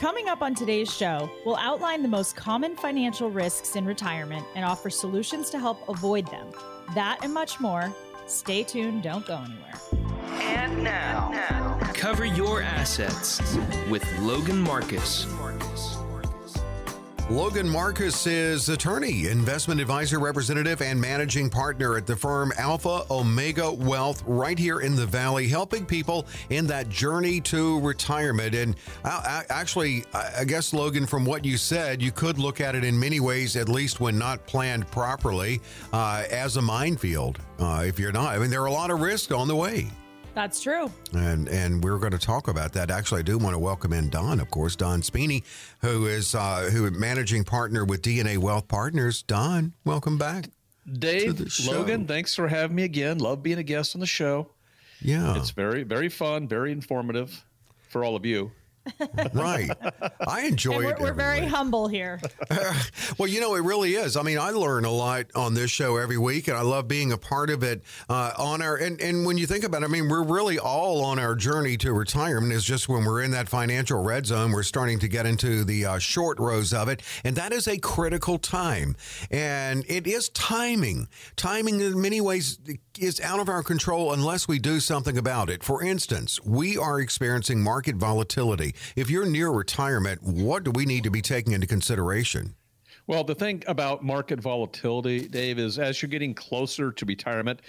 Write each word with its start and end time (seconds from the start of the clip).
Coming 0.00 0.30
up 0.30 0.40
on 0.40 0.54
today's 0.54 0.90
show, 0.90 1.30
we'll 1.44 1.58
outline 1.58 2.00
the 2.00 2.08
most 2.08 2.34
common 2.34 2.74
financial 2.74 3.30
risks 3.30 3.76
in 3.76 3.84
retirement 3.84 4.46
and 4.54 4.64
offer 4.64 4.88
solutions 4.88 5.50
to 5.50 5.58
help 5.58 5.86
avoid 5.90 6.26
them. 6.28 6.46
That 6.94 7.22
and 7.22 7.34
much 7.34 7.60
more. 7.60 7.94
Stay 8.24 8.62
tuned, 8.62 9.02
don't 9.02 9.26
go 9.26 9.36
anywhere. 9.36 9.74
And 10.40 10.82
now, 10.82 11.28
now, 11.30 11.78
cover 11.92 12.24
your 12.24 12.62
assets 12.62 13.42
with 13.90 14.02
Logan 14.20 14.62
Marcus. 14.62 15.26
Logan 17.30 17.68
Marcus 17.68 18.26
is 18.26 18.68
attorney, 18.70 19.28
investment 19.28 19.80
advisor, 19.80 20.18
representative, 20.18 20.82
and 20.82 21.00
managing 21.00 21.48
partner 21.48 21.96
at 21.96 22.04
the 22.04 22.16
firm 22.16 22.52
Alpha 22.58 23.04
Omega 23.08 23.70
Wealth 23.70 24.24
right 24.26 24.58
here 24.58 24.80
in 24.80 24.96
the 24.96 25.06
Valley, 25.06 25.46
helping 25.46 25.86
people 25.86 26.26
in 26.48 26.66
that 26.66 26.88
journey 26.88 27.40
to 27.42 27.78
retirement. 27.82 28.56
And 28.56 28.74
uh, 29.04 29.44
actually, 29.48 30.04
I 30.12 30.42
guess, 30.42 30.74
Logan, 30.74 31.06
from 31.06 31.24
what 31.24 31.44
you 31.44 31.56
said, 31.56 32.02
you 32.02 32.10
could 32.10 32.36
look 32.36 32.60
at 32.60 32.74
it 32.74 32.82
in 32.82 32.98
many 32.98 33.20
ways, 33.20 33.54
at 33.54 33.68
least 33.68 34.00
when 34.00 34.18
not 34.18 34.44
planned 34.48 34.90
properly, 34.90 35.60
uh, 35.92 36.24
as 36.32 36.56
a 36.56 36.62
minefield. 36.62 37.38
Uh, 37.60 37.84
if 37.86 37.96
you're 37.96 38.10
not, 38.10 38.34
I 38.34 38.38
mean, 38.40 38.50
there 38.50 38.62
are 38.62 38.66
a 38.66 38.72
lot 38.72 38.90
of 38.90 39.00
risks 39.00 39.30
on 39.30 39.46
the 39.46 39.54
way. 39.54 39.88
That's 40.34 40.62
true. 40.62 40.90
And 41.12 41.48
and 41.48 41.82
we're 41.82 41.98
going 41.98 42.12
to 42.12 42.18
talk 42.18 42.48
about 42.48 42.72
that. 42.74 42.90
Actually, 42.90 43.20
I 43.20 43.22
do 43.22 43.38
want 43.38 43.54
to 43.54 43.58
welcome 43.58 43.92
in 43.92 44.08
Don, 44.08 44.40
of 44.40 44.50
course, 44.50 44.76
Don 44.76 45.02
Spini, 45.02 45.42
who 45.80 46.06
is 46.06 46.34
uh, 46.34 46.70
who 46.72 46.90
managing 46.90 47.44
partner 47.44 47.84
with 47.84 48.02
DNA 48.02 48.38
Wealth 48.38 48.68
Partners. 48.68 49.22
Don, 49.22 49.72
welcome 49.84 50.18
back. 50.18 50.50
Dave, 50.90 51.40
Logan, 51.66 52.06
thanks 52.06 52.34
for 52.34 52.48
having 52.48 52.76
me 52.76 52.84
again. 52.84 53.18
Love 53.18 53.42
being 53.42 53.58
a 53.58 53.62
guest 53.62 53.94
on 53.94 54.00
the 54.00 54.06
show. 54.06 54.50
Yeah. 55.00 55.36
It's 55.36 55.50
very, 55.50 55.82
very 55.82 56.08
fun, 56.08 56.48
very 56.48 56.72
informative 56.72 57.44
for 57.88 58.04
all 58.04 58.16
of 58.16 58.26
you 58.26 58.50
right. 59.34 59.70
I 60.26 60.42
enjoy 60.46 60.78
we're, 60.78 60.90
it. 60.90 61.00
We're 61.00 61.12
very 61.12 61.46
humble 61.46 61.88
here. 61.88 62.20
well, 63.18 63.28
you 63.28 63.40
know, 63.40 63.54
it 63.54 63.62
really 63.62 63.94
is. 63.94 64.16
I 64.16 64.22
mean, 64.22 64.38
I 64.38 64.50
learn 64.50 64.84
a 64.84 64.90
lot 64.90 65.26
on 65.34 65.54
this 65.54 65.70
show 65.70 65.96
every 65.96 66.18
week, 66.18 66.48
and 66.48 66.56
I 66.56 66.62
love 66.62 66.88
being 66.88 67.12
a 67.12 67.18
part 67.18 67.50
of 67.50 67.62
it. 67.62 67.82
Uh, 68.08 68.32
on 68.38 68.62
our 68.62 68.76
and 68.76 69.00
and 69.00 69.26
when 69.26 69.38
you 69.38 69.46
think 69.46 69.64
about 69.64 69.82
it, 69.82 69.86
I 69.86 69.88
mean, 69.88 70.08
we're 70.08 70.24
really 70.24 70.58
all 70.58 71.04
on 71.04 71.18
our 71.18 71.34
journey 71.34 71.76
to 71.78 71.92
retirement. 71.92 72.52
Is 72.52 72.64
just 72.64 72.88
when 72.88 73.04
we're 73.04 73.22
in 73.22 73.30
that 73.32 73.48
financial 73.48 74.02
red 74.02 74.26
zone, 74.26 74.52
we're 74.52 74.62
starting 74.62 74.98
to 75.00 75.08
get 75.08 75.26
into 75.26 75.64
the 75.64 75.84
uh, 75.84 75.98
short 75.98 76.38
rows 76.38 76.72
of 76.72 76.88
it, 76.88 77.02
and 77.24 77.36
that 77.36 77.52
is 77.52 77.68
a 77.68 77.78
critical 77.78 78.38
time. 78.38 78.96
And 79.30 79.84
it 79.88 80.06
is 80.06 80.28
timing. 80.30 81.08
Timing, 81.36 81.80
in 81.80 82.00
many 82.00 82.20
ways, 82.20 82.58
is 82.98 83.20
out 83.20 83.40
of 83.40 83.48
our 83.48 83.62
control 83.62 84.12
unless 84.12 84.48
we 84.48 84.58
do 84.58 84.80
something 84.80 85.16
about 85.16 85.50
it. 85.50 85.62
For 85.62 85.82
instance, 85.82 86.40
we 86.44 86.76
are 86.76 87.00
experiencing 87.00 87.62
market 87.62 87.96
volatility. 87.96 88.69
If 88.96 89.10
you're 89.10 89.26
near 89.26 89.50
retirement, 89.50 90.22
what 90.22 90.64
do 90.64 90.70
we 90.70 90.86
need 90.86 91.04
to 91.04 91.10
be 91.10 91.22
taking 91.22 91.52
into 91.52 91.66
consideration? 91.66 92.54
Well, 93.06 93.24
the 93.24 93.34
thing 93.34 93.64
about 93.66 94.04
market 94.04 94.40
volatility, 94.40 95.26
Dave, 95.26 95.58
is 95.58 95.78
as 95.78 96.00
you're 96.00 96.08
getting 96.08 96.34
closer 96.34 96.92
to 96.92 97.04
retirement, 97.04 97.60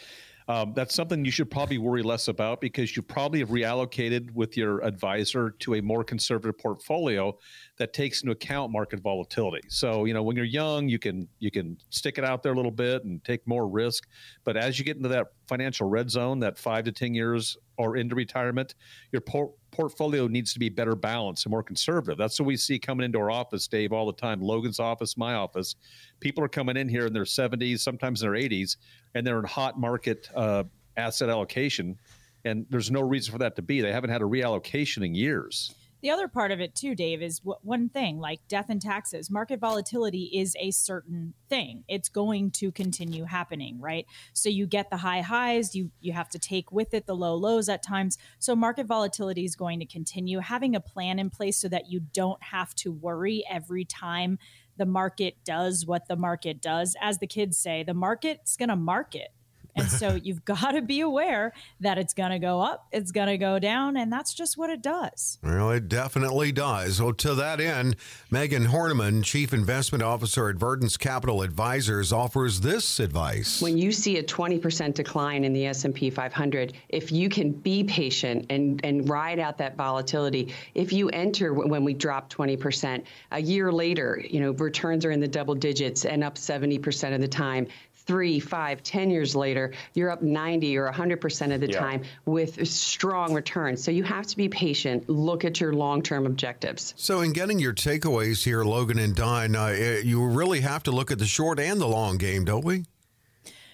um, 0.47 0.73
that's 0.75 0.93
something 0.93 1.23
you 1.23 1.31
should 1.31 1.49
probably 1.49 1.77
worry 1.77 2.03
less 2.03 2.27
about 2.27 2.61
because 2.61 2.95
you 2.95 3.01
probably 3.01 3.39
have 3.39 3.49
reallocated 3.49 4.31
with 4.31 4.57
your 4.57 4.83
advisor 4.83 5.51
to 5.59 5.75
a 5.75 5.81
more 5.81 6.03
conservative 6.03 6.57
portfolio 6.57 7.37
that 7.77 7.93
takes 7.93 8.21
into 8.21 8.33
account 8.33 8.71
market 8.71 8.99
volatility. 8.99 9.61
So, 9.69 10.05
you 10.05 10.13
know, 10.13 10.23
when 10.23 10.35
you're 10.35 10.45
young, 10.45 10.89
you 10.89 10.99
can 10.99 11.27
you 11.39 11.51
can 11.51 11.77
stick 11.89 12.17
it 12.17 12.25
out 12.25 12.43
there 12.43 12.53
a 12.53 12.55
little 12.55 12.71
bit 12.71 13.05
and 13.05 13.23
take 13.23 13.47
more 13.47 13.67
risk. 13.67 14.07
But 14.43 14.57
as 14.57 14.77
you 14.77 14.85
get 14.85 14.97
into 14.97 15.09
that 15.09 15.27
financial 15.47 15.87
red 15.87 16.09
zone, 16.09 16.39
that 16.39 16.57
five 16.57 16.83
to 16.85 16.91
ten 16.91 17.13
years 17.13 17.57
or 17.81 17.97
into 17.97 18.15
retirement, 18.15 18.75
your 19.11 19.21
por- 19.21 19.53
portfolio 19.71 20.27
needs 20.27 20.53
to 20.53 20.59
be 20.59 20.69
better 20.69 20.95
balanced 20.95 21.45
and 21.45 21.51
more 21.51 21.63
conservative. 21.63 22.17
That's 22.17 22.39
what 22.39 22.45
we 22.45 22.57
see 22.57 22.77
coming 22.77 23.05
into 23.05 23.19
our 23.19 23.31
office, 23.31 23.67
Dave, 23.67 23.91
all 23.91 24.05
the 24.05 24.13
time. 24.13 24.41
Logan's 24.41 24.79
office, 24.79 25.17
my 25.17 25.33
office. 25.33 25.75
People 26.19 26.43
are 26.43 26.49
coming 26.49 26.77
in 26.77 26.87
here 26.87 27.07
in 27.07 27.13
their 27.13 27.23
70s, 27.23 27.79
sometimes 27.79 28.21
in 28.21 28.31
their 28.31 28.39
80s, 28.39 28.77
and 29.15 29.25
they're 29.25 29.39
in 29.39 29.45
hot 29.45 29.79
market 29.79 30.29
uh, 30.35 30.63
asset 30.97 31.29
allocation. 31.29 31.97
And 32.45 32.65
there's 32.69 32.91
no 32.91 33.01
reason 33.01 33.31
for 33.31 33.37
that 33.39 33.55
to 33.55 33.61
be. 33.61 33.81
They 33.81 33.91
haven't 33.91 34.09
had 34.09 34.21
a 34.21 34.25
reallocation 34.25 35.05
in 35.05 35.15
years. 35.15 35.73
The 36.01 36.09
other 36.09 36.27
part 36.27 36.51
of 36.51 36.59
it 36.59 36.75
too, 36.75 36.95
Dave, 36.95 37.21
is 37.21 37.39
w- 37.39 37.57
one 37.61 37.89
thing 37.89 38.19
like 38.19 38.47
death 38.47 38.67
and 38.69 38.81
taxes. 38.81 39.29
Market 39.29 39.59
volatility 39.59 40.31
is 40.33 40.55
a 40.59 40.71
certain 40.71 41.33
thing. 41.47 41.83
It's 41.87 42.09
going 42.09 42.51
to 42.51 42.71
continue 42.71 43.25
happening, 43.25 43.79
right? 43.79 44.07
So 44.33 44.49
you 44.49 44.65
get 44.65 44.89
the 44.89 44.97
high 44.97 45.21
highs, 45.21 45.75
you 45.75 45.91
you 45.99 46.13
have 46.13 46.29
to 46.29 46.39
take 46.39 46.71
with 46.71 46.93
it 46.93 47.05
the 47.05 47.15
low 47.15 47.35
lows 47.35 47.69
at 47.69 47.83
times. 47.83 48.17
So 48.39 48.55
market 48.55 48.87
volatility 48.87 49.45
is 49.45 49.55
going 49.55 49.79
to 49.79 49.85
continue. 49.85 50.39
Having 50.39 50.75
a 50.75 50.79
plan 50.79 51.19
in 51.19 51.29
place 51.29 51.57
so 51.57 51.67
that 51.69 51.89
you 51.89 51.99
don't 51.99 52.41
have 52.41 52.73
to 52.75 52.91
worry 52.91 53.43
every 53.49 53.85
time 53.85 54.39
the 54.77 54.85
market 54.85 55.35
does 55.45 55.85
what 55.85 56.07
the 56.07 56.15
market 56.15 56.61
does. 56.61 56.95
As 56.99 57.19
the 57.19 57.27
kids 57.27 57.57
say, 57.57 57.83
the 57.83 57.93
market's 57.93 58.57
going 58.57 58.69
to 58.69 58.75
market 58.75 59.29
and 59.75 59.89
so 59.89 60.15
you've 60.23 60.45
got 60.45 60.71
to 60.71 60.81
be 60.81 61.01
aware 61.01 61.53
that 61.79 61.97
it's 61.97 62.13
going 62.13 62.31
to 62.31 62.39
go 62.39 62.61
up, 62.61 62.87
it's 62.91 63.11
going 63.11 63.27
to 63.27 63.37
go 63.37 63.59
down, 63.59 63.97
and 63.97 64.11
that's 64.11 64.33
just 64.33 64.57
what 64.57 64.69
it 64.69 64.81
does. 64.81 65.37
Well, 65.43 65.71
it 65.71 65.89
definitely 65.89 66.51
does. 66.51 67.01
Well, 67.01 67.13
to 67.13 67.35
that 67.35 67.59
end, 67.59 67.95
Megan 68.29 68.67
Horneman, 68.67 69.23
Chief 69.23 69.53
Investment 69.53 70.03
Officer 70.03 70.49
at 70.49 70.55
Verdence 70.55 70.97
Capital 70.97 71.41
Advisors, 71.41 72.11
offers 72.11 72.61
this 72.61 72.99
advice. 72.99 73.61
When 73.61 73.77
you 73.77 73.91
see 73.91 74.17
a 74.17 74.23
20% 74.23 74.93
decline 74.93 75.43
in 75.43 75.53
the 75.53 75.65
S&P 75.67 76.09
500, 76.09 76.73
if 76.89 77.11
you 77.11 77.29
can 77.29 77.51
be 77.51 77.83
patient 77.83 78.45
and, 78.49 78.79
and 78.83 79.07
ride 79.09 79.39
out 79.39 79.57
that 79.57 79.75
volatility, 79.75 80.53
if 80.75 80.93
you 80.93 81.09
enter 81.09 81.53
when 81.53 81.83
we 81.83 81.93
drop 81.93 82.29
20%, 82.31 83.03
a 83.31 83.41
year 83.41 83.71
later, 83.71 84.21
you 84.29 84.39
know, 84.39 84.51
returns 84.51 85.05
are 85.05 85.11
in 85.11 85.19
the 85.19 85.27
double 85.27 85.55
digits 85.55 86.05
and 86.05 86.23
up 86.23 86.35
70% 86.35 87.13
of 87.13 87.21
the 87.21 87.27
time 87.27 87.67
three, 88.05 88.39
five, 88.39 88.83
ten 88.83 89.09
years 89.09 89.35
later, 89.35 89.73
you're 89.93 90.09
up 90.09 90.21
90 90.21 90.77
or 90.77 90.91
100% 90.91 91.53
of 91.53 91.61
the 91.61 91.69
yeah. 91.69 91.79
time 91.79 92.03
with 92.25 92.67
strong 92.67 93.33
returns. 93.33 93.83
So 93.83 93.91
you 93.91 94.03
have 94.03 94.27
to 94.27 94.37
be 94.37 94.49
patient. 94.49 95.09
Look 95.09 95.45
at 95.45 95.59
your 95.59 95.73
long 95.73 96.01
term 96.01 96.25
objectives. 96.25 96.93
So, 96.97 97.21
in 97.21 97.33
getting 97.33 97.59
your 97.59 97.73
takeaways 97.73 98.43
here, 98.43 98.63
Logan 98.63 98.99
and 98.99 99.15
Don, 99.15 99.55
uh, 99.55 99.65
eh, 99.65 100.01
you 100.03 100.25
really 100.25 100.61
have 100.61 100.83
to 100.83 100.91
look 100.91 101.11
at 101.11 101.19
the 101.19 101.25
short 101.25 101.59
and 101.59 101.79
the 101.79 101.87
long 101.87 102.17
game, 102.17 102.45
don't 102.45 102.65
we? 102.65 102.85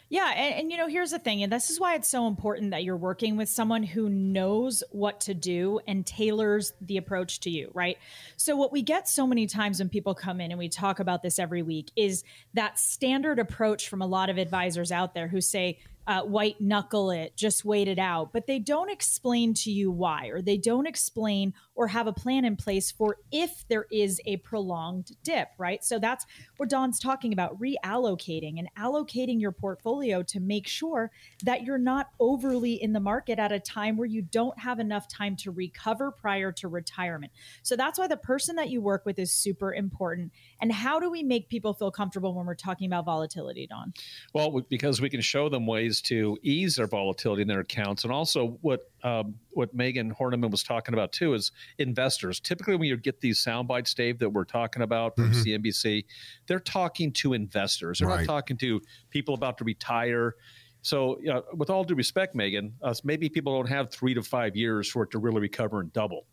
Yeah, 0.09 0.31
and, 0.33 0.55
and, 0.55 0.71
you 0.71 0.77
know, 0.77 0.87
here's 0.87 1.11
the 1.11 1.19
thing, 1.19 1.43
and 1.43 1.51
this 1.51 1.69
is 1.69 1.81
why 1.81 1.95
it's 1.95 2.07
so 2.07 2.27
important 2.27 2.71
that 2.71 2.85
you're 2.85 2.95
working 2.95 3.35
with 3.35 3.49
someone 3.49 3.83
who 3.83 4.07
knows 4.07 4.81
what 4.91 5.19
to 5.21 5.33
do 5.33 5.81
and 5.85 6.05
tailors 6.05 6.71
the 6.79 6.95
approach 6.95 7.41
to 7.41 7.49
you, 7.49 7.71
right? 7.73 7.97
So, 8.37 8.55
what 8.55 8.71
we 8.71 8.81
get 8.81 9.09
so 9.09 9.27
many 9.27 9.47
times 9.47 9.79
when 9.79 9.89
people 9.89 10.15
come 10.15 10.39
in 10.39 10.51
and 10.51 10.57
we 10.57 10.69
talk 10.69 11.01
about 11.01 11.23
this 11.23 11.39
every 11.39 11.61
week 11.61 11.91
is 11.97 12.23
that 12.53 12.79
standard 12.79 13.37
approach 13.37 13.89
from 13.89 14.01
a 14.01 14.07
lot 14.07 14.29
of 14.29 14.37
advisors 14.37 14.93
out 14.93 15.13
there 15.13 15.27
who 15.27 15.41
say, 15.41 15.79
uh, 16.07 16.21
white 16.21 16.61
knuckle 16.61 17.11
it, 17.11 17.35
just 17.35 17.65
wait 17.65 17.89
it 17.89 17.99
out. 17.99 18.31
But 18.31 18.47
they 18.47 18.59
don't 18.59 18.89
explain 18.89 19.53
to 19.55 19.71
you 19.71 19.91
why, 19.91 20.27
or 20.27 20.41
they 20.41 20.57
don't 20.57 20.87
explain 20.87 21.53
or 21.75 21.87
have 21.87 22.07
a 22.07 22.13
plan 22.13 22.45
in 22.45 22.55
place 22.55 22.91
for 22.91 23.17
if 23.31 23.67
there 23.67 23.85
is 23.91 24.21
a 24.25 24.37
prolonged 24.37 25.11
dip, 25.21 25.49
right? 25.57 25.83
So 25.83 25.99
that's 25.99 26.25
what 26.55 26.69
Don's 26.69 26.99
talking 26.99 27.33
about 27.33 27.59
reallocating 27.59 28.57
and 28.57 28.69
allocating 28.79 29.41
your 29.41 29.51
portfolio 29.51 30.23
to 30.23 30.39
make 30.39 30.65
sure 30.65 31.11
that 31.43 31.63
you're 31.63 31.77
not 31.77 32.09
overly 32.21 32.81
in 32.81 32.93
the 32.93 32.99
market 33.01 33.37
at 33.37 33.51
a 33.51 33.59
time 33.59 33.97
where 33.97 34.07
you 34.07 34.21
don't 34.21 34.57
have 34.57 34.79
enough 34.79 35.09
time 35.09 35.35
to 35.35 35.51
recover 35.51 36.09
prior 36.09 36.53
to 36.53 36.69
retirement. 36.69 37.33
So 37.63 37.75
that's 37.75 37.99
why 37.99 38.07
the 38.07 38.17
person 38.17 38.55
that 38.55 38.69
you 38.69 38.81
work 38.81 39.05
with 39.05 39.19
is 39.19 39.33
super 39.33 39.73
important. 39.73 40.31
And 40.61 40.71
how 40.71 40.99
do 40.99 41.09
we 41.09 41.23
make 41.23 41.49
people 41.49 41.73
feel 41.73 41.91
comfortable 41.91 42.33
when 42.33 42.45
we're 42.45 42.55
talking 42.55 42.87
about 42.87 43.05
volatility, 43.05 43.67
Don? 43.67 43.93
Well, 44.33 44.61
because 44.69 45.01
we 45.01 45.09
can 45.09 45.21
show 45.21 45.49
them 45.49 45.65
ways 45.65 45.87
ways 45.87 46.01
to 46.01 46.37
ease 46.43 46.75
their 46.75 46.87
volatility 46.87 47.41
in 47.41 47.47
their 47.47 47.61
accounts. 47.61 48.03
And 48.03 48.11
also, 48.11 48.57
what 48.61 48.91
um, 49.03 49.35
what 49.51 49.73
Megan 49.73 50.13
Horneman 50.13 50.51
was 50.51 50.63
talking 50.63 50.93
about 50.93 51.11
too 51.11 51.33
is 51.33 51.51
investors. 51.77 52.39
Typically, 52.39 52.75
when 52.75 52.89
you 52.89 52.97
get 52.97 53.21
these 53.21 53.39
sound 53.39 53.67
bites, 53.67 53.93
Dave, 53.93 54.19
that 54.19 54.29
we're 54.29 54.43
talking 54.43 54.81
about 54.81 55.15
from 55.15 55.31
mm-hmm. 55.31 55.65
CNBC, 55.65 56.05
they're 56.47 56.59
talking 56.59 57.11
to 57.13 57.33
investors. 57.33 57.99
They're 57.99 58.07
right. 58.07 58.25
not 58.25 58.25
talking 58.25 58.57
to 58.57 58.81
people 59.09 59.33
about 59.33 59.57
to 59.59 59.63
retire. 59.63 60.35
So, 60.81 61.19
you 61.19 61.27
know, 61.27 61.43
with 61.53 61.69
all 61.69 61.83
due 61.83 61.95
respect, 61.95 62.33
Megan, 62.33 62.73
uh, 62.81 62.93
maybe 63.03 63.29
people 63.29 63.55
don't 63.55 63.69
have 63.69 63.91
three 63.91 64.13
to 64.13 64.21
five 64.21 64.55
years 64.55 64.89
for 64.89 65.03
it 65.03 65.11
to 65.11 65.19
really 65.19 65.41
recover 65.41 65.81
and 65.81 65.91
double. 65.91 66.25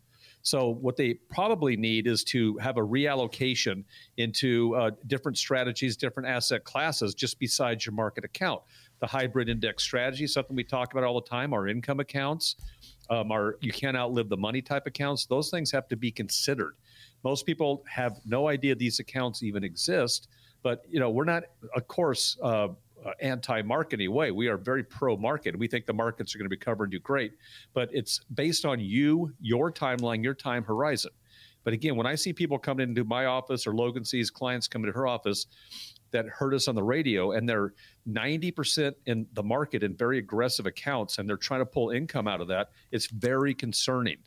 So, 0.45 0.69
what 0.69 0.95
they 0.95 1.15
probably 1.31 1.75
need 1.75 2.05
is 2.05 2.23
to 2.25 2.55
have 2.57 2.77
a 2.77 2.81
reallocation 2.81 3.83
into 4.17 4.75
uh, 4.75 4.91
different 5.07 5.39
strategies, 5.39 5.97
different 5.97 6.29
asset 6.29 6.63
classes, 6.63 7.15
just 7.15 7.39
besides 7.39 7.83
your 7.83 7.93
market 7.93 8.23
account. 8.23 8.61
The 8.99 9.07
hybrid 9.07 9.49
index 9.49 9.81
strategy, 9.81 10.27
something 10.27 10.55
we 10.55 10.63
talk 10.63 10.93
about 10.93 11.03
all 11.03 11.19
the 11.19 11.27
time, 11.27 11.51
our 11.51 11.67
income 11.67 11.99
accounts, 11.99 12.57
um, 13.09 13.31
our 13.31 13.57
you 13.59 13.71
can't 13.71 13.97
outlive 13.97 14.29
the 14.29 14.37
money 14.37 14.61
type 14.61 14.85
accounts, 14.85 15.25
those 15.25 15.49
things 15.49 15.71
have 15.71 15.87
to 15.87 15.95
be 15.95 16.11
considered. 16.11 16.75
Most 17.23 17.47
people 17.47 17.83
have 17.89 18.19
no 18.23 18.47
idea 18.47 18.75
these 18.75 18.99
accounts 18.99 19.41
even 19.41 19.63
exist, 19.63 20.27
but 20.61 20.83
you 20.87 20.99
know 20.99 21.09
we're 21.09 21.25
not, 21.25 21.45
of 21.75 21.87
course, 21.87 22.37
uh, 22.43 22.67
uh, 23.05 23.11
anti-market 23.21 24.09
way. 24.09 24.31
We 24.31 24.47
are 24.47 24.57
very 24.57 24.83
pro-market. 24.83 25.57
We 25.57 25.67
think 25.67 25.85
the 25.85 25.93
markets 25.93 26.33
are 26.33 26.39
going 26.39 26.49
to 26.49 26.53
recover 26.53 26.85
and 26.85 26.91
do 26.91 26.99
great, 26.99 27.33
but 27.73 27.89
it's 27.91 28.19
based 28.33 28.65
on 28.65 28.79
you, 28.79 29.33
your 29.39 29.71
timeline, 29.71 30.23
your 30.23 30.33
time 30.33 30.63
horizon. 30.63 31.11
But 31.63 31.73
again, 31.73 31.95
when 31.95 32.05
I 32.05 32.15
see 32.15 32.31
people 32.31 32.59
coming 32.59 32.89
into 32.89 33.03
my 33.03 33.25
office 33.25 33.65
or 33.65 33.73
Logan 33.73 34.05
sees 34.05 34.29
clients 34.29 34.67
coming 34.67 34.91
to 34.91 34.97
her 34.97 35.07
office 35.07 35.47
that 36.11 36.25
heard 36.27 36.53
us 36.53 36.67
on 36.67 36.75
the 36.75 36.83
radio 36.83 37.31
and 37.31 37.49
they're 37.49 37.73
90% 38.07 38.93
in 39.07 39.27
the 39.33 39.43
market 39.43 39.83
in 39.83 39.95
very 39.95 40.19
aggressive 40.19 40.65
accounts 40.65 41.17
and 41.17 41.27
they're 41.27 41.37
trying 41.37 41.61
to 41.61 41.65
pull 41.65 41.89
income 41.89 42.27
out 42.27 42.39
of 42.39 42.47
that, 42.47 42.69
it's 42.91 43.07
very 43.07 43.53
concerning. 43.53 44.17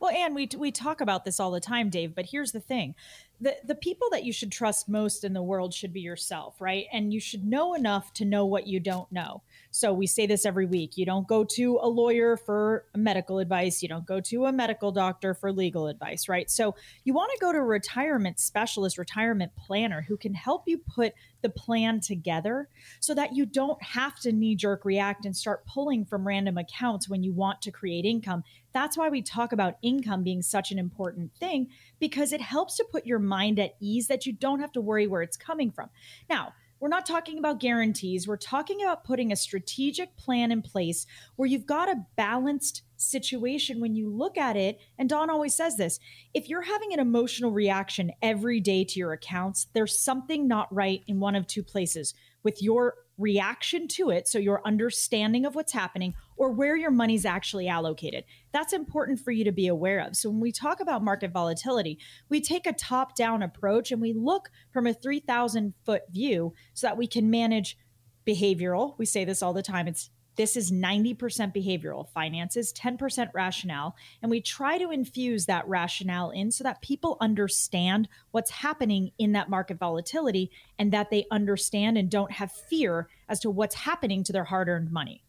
Well, 0.00 0.10
and 0.14 0.34
we 0.34 0.48
we 0.56 0.72
talk 0.72 1.00
about 1.00 1.24
this 1.24 1.40
all 1.40 1.50
the 1.50 1.60
time, 1.60 1.90
Dave. 1.90 2.14
But 2.14 2.26
here's 2.26 2.52
the 2.52 2.60
thing: 2.60 2.94
the 3.40 3.56
the 3.64 3.74
people 3.74 4.08
that 4.10 4.24
you 4.24 4.32
should 4.32 4.52
trust 4.52 4.88
most 4.88 5.24
in 5.24 5.32
the 5.32 5.42
world 5.42 5.74
should 5.74 5.92
be 5.92 6.00
yourself, 6.00 6.60
right? 6.60 6.86
And 6.92 7.12
you 7.12 7.20
should 7.20 7.44
know 7.44 7.74
enough 7.74 8.12
to 8.14 8.24
know 8.24 8.46
what 8.46 8.66
you 8.66 8.80
don't 8.80 9.10
know. 9.12 9.42
So 9.72 9.92
we 9.92 10.06
say 10.06 10.26
this 10.26 10.44
every 10.44 10.66
week. 10.66 10.96
You 10.96 11.06
don't 11.06 11.28
go 11.28 11.44
to 11.44 11.78
a 11.80 11.88
lawyer 11.88 12.36
for 12.36 12.86
medical 12.96 13.38
advice. 13.38 13.82
You 13.82 13.88
don't 13.88 14.06
go 14.06 14.20
to 14.20 14.46
a 14.46 14.52
medical 14.52 14.90
doctor 14.90 15.32
for 15.32 15.52
legal 15.52 15.86
advice, 15.86 16.28
right? 16.28 16.50
So 16.50 16.74
you 17.04 17.14
want 17.14 17.30
to 17.32 17.38
go 17.40 17.52
to 17.52 17.58
a 17.58 17.62
retirement 17.62 18.40
specialist, 18.40 18.98
retirement 18.98 19.52
planner 19.56 20.02
who 20.02 20.16
can 20.16 20.34
help 20.34 20.64
you 20.66 20.78
put 20.78 21.14
the 21.42 21.48
plan 21.48 22.00
together 22.00 22.68
so 22.98 23.14
that 23.14 23.34
you 23.34 23.46
don't 23.46 23.82
have 23.82 24.18
to 24.20 24.32
knee 24.32 24.56
jerk 24.56 24.84
react 24.84 25.24
and 25.24 25.36
start 25.36 25.64
pulling 25.66 26.04
from 26.04 26.26
random 26.26 26.58
accounts 26.58 27.08
when 27.08 27.22
you 27.22 27.32
want 27.32 27.62
to 27.62 27.70
create 27.70 28.04
income. 28.04 28.42
That's 28.72 28.98
why 28.98 29.08
we 29.08 29.22
talk 29.22 29.52
about 29.52 29.78
income 29.82 30.22
being 30.22 30.42
such 30.42 30.70
an 30.70 30.78
important 30.78 31.32
thing 31.34 31.68
because 31.98 32.32
it 32.32 32.40
helps 32.40 32.76
to 32.76 32.84
put 32.84 33.06
your 33.06 33.18
mind 33.18 33.58
at 33.58 33.76
ease 33.80 34.08
that 34.08 34.26
you 34.26 34.32
don't 34.32 34.60
have 34.60 34.72
to 34.72 34.80
worry 34.80 35.06
where 35.06 35.22
it's 35.22 35.36
coming 35.36 35.70
from. 35.70 35.90
Now, 36.28 36.52
we're 36.80 36.88
not 36.88 37.04
talking 37.04 37.38
about 37.38 37.60
guarantees. 37.60 38.26
We're 38.26 38.38
talking 38.38 38.82
about 38.82 39.04
putting 39.04 39.30
a 39.30 39.36
strategic 39.36 40.16
plan 40.16 40.50
in 40.50 40.62
place 40.62 41.06
where 41.36 41.46
you've 41.46 41.66
got 41.66 41.90
a 41.90 42.06
balanced 42.16 42.82
situation 42.96 43.80
when 43.80 43.94
you 43.94 44.08
look 44.08 44.38
at 44.38 44.56
it. 44.56 44.80
And 44.98 45.08
Don 45.08 45.30
always 45.30 45.54
says 45.54 45.76
this 45.76 46.00
if 46.32 46.48
you're 46.48 46.62
having 46.62 46.92
an 46.92 46.98
emotional 46.98 47.52
reaction 47.52 48.10
every 48.22 48.60
day 48.60 48.84
to 48.84 48.98
your 48.98 49.12
accounts, 49.12 49.66
there's 49.74 49.98
something 49.98 50.48
not 50.48 50.74
right 50.74 51.02
in 51.06 51.20
one 51.20 51.36
of 51.36 51.46
two 51.46 51.62
places 51.62 52.14
with 52.42 52.62
your 52.62 52.94
reaction 53.20 53.86
to 53.86 54.10
it. 54.10 54.26
So, 54.26 54.38
your 54.38 54.66
understanding 54.66 55.44
of 55.44 55.54
what's 55.54 55.72
happening 55.72 56.14
or 56.36 56.50
where 56.50 56.76
your 56.76 56.90
money's 56.90 57.24
actually 57.24 57.68
allocated. 57.68 58.24
That's 58.52 58.72
important 58.72 59.20
for 59.20 59.30
you 59.30 59.44
to 59.44 59.52
be 59.52 59.66
aware 59.66 60.00
of. 60.00 60.16
So, 60.16 60.30
when 60.30 60.40
we 60.40 60.52
talk 60.52 60.80
about 60.80 61.04
market 61.04 61.30
volatility, 61.32 61.98
we 62.28 62.40
take 62.40 62.66
a 62.66 62.72
top 62.72 63.14
down 63.14 63.42
approach 63.42 63.92
and 63.92 64.00
we 64.00 64.12
look 64.12 64.50
from 64.72 64.86
a 64.86 64.94
3,000 64.94 65.74
foot 65.84 66.02
view 66.10 66.54
so 66.74 66.86
that 66.86 66.96
we 66.96 67.06
can 67.06 67.30
manage 67.30 67.76
behavioral. 68.26 68.94
We 68.98 69.06
say 69.06 69.24
this 69.24 69.42
all 69.42 69.52
the 69.52 69.62
time. 69.62 69.86
It's 69.86 70.10
this 70.36 70.56
is 70.56 70.70
90% 70.72 71.16
behavioral 71.54 72.08
finances, 72.08 72.72
10% 72.72 73.28
rationale. 73.34 73.96
And 74.22 74.30
we 74.30 74.40
try 74.40 74.78
to 74.78 74.90
infuse 74.90 75.46
that 75.46 75.68
rationale 75.68 76.30
in 76.30 76.50
so 76.50 76.64
that 76.64 76.82
people 76.82 77.16
understand 77.20 78.08
what's 78.30 78.50
happening 78.50 79.10
in 79.18 79.32
that 79.32 79.50
market 79.50 79.78
volatility 79.78 80.50
and 80.78 80.92
that 80.92 81.10
they 81.10 81.26
understand 81.30 81.98
and 81.98 82.10
don't 82.10 82.32
have 82.32 82.52
fear 82.52 83.08
as 83.28 83.40
to 83.40 83.50
what's 83.50 83.74
happening 83.74 84.24
to 84.24 84.32
their 84.32 84.44
hard 84.44 84.68
earned 84.68 84.90
money. 84.90 85.22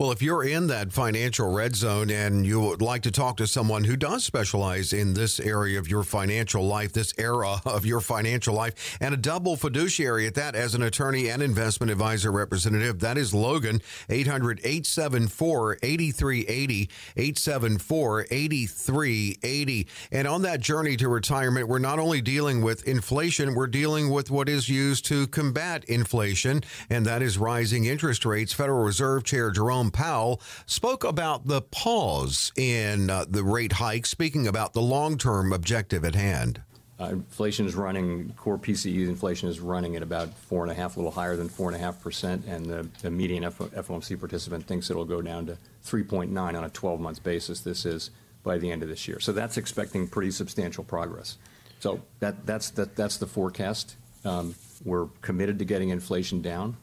Well, 0.00 0.12
if 0.12 0.22
you're 0.22 0.44
in 0.44 0.68
that 0.68 0.94
financial 0.94 1.52
red 1.52 1.76
zone 1.76 2.08
and 2.08 2.46
you 2.46 2.58
would 2.58 2.80
like 2.80 3.02
to 3.02 3.10
talk 3.10 3.36
to 3.36 3.46
someone 3.46 3.84
who 3.84 3.96
does 3.96 4.24
specialize 4.24 4.94
in 4.94 5.12
this 5.12 5.38
area 5.38 5.78
of 5.78 5.88
your 5.88 6.04
financial 6.04 6.66
life, 6.66 6.94
this 6.94 7.12
era 7.18 7.60
of 7.66 7.84
your 7.84 8.00
financial 8.00 8.54
life, 8.54 8.96
and 8.98 9.12
a 9.12 9.18
double 9.18 9.56
fiduciary 9.56 10.26
at 10.26 10.36
that 10.36 10.54
as 10.54 10.74
an 10.74 10.82
attorney 10.82 11.28
and 11.28 11.42
investment 11.42 11.92
advisor 11.92 12.32
representative, 12.32 13.00
that 13.00 13.18
is 13.18 13.34
Logan, 13.34 13.82
800 14.08 14.60
874 14.60 15.76
8380, 15.82 16.88
874 17.18 18.26
8380. 18.30 19.86
And 20.12 20.26
on 20.26 20.40
that 20.40 20.60
journey 20.60 20.96
to 20.96 21.10
retirement, 21.10 21.68
we're 21.68 21.78
not 21.78 21.98
only 21.98 22.22
dealing 22.22 22.62
with 22.62 22.88
inflation, 22.88 23.54
we're 23.54 23.66
dealing 23.66 24.08
with 24.08 24.30
what 24.30 24.48
is 24.48 24.66
used 24.66 25.04
to 25.06 25.26
combat 25.26 25.84
inflation, 25.84 26.62
and 26.88 27.04
that 27.04 27.20
is 27.20 27.36
rising 27.36 27.84
interest 27.84 28.24
rates. 28.24 28.54
Federal 28.54 28.82
Reserve 28.82 29.24
Chair 29.24 29.50
Jerome 29.50 29.89
Powell 29.90 30.40
spoke 30.66 31.04
about 31.04 31.46
the 31.46 31.62
pause 31.62 32.52
in 32.56 33.10
uh, 33.10 33.24
the 33.28 33.44
rate 33.44 33.72
hike, 33.72 34.06
speaking 34.06 34.46
about 34.46 34.72
the 34.72 34.82
long 34.82 35.18
term 35.18 35.52
objective 35.52 36.04
at 36.04 36.14
hand. 36.14 36.62
Uh, 37.00 37.08
inflation 37.12 37.64
is 37.64 37.74
running, 37.74 38.30
core 38.36 38.58
PCE 38.58 39.08
inflation 39.08 39.48
is 39.48 39.58
running 39.58 39.96
at 39.96 40.02
about 40.02 40.28
four 40.34 40.62
and 40.62 40.70
a 40.70 40.74
half, 40.74 40.96
a 40.96 40.98
little 40.98 41.10
higher 41.10 41.34
than 41.34 41.48
four 41.48 41.68
and 41.68 41.76
a 41.76 41.78
half 41.78 42.02
percent, 42.02 42.44
and 42.46 42.66
the, 42.66 42.86
the 43.00 43.10
median 43.10 43.44
F- 43.44 43.56
FOMC 43.56 44.18
participant 44.18 44.66
thinks 44.66 44.90
it'll 44.90 45.06
go 45.06 45.22
down 45.22 45.46
to 45.46 45.56
3.9 45.86 46.36
on 46.38 46.54
a 46.56 46.68
12 46.68 47.00
month 47.00 47.22
basis. 47.22 47.60
This 47.60 47.86
is 47.86 48.10
by 48.42 48.58
the 48.58 48.70
end 48.70 48.82
of 48.82 48.90
this 48.90 49.08
year. 49.08 49.18
So 49.18 49.32
that's 49.32 49.56
expecting 49.56 50.08
pretty 50.08 50.30
substantial 50.30 50.84
progress. 50.84 51.38
So 51.80 52.02
that, 52.18 52.44
that's, 52.44 52.68
that, 52.70 52.96
that's 52.96 53.16
the 53.16 53.26
forecast. 53.26 53.96
Um, 54.26 54.54
we're 54.84 55.06
committed 55.22 55.58
to 55.60 55.64
getting 55.64 55.88
inflation 55.88 56.42
down, 56.42 56.76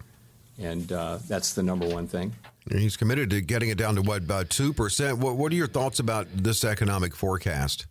and 0.57 0.92
uh, 0.92 1.19
that's 1.27 1.54
the 1.54 1.62
number 1.62 1.88
one 1.88 2.07
thing. 2.07 2.33
He's 2.72 2.98
committed 2.98 3.30
to 3.31 3.42
getting 3.42 3.69
it 3.69 3.78
down 3.78 3.96
to 3.96 4.02
what 4.02 4.24
about 4.24 4.50
two 4.50 4.74
percent. 4.74 5.19
What 5.19 5.38
What 5.38 5.52
are 5.52 5.56
your 5.56 5.68
thoughts 5.68 6.00
about 6.00 6.28
this 6.34 6.64
economic 6.64 7.16
forecast? 7.16 7.86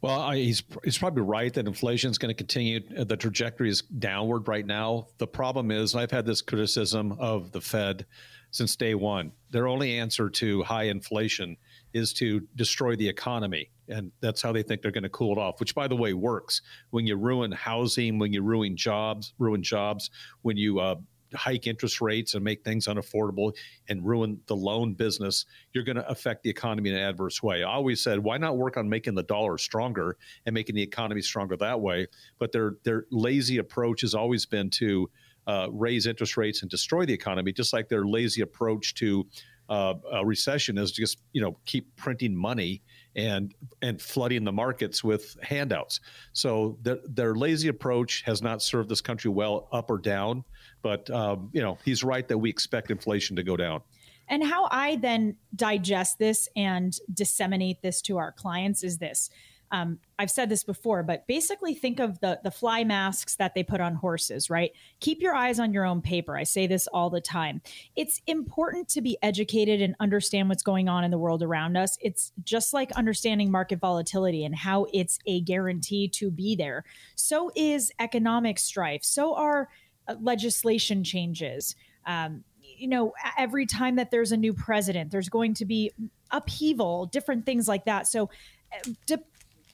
Well, 0.00 0.20
I, 0.20 0.36
he's 0.36 0.62
he's 0.84 0.98
probably 0.98 1.22
right 1.22 1.52
that 1.54 1.66
inflation 1.66 2.10
is 2.10 2.18
going 2.18 2.30
to 2.30 2.34
continue. 2.34 2.80
The 3.04 3.16
trajectory 3.16 3.68
is 3.68 3.82
downward 3.82 4.46
right 4.46 4.64
now. 4.64 5.08
The 5.18 5.26
problem 5.26 5.70
is, 5.70 5.94
I've 5.96 6.12
had 6.12 6.24
this 6.24 6.40
criticism 6.40 7.16
of 7.18 7.50
the 7.50 7.60
Fed 7.60 8.06
since 8.50 8.76
day 8.76 8.94
one. 8.94 9.32
Their 9.50 9.66
only 9.66 9.98
answer 9.98 10.30
to 10.30 10.62
high 10.62 10.84
inflation 10.84 11.56
is 11.92 12.12
to 12.14 12.46
destroy 12.54 12.94
the 12.94 13.08
economy, 13.08 13.70
and 13.88 14.12
that's 14.20 14.40
how 14.40 14.52
they 14.52 14.62
think 14.62 14.82
they're 14.82 14.92
going 14.92 15.02
to 15.02 15.08
cool 15.08 15.36
it 15.36 15.40
off. 15.40 15.58
Which, 15.58 15.74
by 15.74 15.88
the 15.88 15.96
way, 15.96 16.12
works. 16.12 16.62
When 16.90 17.06
you 17.06 17.16
ruin 17.16 17.50
housing, 17.50 18.20
when 18.20 18.32
you 18.32 18.42
ruin 18.42 18.76
jobs, 18.76 19.34
ruin 19.38 19.62
jobs, 19.64 20.10
when 20.42 20.56
you 20.56 20.78
uh, 20.78 20.94
hike 21.34 21.66
interest 21.66 22.00
rates 22.00 22.34
and 22.34 22.44
make 22.44 22.64
things 22.64 22.86
unaffordable 22.86 23.52
and 23.88 24.04
ruin 24.06 24.40
the 24.46 24.56
loan 24.56 24.94
business, 24.94 25.44
you're 25.72 25.84
going 25.84 25.96
to 25.96 26.08
affect 26.08 26.42
the 26.42 26.50
economy 26.50 26.90
in 26.90 26.96
an 26.96 27.02
adverse 27.02 27.42
way. 27.42 27.62
I 27.62 27.72
always 27.72 28.02
said, 28.02 28.18
why 28.20 28.38
not 28.38 28.56
work 28.56 28.76
on 28.76 28.88
making 28.88 29.14
the 29.14 29.22
dollar 29.22 29.58
stronger 29.58 30.16
and 30.46 30.54
making 30.54 30.74
the 30.74 30.82
economy 30.82 31.22
stronger 31.22 31.56
that 31.56 31.80
way? 31.80 32.06
But 32.38 32.52
their 32.52 32.76
their 32.84 33.04
lazy 33.10 33.58
approach 33.58 34.02
has 34.02 34.14
always 34.14 34.46
been 34.46 34.70
to 34.70 35.10
uh, 35.46 35.68
raise 35.70 36.06
interest 36.06 36.36
rates 36.36 36.62
and 36.62 36.70
destroy 36.70 37.06
the 37.06 37.14
economy, 37.14 37.52
just 37.52 37.72
like 37.72 37.88
their 37.88 38.06
lazy 38.06 38.42
approach 38.42 38.94
to 38.94 39.26
uh, 39.68 39.94
a 40.12 40.24
recession 40.24 40.78
is 40.78 40.92
just 40.92 41.18
you 41.32 41.40
know 41.40 41.58
keep 41.66 41.94
printing 41.96 42.34
money 42.34 42.82
and 43.18 43.52
and 43.82 44.00
flooding 44.00 44.44
the 44.44 44.52
markets 44.52 45.02
with 45.02 45.36
handouts. 45.42 46.00
So 46.32 46.78
their, 46.82 46.98
their 47.04 47.34
lazy 47.34 47.68
approach 47.68 48.22
has 48.22 48.40
not 48.40 48.62
served 48.62 48.88
this 48.88 49.00
country 49.00 49.30
well, 49.30 49.68
up 49.72 49.90
or 49.90 49.98
down. 49.98 50.44
But 50.82 51.10
um, 51.10 51.50
you 51.52 51.60
know, 51.60 51.76
he's 51.84 52.04
right 52.04 52.26
that 52.28 52.38
we 52.38 52.48
expect 52.48 52.90
inflation 52.90 53.34
to 53.36 53.42
go 53.42 53.56
down. 53.56 53.82
And 54.28 54.44
how 54.44 54.68
I 54.70 54.96
then 54.96 55.36
digest 55.56 56.18
this 56.18 56.48
and 56.54 56.96
disseminate 57.12 57.82
this 57.82 58.00
to 58.02 58.18
our 58.18 58.30
clients 58.30 58.84
is 58.84 58.98
this. 58.98 59.30
Um, 59.70 59.98
I've 60.18 60.30
said 60.30 60.48
this 60.48 60.64
before, 60.64 61.02
but 61.02 61.26
basically 61.26 61.74
think 61.74 62.00
of 62.00 62.20
the 62.20 62.40
the 62.42 62.50
fly 62.50 62.84
masks 62.84 63.36
that 63.36 63.54
they 63.54 63.62
put 63.62 63.80
on 63.80 63.94
horses, 63.94 64.48
right? 64.48 64.72
Keep 65.00 65.20
your 65.20 65.34
eyes 65.34 65.60
on 65.60 65.72
your 65.72 65.84
own 65.84 66.00
paper. 66.00 66.36
I 66.36 66.44
say 66.44 66.66
this 66.66 66.86
all 66.86 67.10
the 67.10 67.20
time. 67.20 67.60
It's 67.96 68.20
important 68.26 68.88
to 68.90 69.00
be 69.00 69.18
educated 69.22 69.82
and 69.82 69.94
understand 70.00 70.48
what's 70.48 70.62
going 70.62 70.88
on 70.88 71.04
in 71.04 71.10
the 71.10 71.18
world 71.18 71.42
around 71.42 71.76
us. 71.76 71.98
It's 72.00 72.32
just 72.44 72.72
like 72.72 72.90
understanding 72.92 73.50
market 73.50 73.78
volatility 73.78 74.44
and 74.44 74.54
how 74.54 74.86
it's 74.92 75.18
a 75.26 75.40
guarantee 75.42 76.08
to 76.08 76.30
be 76.30 76.56
there. 76.56 76.84
So 77.14 77.50
is 77.54 77.92
economic 77.98 78.58
strife. 78.58 79.04
So 79.04 79.34
are 79.34 79.68
uh, 80.08 80.14
legislation 80.20 81.04
changes. 81.04 81.76
Um, 82.06 82.44
you 82.62 82.88
know, 82.88 83.12
every 83.36 83.66
time 83.66 83.96
that 83.96 84.10
there's 84.10 84.32
a 84.32 84.36
new 84.36 84.54
president, 84.54 85.10
there's 85.10 85.28
going 85.28 85.54
to 85.54 85.64
be 85.64 85.92
upheaval, 86.30 87.06
different 87.06 87.44
things 87.44 87.68
like 87.68 87.84
that. 87.86 88.06
So, 88.06 88.30
uh, 88.72 88.90
de- 89.06 89.24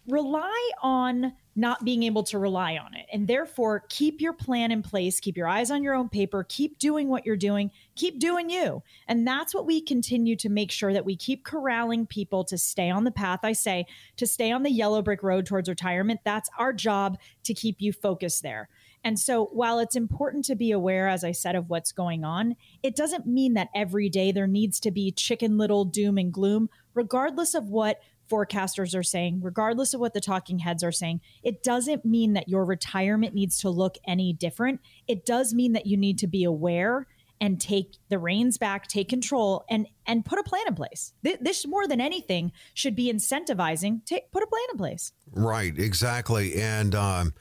rely 0.06 0.70
on 0.82 1.32
not 1.56 1.84
being 1.84 2.02
able 2.02 2.24
to 2.24 2.38
rely 2.38 2.76
on 2.76 2.94
it. 2.94 3.06
And 3.12 3.28
therefore, 3.28 3.84
keep 3.88 4.20
your 4.20 4.32
plan 4.32 4.72
in 4.72 4.82
place, 4.82 5.20
keep 5.20 5.36
your 5.36 5.46
eyes 5.46 5.70
on 5.70 5.82
your 5.82 5.94
own 5.94 6.08
paper, 6.08 6.44
keep 6.48 6.78
doing 6.78 7.08
what 7.08 7.24
you're 7.24 7.36
doing, 7.36 7.70
keep 7.94 8.18
doing 8.18 8.50
you. 8.50 8.82
And 9.06 9.26
that's 9.26 9.54
what 9.54 9.66
we 9.66 9.80
continue 9.80 10.36
to 10.36 10.48
make 10.48 10.72
sure 10.72 10.92
that 10.92 11.04
we 11.04 11.16
keep 11.16 11.44
corralling 11.44 12.06
people 12.06 12.44
to 12.44 12.58
stay 12.58 12.90
on 12.90 13.04
the 13.04 13.12
path. 13.12 13.40
I 13.44 13.52
say 13.52 13.86
to 14.16 14.26
stay 14.26 14.50
on 14.50 14.64
the 14.64 14.70
yellow 14.70 15.00
brick 15.00 15.22
road 15.22 15.46
towards 15.46 15.68
retirement. 15.68 16.20
That's 16.24 16.50
our 16.58 16.72
job 16.72 17.18
to 17.44 17.54
keep 17.54 17.80
you 17.80 17.92
focused 17.92 18.42
there. 18.42 18.68
And 19.04 19.18
so, 19.18 19.50
while 19.52 19.78
it's 19.78 19.96
important 19.96 20.46
to 20.46 20.56
be 20.56 20.72
aware, 20.72 21.08
as 21.08 21.24
I 21.24 21.32
said, 21.32 21.54
of 21.54 21.68
what's 21.68 21.92
going 21.92 22.24
on, 22.24 22.56
it 22.82 22.96
doesn't 22.96 23.26
mean 23.26 23.52
that 23.52 23.68
every 23.74 24.08
day 24.08 24.32
there 24.32 24.46
needs 24.46 24.80
to 24.80 24.90
be 24.90 25.12
chicken 25.12 25.58
little 25.58 25.84
doom 25.84 26.16
and 26.16 26.32
gloom, 26.32 26.70
regardless 26.94 27.54
of 27.54 27.68
what 27.68 28.00
forecasters 28.30 28.96
are 28.96 29.02
saying, 29.02 29.40
regardless 29.42 29.94
of 29.94 30.00
what 30.00 30.14
the 30.14 30.20
talking 30.20 30.60
heads 30.60 30.82
are 30.82 30.92
saying. 30.92 31.20
It 31.42 31.62
doesn't 31.62 32.04
mean 32.04 32.32
that 32.34 32.48
your 32.48 32.64
retirement 32.64 33.34
needs 33.34 33.58
to 33.58 33.70
look 33.70 33.96
any 34.06 34.32
different. 34.32 34.80
It 35.06 35.24
does 35.26 35.54
mean 35.54 35.72
that 35.72 35.86
you 35.86 35.96
need 35.96 36.18
to 36.18 36.26
be 36.26 36.44
aware 36.44 37.06
and 37.40 37.60
take 37.60 37.96
the 38.08 38.18
reins 38.18 38.58
back, 38.58 38.86
take 38.86 39.08
control, 39.08 39.64
and 39.68 39.86
and 40.06 40.24
put 40.24 40.38
a 40.38 40.42
plan 40.42 40.62
in 40.66 40.74
place. 40.74 41.12
This, 41.22 41.66
more 41.66 41.86
than 41.86 42.00
anything 42.00 42.52
should 42.72 42.96
be 42.96 43.12
incentivizing. 43.12 44.04
Take 44.06 44.30
put 44.30 44.42
a 44.42 44.46
plan 44.46 44.62
in 44.72 44.78
place. 44.78 45.12
Right, 45.30 45.78
exactly, 45.78 46.54
and 46.54 46.94
um, 46.94 47.34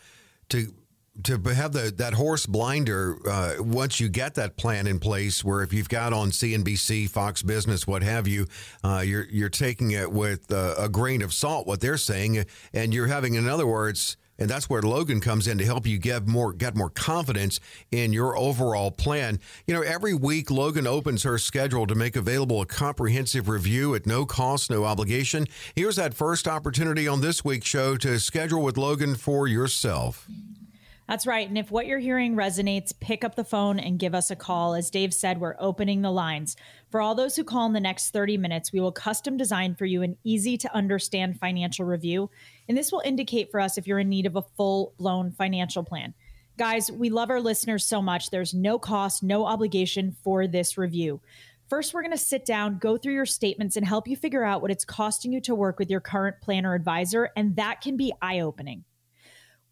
to 0.50 0.74
to 1.22 1.38
have 1.53 1.74
the 1.74 1.93
that 1.98 2.13
horse 2.13 2.46
blinder 2.46 3.17
uh, 3.29 3.55
once 3.60 4.00
you 4.00 4.10
get 4.10 4.34
that 4.36 4.58
plan 4.58 4.88
in 4.88 5.00
place 5.00 5.43
where 5.43 5.62
if 5.62 5.72
you've 5.72 5.89
got 5.89 6.12
on 6.12 6.32
CNBC, 6.32 7.10
Fox 7.10 7.43
Business, 7.43 7.86
what 7.86 8.01
have 8.01 8.27
you, 8.27 8.48
uh, 8.84 9.03
you're 9.05 9.25
you're 9.29 9.50
taking 9.50 9.91
it 9.91 10.12
with 10.12 10.51
uh, 10.51 10.75
a 10.77 10.89
grain 10.89 11.22
of 11.22 11.34
salt 11.34 11.67
what 11.67 11.82
they're 11.82 11.98
saying, 11.98 12.46
and 12.74 12.93
you're 12.93 13.08
having, 13.08 13.36
in 13.36 13.48
other 13.48 13.67
words, 13.67 14.17
and 14.39 14.50
that's 14.50 14.67
where 14.67 14.82
Logan 14.82 15.22
comes 15.22 15.48
in 15.48 15.60
to 15.60 15.65
help 15.65 15.86
you 15.86 16.00
get 16.00 16.27
more 16.27 16.51
get 16.51 16.75
more 16.75 16.89
confidence 16.89 17.60
in 17.91 18.12
your 18.12 18.36
overall 18.36 18.89
plan. 18.89 19.39
You 19.67 19.75
know, 19.75 19.82
every 19.82 20.15
week 20.15 20.50
Logan 20.50 20.88
opens 20.88 21.22
her 21.24 21.38
schedule 21.38 21.86
to 21.86 21.93
make 21.93 22.15
available 22.15 22.60
a 22.60 22.65
comprehensive 22.65 23.48
review 23.48 23.93
at 23.93 24.08
no 24.08 24.25
cost, 24.25 24.72
no 24.72 24.86
obligation. 24.86 25.48
Here's 25.75 25.98
that 25.98 26.15
first 26.15 26.48
opportunity 26.48 27.08
on 27.08 27.22
this 27.22 27.46
week's 27.46 27.67
show 27.67 27.98
to 27.98 28.20
schedule 28.20 28.63
with 28.63 28.77
Logan 28.77 29.13
for 29.13 29.48
yourself. 29.48 30.27
That's 31.13 31.27
right. 31.27 31.48
And 31.48 31.60
if 31.60 31.70
what 31.70 31.86
you're 31.86 32.00
hearing 32.00 32.34
resonates, 32.34 32.91
pick 33.00 33.24
up 33.24 33.36
the 33.36 33.43
phone 33.43 33.77
and 33.77 34.00
give 34.00 34.15
us 34.15 34.32
a 34.32 34.36
call. 34.36 34.74
As 34.74 34.89
Dave 34.89 35.13
said, 35.13 35.39
we're 35.39 35.55
opening 35.60 36.01
the 36.01 36.10
lines. 36.10 36.55
For 36.89 37.01
all 37.01 37.13
those 37.13 37.36
who 37.36 37.43
call 37.43 37.67
in 37.67 37.74
the 37.74 37.79
next 37.79 38.10
30 38.10 38.36
minutes, 38.39 38.74
we 38.74 38.79
will 38.79 38.91
custom 38.91 39.38
design 39.38 39.75
for 39.75 39.86
you 39.86 40.01
an 40.01 40.17
easy 40.24 40.58
to 40.58 40.75
understand 40.75 41.39
financial 41.39 41.86
review. 41.86 42.32
And 42.67 42.75
this 42.75 42.91
will 42.91 43.03
indicate 43.05 43.51
for 43.51 43.60
us 43.60 43.77
if 43.77 43.86
you're 43.86 44.00
in 44.00 44.10
need 44.10 44.25
of 44.25 44.36
a 44.36 44.41
full 44.58 44.96
blown 44.98 45.32
financial 45.32 45.84
plan. 45.84 46.15
Guys, 46.58 46.91
we 46.91 47.12
love 47.12 47.29
our 47.29 47.41
listeners 47.41 47.86
so 47.86 48.01
much. 48.01 48.32
There's 48.32 48.55
no 48.55 48.79
cost, 48.79 49.22
no 49.22 49.46
obligation 49.46 50.15
for 50.24 50.48
this 50.48 50.79
review. 50.79 51.22
First, 51.70 51.93
we're 51.93 52.01
going 52.01 52.12
to 52.13 52.17
sit 52.17 52.43
down, 52.43 52.79
go 52.79 52.98
through 52.98 53.13
your 53.13 53.27
statements, 53.27 53.75
and 53.75 53.86
help 53.86 54.08
you 54.08 54.17
figure 54.17 54.43
out 54.43 54.63
what 54.63 54.72
it's 54.72 54.84
costing 54.84 55.32
you 55.32 55.41
to 55.41 55.53
work 55.53 55.77
with 55.77 55.91
your 55.91 56.01
current 56.01 56.38
planner 56.41 56.74
advisor. 56.74 57.29
And 57.38 57.55
that 57.58 57.82
can 57.82 57.98
be 57.98 58.13
eye 58.20 58.39
opening. 58.39 58.86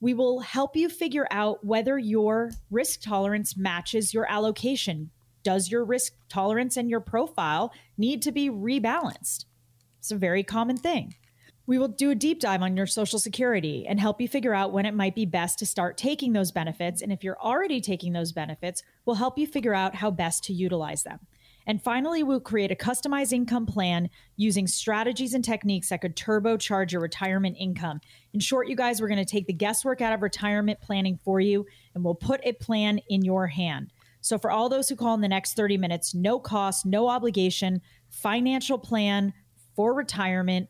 We 0.02 0.16
will 0.16 0.40
help 0.40 0.76
you 0.76 0.90
figure 0.90 1.28
out 1.30 1.64
whether 1.64 1.98
your 1.98 2.52
risk 2.72 3.02
tolerance 3.02 3.56
matches 3.56 4.14
your 4.14 4.30
allocation. 4.30 5.12
Does 5.44 5.72
your 5.72 5.86
risk 5.86 6.14
tolerance 6.28 6.76
and 6.76 6.90
your 6.90 7.00
profile 7.00 7.72
need 7.98 8.24
to 8.24 8.32
be 8.32 8.50
rebalanced? 8.50 9.46
It's 10.00 10.12
a 10.12 10.18
very 10.18 10.44
common 10.44 10.76
thing. 10.76 11.16
We 11.68 11.78
will 11.78 11.88
do 11.88 12.10
a 12.10 12.16
deep 12.16 12.40
dive 12.40 12.64
on 12.64 12.76
your 12.76 12.88
Social 12.88 13.20
Security 13.20 13.86
and 13.88 14.00
help 14.00 14.20
you 14.20 14.28
figure 14.28 14.56
out 14.56 14.74
when 14.74 14.88
it 14.88 14.96
might 14.96 15.14
be 15.14 15.26
best 15.26 15.60
to 15.60 15.66
start 15.68 15.98
taking 15.98 16.34
those 16.34 16.52
benefits. 16.52 17.04
And 17.04 17.12
if 17.12 17.24
you're 17.24 17.40
already 17.40 17.80
taking 17.80 18.14
those 18.14 18.32
benefits, 18.32 18.82
we'll 19.06 19.18
help 19.18 19.38
you 19.38 19.46
figure 19.46 19.76
out 19.76 19.96
how 19.96 20.10
best 20.10 20.44
to 20.46 20.54
utilize 20.54 21.04
them. 21.04 21.20
And 21.72 21.82
finally, 21.82 22.22
we'll 22.22 22.42
create 22.42 22.70
a 22.70 22.76
customized 22.76 23.32
income 23.32 23.66
plan 23.66 24.10
using 24.36 24.68
strategies 24.68 25.34
and 25.34 25.42
techniques 25.42 25.88
that 25.88 26.02
could 26.02 26.18
turbocharge 26.18 26.92
your 26.92 27.00
retirement 27.00 27.56
income. 27.58 28.02
In 28.34 28.42
short, 28.42 28.68
you 28.68 28.76
guys, 28.76 29.00
we're 29.00 29.08
going 29.08 29.24
to 29.24 29.32
take 29.32 29.48
the 29.48 29.54
guesswork 29.54 30.02
out 30.02 30.12
of 30.12 30.22
retirement 30.22 30.82
planning 30.82 31.18
for 31.24 31.40
you 31.40 31.66
and 31.96 32.04
we'll 32.04 32.14
put 32.14 32.42
a 32.44 32.52
plan 32.52 33.00
in 33.08 33.24
your 33.24 33.48
hand. 33.48 33.94
So, 34.20 34.38
for 34.38 34.52
all 34.52 34.68
those 34.68 34.90
who 34.90 34.98
call 34.98 35.14
in 35.16 35.22
the 35.22 35.30
next 35.30 35.54
30 35.54 35.78
minutes, 35.78 36.14
no 36.14 36.40
cost, 36.40 36.86
no 36.86 37.08
obligation, 37.08 37.80
financial 38.10 38.78
plan 38.78 39.32
for 39.74 39.94
retirement, 39.94 40.68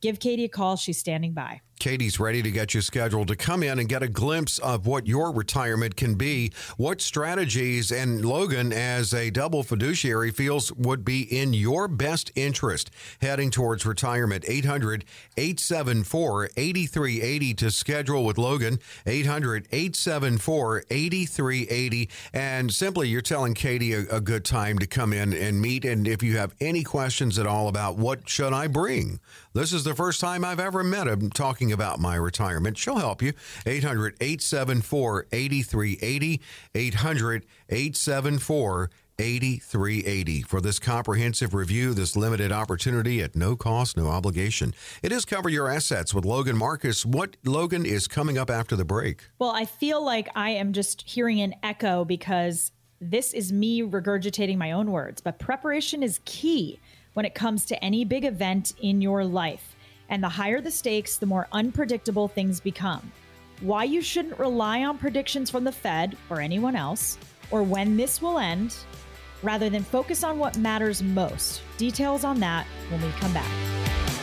give 0.00 0.20
Katie 0.20 0.44
a 0.44 0.48
call. 0.48 0.76
She's 0.76 0.98
standing 0.98 1.34
by. 1.34 1.60
Katie's 1.80 2.20
ready 2.20 2.42
to 2.42 2.50
get 2.50 2.74
you 2.74 2.82
scheduled 2.82 3.28
to 3.28 3.36
come 3.36 3.62
in 3.62 3.78
and 3.78 3.88
get 3.88 4.02
a 4.02 4.08
glimpse 4.08 4.58
of 4.58 4.86
what 4.86 5.06
your 5.06 5.32
retirement 5.32 5.96
can 5.96 6.14
be, 6.14 6.52
what 6.76 7.00
strategies 7.00 7.90
and 7.90 8.24
Logan, 8.24 8.72
as 8.72 9.14
a 9.14 9.30
double 9.30 9.62
fiduciary, 9.62 10.30
feels 10.30 10.70
would 10.72 11.04
be 11.04 11.22
in 11.22 11.54
your 11.54 11.88
best 11.88 12.30
interest 12.36 12.90
heading 13.20 13.50
towards 13.50 13.86
retirement. 13.86 14.44
800 14.46 15.04
874 15.36 16.50
8380 16.56 17.54
to 17.54 17.70
schedule 17.70 18.24
with 18.24 18.36
Logan. 18.36 18.78
800 19.06 19.66
874 19.72 20.84
8380. 20.90 22.10
And 22.34 22.72
simply, 22.72 23.08
you're 23.08 23.22
telling 23.22 23.54
Katie 23.54 23.94
a, 23.94 24.00
a 24.10 24.20
good 24.20 24.44
time 24.44 24.78
to 24.78 24.86
come 24.86 25.12
in 25.12 25.32
and 25.32 25.60
meet. 25.60 25.84
And 25.84 26.06
if 26.06 26.22
you 26.22 26.36
have 26.36 26.54
any 26.60 26.84
questions 26.84 27.38
at 27.38 27.46
all 27.46 27.68
about 27.68 27.96
what 27.96 28.28
should 28.28 28.52
I 28.52 28.66
bring, 28.66 29.20
this 29.52 29.72
is 29.72 29.84
the 29.84 29.94
first 29.94 30.20
time 30.20 30.44
I've 30.44 30.60
ever 30.60 30.84
met 30.84 31.08
him 31.08 31.30
talking 31.30 31.72
about 31.72 31.98
my 31.98 32.14
retirement. 32.14 32.78
She'll 32.78 32.98
help 32.98 33.22
you. 33.22 33.32
800 33.66 34.16
874 34.20 35.26
8380. 35.32 36.40
800 36.74 37.46
874 37.68 38.90
8380 39.20 40.42
for 40.42 40.60
this 40.60 40.78
comprehensive 40.78 41.52
review, 41.52 41.92
this 41.92 42.16
limited 42.16 42.52
opportunity 42.52 43.20
at 43.20 43.36
no 43.36 43.54
cost, 43.54 43.96
no 43.96 44.06
obligation. 44.06 44.72
It 45.02 45.12
is 45.12 45.24
Cover 45.24 45.48
Your 45.48 45.68
Assets 45.68 46.14
with 46.14 46.24
Logan 46.24 46.56
Marcus. 46.56 47.04
What, 47.04 47.36
Logan, 47.44 47.84
is 47.84 48.08
coming 48.08 48.38
up 48.38 48.50
after 48.50 48.76
the 48.76 48.84
break? 48.84 49.24
Well, 49.38 49.50
I 49.50 49.66
feel 49.66 50.02
like 50.02 50.28
I 50.34 50.50
am 50.50 50.72
just 50.72 51.02
hearing 51.02 51.40
an 51.40 51.54
echo 51.62 52.04
because 52.04 52.72
this 53.00 53.32
is 53.32 53.52
me 53.52 53.82
regurgitating 53.82 54.56
my 54.56 54.72
own 54.72 54.90
words, 54.90 55.20
but 55.20 55.38
preparation 55.38 56.02
is 56.02 56.20
key 56.24 56.78
when 57.20 57.26
it 57.26 57.34
comes 57.34 57.66
to 57.66 57.84
any 57.84 58.02
big 58.02 58.24
event 58.24 58.72
in 58.80 59.02
your 59.02 59.22
life. 59.26 59.76
And 60.08 60.24
the 60.24 60.28
higher 60.30 60.62
the 60.62 60.70
stakes, 60.70 61.18
the 61.18 61.26
more 61.26 61.48
unpredictable 61.52 62.28
things 62.28 62.60
become. 62.60 63.12
Why 63.60 63.84
you 63.84 64.00
shouldn't 64.00 64.38
rely 64.38 64.84
on 64.84 64.96
predictions 64.96 65.50
from 65.50 65.64
the 65.64 65.70
Fed 65.70 66.16
or 66.30 66.40
anyone 66.40 66.74
else, 66.74 67.18
or 67.50 67.62
when 67.62 67.98
this 67.98 68.22
will 68.22 68.38
end, 68.38 68.74
rather 69.42 69.68
than 69.68 69.82
focus 69.82 70.24
on 70.24 70.38
what 70.38 70.56
matters 70.56 71.02
most. 71.02 71.60
Details 71.76 72.24
on 72.24 72.40
that 72.40 72.66
when 72.88 73.02
we 73.02 73.10
come 73.10 73.34
back. 73.34 74.19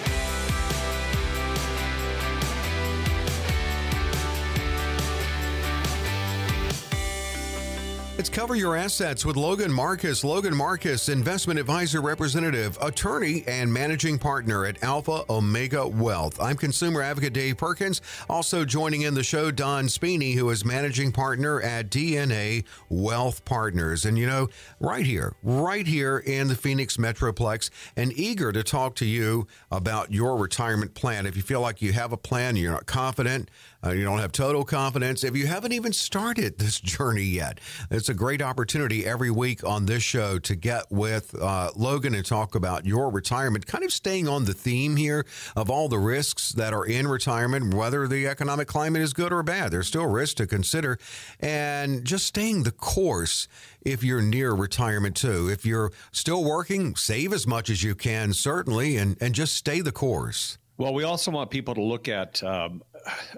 It's 8.20 8.30
Cover 8.30 8.56
Your 8.56 8.76
Assets 8.76 9.28
with 9.28 9.36
Logan 9.36 9.72
Marcus. 9.72 10.24
Logan 10.24 10.58
Marcus, 10.58 11.08
investment 11.08 11.60
advisor 11.60 12.02
representative, 12.02 12.76
attorney, 12.82 13.44
and 13.48 13.72
managing 13.72 14.18
partner 14.18 14.66
at 14.66 14.82
Alpha 14.84 15.24
Omega 15.30 15.88
Wealth. 15.88 16.42
I'm 16.42 16.58
consumer 16.58 17.04
advocate 17.04 17.34
Dave 17.34 17.58
Perkins. 17.58 18.02
Also 18.28 18.66
joining 18.66 19.04
in 19.04 19.14
the 19.14 19.22
show, 19.22 19.52
Don 19.52 19.88
Spini, 19.88 20.34
who 20.34 20.50
is 20.50 20.66
managing 20.66 21.12
partner 21.12 21.62
at 21.62 21.92
DNA 21.92 22.66
Wealth 22.90 23.46
Partners. 23.46 24.04
And 24.04 24.18
you 24.18 24.26
know, 24.26 24.48
right 24.80 25.06
here, 25.06 25.36
right 25.44 25.86
here 25.86 26.18
in 26.18 26.48
the 26.48 26.56
Phoenix 26.56 26.98
Metroplex, 26.98 27.70
and 27.96 28.12
eager 28.18 28.52
to 28.52 28.64
talk 28.64 28.96
to 28.96 29.06
you 29.06 29.46
about 29.70 30.12
your 30.12 30.38
retirement 30.38 30.96
plan. 30.96 31.28
If 31.28 31.38
you 31.38 31.44
feel 31.44 31.62
like 31.62 31.84
you 31.84 31.94
have 31.94 32.14
a 32.14 32.18
plan, 32.18 32.56
you're 32.56 32.72
not 32.72 32.88
confident, 32.88 33.52
uh, 33.86 33.92
you 33.92 34.04
don't 34.04 34.20
have 34.20 34.32
total 34.32 34.64
confidence, 34.64 35.24
if 35.24 35.36
you 35.36 35.48
haven't 35.48 35.72
even 35.72 35.94
started 35.94 36.58
this 36.60 36.80
journey 36.80 37.24
yet, 37.24 37.60
it's 37.92 38.10
a 38.10 38.14
great 38.14 38.42
opportunity 38.42 39.06
every 39.06 39.32
week 39.32 39.64
on 39.64 39.86
this 39.86 40.04
show 40.04 40.40
to 40.40 40.56
get 40.56 40.86
with 40.90 41.36
uh, 41.40 41.72
Logan 41.76 42.16
and 42.16 42.26
talk 42.26 42.56
about 42.56 42.86
your 42.86 43.10
retirement, 43.10 43.66
kind 43.68 43.84
of 43.84 43.92
staying 43.92 44.28
on 44.28 44.46
the 44.46 44.54
theme 44.54 44.96
here 44.96 45.26
of 45.56 45.70
all 45.70 45.88
the 45.88 46.00
risks 46.00 46.50
that 46.54 46.74
are 46.74 46.86
in 46.86 47.08
retirement, 47.08 47.74
whether 47.74 48.08
the 48.08 48.28
economic 48.28 48.68
climate 48.68 49.02
is 49.02 49.14
good 49.14 49.32
or 49.32 49.44
bad. 49.44 49.72
There's 49.72 49.88
still 49.88 50.08
risks 50.08 50.36
to 50.36 50.48
consider, 50.48 50.98
and 51.40 52.06
just 52.06 52.26
staying 52.26 52.64
the 52.64 52.72
course 52.72 53.48
if 53.82 54.04
you're 54.04 54.22
near 54.22 54.54
retirement 54.54 55.16
too. 55.16 55.50
If 55.50 55.66
you're 55.66 55.92
still 56.12 56.44
working, 56.44 56.96
save 56.96 57.34
as 57.34 57.48
much 57.48 57.70
as 57.70 57.84
you 57.84 57.96
can, 57.96 58.34
certainly, 58.34 58.98
and, 58.98 59.18
and 59.22 59.34
just 59.34 59.56
stay 59.56 59.82
the 59.82 59.92
course. 59.92 60.58
Well, 60.78 60.94
we 60.94 61.04
also 61.04 61.32
want 61.32 61.50
people 61.50 61.74
to 61.74 61.82
look 61.82 62.08
at, 62.08 62.44
um, 62.44 62.84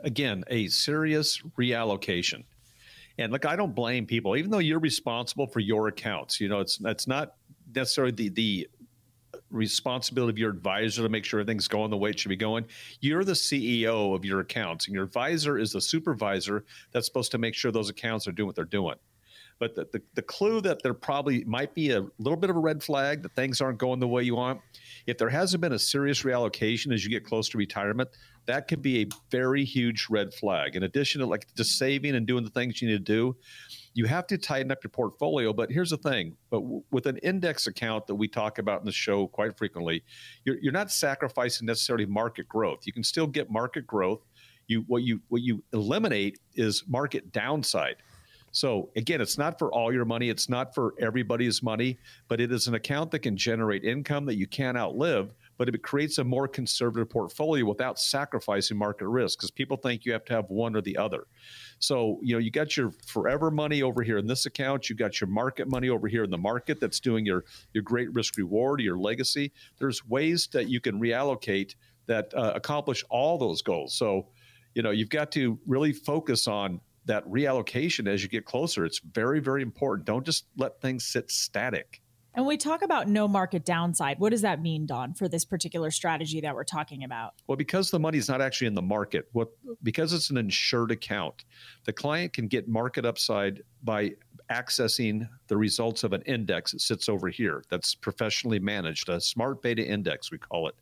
again, 0.03 0.43
a 0.47 0.67
serious 0.67 1.41
reallocation. 1.57 2.43
And 3.17 3.31
look, 3.31 3.45
I 3.45 3.55
don't 3.55 3.75
blame 3.75 4.05
people, 4.05 4.37
even 4.37 4.49
though 4.49 4.59
you're 4.59 4.79
responsible 4.79 5.47
for 5.47 5.59
your 5.59 5.87
accounts. 5.87 6.39
You 6.39 6.47
know, 6.47 6.59
it's 6.59 6.79
it's 6.85 7.07
not 7.07 7.35
necessarily 7.75 8.11
the 8.11 8.29
the 8.29 8.69
responsibility 9.51 10.31
of 10.31 10.37
your 10.37 10.51
advisor 10.51 11.01
to 11.01 11.09
make 11.09 11.25
sure 11.25 11.39
everything's 11.39 11.67
going 11.67 11.89
the 11.89 11.97
way 11.97 12.11
it 12.11 12.19
should 12.19 12.29
be 12.29 12.35
going. 12.35 12.65
You're 13.01 13.23
the 13.23 13.33
CEO 13.33 14.15
of 14.15 14.23
your 14.23 14.39
accounts, 14.39 14.87
and 14.87 14.93
your 14.93 15.03
advisor 15.03 15.57
is 15.57 15.73
the 15.73 15.81
supervisor 15.81 16.65
that's 16.91 17.07
supposed 17.07 17.31
to 17.31 17.37
make 17.37 17.55
sure 17.55 17.71
those 17.71 17.89
accounts 17.89 18.27
are 18.27 18.31
doing 18.31 18.47
what 18.47 18.55
they're 18.55 18.65
doing. 18.65 18.95
But 19.59 19.75
the, 19.75 19.87
the, 19.91 20.01
the 20.13 20.21
clue 20.21 20.61
that 20.61 20.81
there 20.83 20.93
probably 20.93 21.43
might 21.43 21.75
be 21.75 21.91
a 21.91 22.05
little 22.17 22.37
bit 22.37 22.49
of 22.49 22.55
a 22.55 22.59
red 22.59 22.81
flag 22.81 23.21
that 23.23 23.35
things 23.35 23.59
aren't 23.59 23.77
going 23.77 23.99
the 23.99 24.07
way 24.07 24.23
you 24.23 24.35
want 24.35 24.61
if 25.05 25.17
there 25.17 25.29
hasn't 25.29 25.59
been 25.59 25.73
a 25.73 25.79
serious 25.79 26.23
reallocation 26.23 26.93
as 26.93 27.03
you 27.03 27.09
get 27.09 27.25
close 27.25 27.49
to 27.49 27.57
retirement, 27.57 28.09
that 28.49 28.67
could 28.67 28.81
be 28.81 29.01
a 29.03 29.07
very 29.29 29.63
huge 29.63 30.07
red 30.09 30.33
flag. 30.33 30.75
In 30.75 30.83
addition 30.83 31.21
to 31.21 31.27
like 31.27 31.45
just 31.55 31.77
saving 31.77 32.15
and 32.15 32.25
doing 32.25 32.43
the 32.43 32.49
things 32.49 32.81
you 32.81 32.87
need 32.87 33.05
to 33.05 33.13
do, 33.13 33.35
you 33.93 34.05
have 34.05 34.25
to 34.27 34.37
tighten 34.37 34.71
up 34.71 34.83
your 34.83 34.89
portfolio. 34.89 35.53
But 35.53 35.71
here's 35.71 35.91
the 35.91 35.97
thing: 35.97 36.35
but 36.49 36.61
w- 36.61 36.83
with 36.91 37.05
an 37.05 37.17
index 37.17 37.67
account 37.67 38.07
that 38.07 38.15
we 38.15 38.27
talk 38.27 38.57
about 38.57 38.79
in 38.79 38.85
the 38.85 38.91
show 38.91 39.27
quite 39.27 39.55
frequently, 39.57 40.03
you're, 40.45 40.57
you're 40.61 40.73
not 40.73 40.91
sacrificing 40.91 41.67
necessarily 41.67 42.07
market 42.07 42.47
growth. 42.47 42.79
You 42.85 42.93
can 42.93 43.03
still 43.03 43.27
get 43.27 43.51
market 43.51 43.85
growth. 43.85 44.21
You 44.67 44.83
what 44.87 45.03
you 45.03 45.21
what 45.27 45.41
you 45.41 45.63
eliminate 45.71 46.39
is 46.55 46.83
market 46.87 47.31
downside. 47.31 47.97
So 48.51 48.89
again, 48.95 49.21
it's 49.21 49.37
not 49.37 49.59
for 49.59 49.71
all 49.71 49.93
your 49.93 50.05
money, 50.05 50.29
it's 50.29 50.49
not 50.49 50.73
for 50.73 50.95
everybody's 50.99 51.61
money, 51.61 51.99
but 52.27 52.41
it 52.41 52.51
is 52.51 52.67
an 52.67 52.73
account 52.73 53.11
that 53.11 53.19
can 53.19 53.37
generate 53.37 53.83
income 53.83 54.25
that 54.25 54.37
you 54.37 54.47
can't 54.47 54.75
outlive, 54.77 55.33
but 55.59 55.67
it 55.67 55.83
creates 55.83 56.17
a 56.17 56.23
more 56.23 56.47
conservative 56.47 57.09
portfolio 57.09 57.65
without 57.65 57.99
sacrificing 57.99 58.77
market 58.77 59.07
risk 59.09 59.37
because 59.37 59.51
people 59.51 59.75
think 59.75 60.05
you 60.05 60.13
have 60.13 60.23
to 60.23 60.33
have 60.33 60.49
one 60.49 60.73
or 60.73 60.81
the 60.81 60.97
other. 60.97 61.27
So, 61.79 62.17
you 62.23 62.33
know, 62.33 62.39
you 62.39 62.49
got 62.49 62.77
your 62.77 62.91
forever 63.05 63.51
money 63.51 63.83
over 63.83 64.01
here 64.01 64.17
in 64.17 64.25
this 64.25 64.45
account, 64.45 64.89
you 64.89 64.95
got 64.95 65.19
your 65.19 65.29
market 65.29 65.67
money 65.67 65.89
over 65.89 66.07
here 66.07 66.23
in 66.23 66.31
the 66.31 66.37
market 66.37 66.79
that's 66.79 67.01
doing 67.01 67.25
your 67.25 67.43
your 67.73 67.83
great 67.83 68.11
risk 68.13 68.37
reward, 68.37 68.79
your 68.79 68.97
legacy. 68.97 69.51
There's 69.77 70.03
ways 70.07 70.47
that 70.53 70.69
you 70.69 70.79
can 70.79 70.97
reallocate 70.99 71.75
that 72.07 72.33
uh, 72.33 72.53
accomplish 72.55 73.03
all 73.09 73.37
those 73.37 73.61
goals. 73.61 73.93
So, 73.93 74.27
you 74.75 74.81
know, 74.81 74.91
you've 74.91 75.09
got 75.09 75.29
to 75.33 75.59
really 75.67 75.91
focus 75.91 76.47
on 76.47 76.79
that 77.05 77.27
reallocation 77.27 78.07
as 78.07 78.23
you 78.23 78.29
get 78.29 78.45
closer. 78.45 78.85
It's 78.85 78.99
very, 78.99 79.41
very 79.41 79.61
important. 79.61 80.05
Don't 80.05 80.25
just 80.25 80.45
let 80.55 80.79
things 80.79 81.05
sit 81.05 81.29
static. 81.29 82.01
And 82.35 82.45
we 82.45 82.57
talk 82.57 82.83
about 82.83 83.07
no 83.07 83.27
market 83.27 83.65
downside. 83.65 84.19
What 84.19 84.29
does 84.29 84.41
that 84.43 84.61
mean, 84.61 84.85
Don, 84.85 85.13
for 85.13 85.27
this 85.27 85.45
particular 85.45 85.89
strategy 85.89 86.41
that 86.41 86.53
we're 86.53 86.63
talking 86.63 87.03
about? 87.03 87.33
Well, 87.47 87.57
because 87.57 87.89
the 87.89 87.99
money's 87.99 88.29
not 88.29 88.39
actually 88.39 88.67
in 88.67 88.75
the 88.75 88.81
market, 88.81 89.27
what 89.31 89.49
because 89.81 90.13
it's 90.13 90.29
an 90.29 90.37
insured 90.37 90.91
account, 90.91 91.43
the 91.85 91.93
client 91.93 92.33
can 92.33 92.47
get 92.47 92.67
market 92.67 93.05
upside 93.05 93.63
by 93.83 94.11
accessing 94.51 95.27
the 95.47 95.57
results 95.57 96.03
of 96.03 96.13
an 96.13 96.21
index 96.23 96.71
that 96.71 96.81
sits 96.81 97.09
over 97.09 97.29
here 97.29 97.63
that's 97.69 97.95
professionally 97.95 98.59
managed, 98.59 99.09
a 99.09 99.19
smart 99.19 99.61
beta 99.61 99.85
index, 99.85 100.31
we 100.31 100.37
call 100.37 100.67
it. 100.67 100.75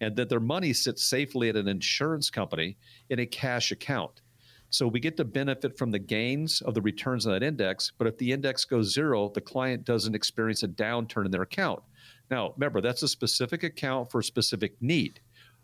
And 0.00 0.16
that 0.16 0.28
their 0.28 0.40
money 0.40 0.72
sits 0.72 1.04
safely 1.04 1.50
at 1.50 1.56
an 1.56 1.68
insurance 1.68 2.30
company 2.30 2.76
in 3.10 3.18
a 3.18 3.26
cash 3.26 3.70
account. 3.70 4.22
So 4.70 4.86
we 4.86 5.00
get 5.00 5.16
to 5.16 5.24
benefit 5.24 5.76
from 5.76 5.90
the 5.90 5.98
gains 5.98 6.60
of 6.62 6.74
the 6.74 6.80
returns 6.80 7.26
on 7.26 7.32
that 7.32 7.42
index. 7.42 7.92
But 7.98 8.06
if 8.06 8.16
the 8.18 8.30
index 8.30 8.64
goes 8.64 8.94
zero, 8.94 9.28
the 9.28 9.40
client 9.40 9.84
doesn't 9.84 10.14
experience 10.14 10.62
a 10.62 10.68
downturn 10.68 11.24
in 11.24 11.32
their 11.32 11.42
account. 11.42 11.82
Now, 12.30 12.52
remember, 12.56 12.80
that's 12.80 13.02
a 13.02 13.08
specific 13.08 13.64
account 13.64 14.10
for 14.10 14.20
a 14.20 14.24
specific 14.24 14.74
need. 14.80 15.20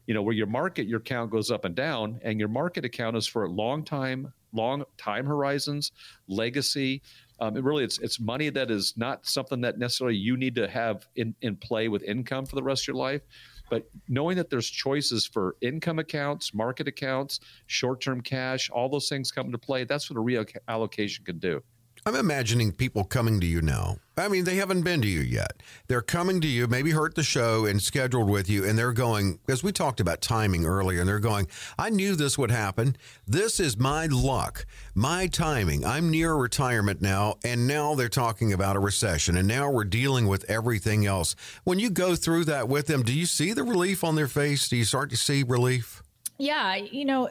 You 0.07 0.15
know, 0.15 0.23
where 0.23 0.35
your 0.35 0.47
market, 0.49 0.87
your 0.87 0.99
account 0.99 1.31
goes 1.31 1.51
up 1.51 1.65
and 1.65 1.75
down, 1.75 2.21
and 2.23 2.39
your 2.39 2.49
market 2.49 2.85
account 2.85 3.17
is 3.17 3.27
for 3.27 3.49
long 3.49 3.85
time, 3.85 4.33
long 4.53 4.85
time 4.99 5.27
horizons, 5.27 5.93
legacy. 6.29 7.03
Um, 7.41 7.55
really, 7.55 7.85
it's 7.85 7.99
it's 7.99 8.19
money 8.21 8.49
that 8.51 8.71
is 8.71 8.95
not 8.97 9.27
something 9.27 9.61
that 9.63 9.79
necessarily 9.79 10.17
you 10.17 10.37
need 10.37 10.55
to 10.57 10.69
have 10.69 11.07
in, 11.17 11.35
in 11.43 11.57
play 11.57 11.89
with 11.89 12.03
income 12.05 12.47
for 12.47 12.57
the 12.57 12.63
rest 12.63 12.85
of 12.85 12.89
your 12.89 12.97
life. 12.97 13.23
But 13.69 13.89
knowing 14.09 14.37
that 14.37 14.51
there's 14.51 14.69
choices 14.69 15.27
for 15.27 15.57
income 15.61 15.99
accounts, 15.99 16.55
market 16.55 16.87
accounts, 16.89 17.41
short 17.67 18.01
term 18.01 18.21
cash, 18.21 18.71
all 18.71 18.89
those 18.89 19.09
things 19.09 19.31
come 19.31 19.47
into 19.47 19.59
play, 19.59 19.85
that's 19.85 20.11
what 20.11 20.19
a 20.19 20.23
reallocation 20.23 21.25
can 21.25 21.39
do. 21.39 21.63
I'm 22.07 22.15
imagining 22.15 22.71
people 22.71 23.03
coming 23.03 23.41
to 23.41 23.47
you 23.47 23.61
now. 23.61 23.97
I 24.17 24.29
mean, 24.29 24.45
they 24.45 24.55
haven't 24.55 24.83
been 24.83 25.03
to 25.03 25.09
you 25.09 25.23
yet. 25.23 25.61
They're 25.89 26.01
coming 26.01 26.41
to 26.41 26.47
you, 26.47 26.69
maybe 26.69 26.93
heard 26.93 27.17
the 27.17 27.25
show 27.25 27.67
and 27.67 27.83
scheduled 27.83 28.31
with 28.31 28.49
you, 28.49 28.65
and 28.65 28.79
they're 28.79 28.93
going, 28.93 29.41
as 29.49 29.65
we 29.65 29.73
talked 29.73 29.99
about 29.99 30.21
timing 30.21 30.65
earlier, 30.65 31.01
and 31.01 31.09
they're 31.09 31.19
going, 31.19 31.49
I 31.77 31.91
knew 31.91 32.15
this 32.15 32.39
would 32.39 32.53
happen. 32.53 32.97
This 33.27 33.59
is 33.59 33.77
my 33.77 34.07
luck, 34.07 34.67
my 34.95 35.27
timing. 35.27 35.85
I'm 35.85 36.09
near 36.09 36.37
retirement 36.37 37.03
now, 37.03 37.39
and 37.43 37.67
now 37.67 37.97
they're 37.97 38.09
talking 38.09 38.53
about 38.53 38.77
a 38.77 38.81
recession, 38.81 39.37
and 39.37 39.49
now 39.49 39.69
we're 39.69 39.83
dealing 39.83 40.29
with 40.29 40.49
everything 40.49 41.07
else. 41.07 41.35
When 41.65 41.81
you 41.81 41.91
go 41.91 42.15
through 42.15 42.45
that 42.45 42.69
with 42.69 42.87
them, 42.87 43.03
do 43.03 43.13
you 43.13 43.27
see 43.27 43.53
the 43.53 43.65
relief 43.65 44.05
on 44.05 44.15
their 44.15 44.29
face? 44.29 44.69
Do 44.69 44.77
you 44.77 44.85
start 44.85 45.11
to 45.11 45.17
see 45.17 45.43
relief? 45.43 46.05
Yeah, 46.39 46.77
you 46.77 47.05
know, 47.05 47.31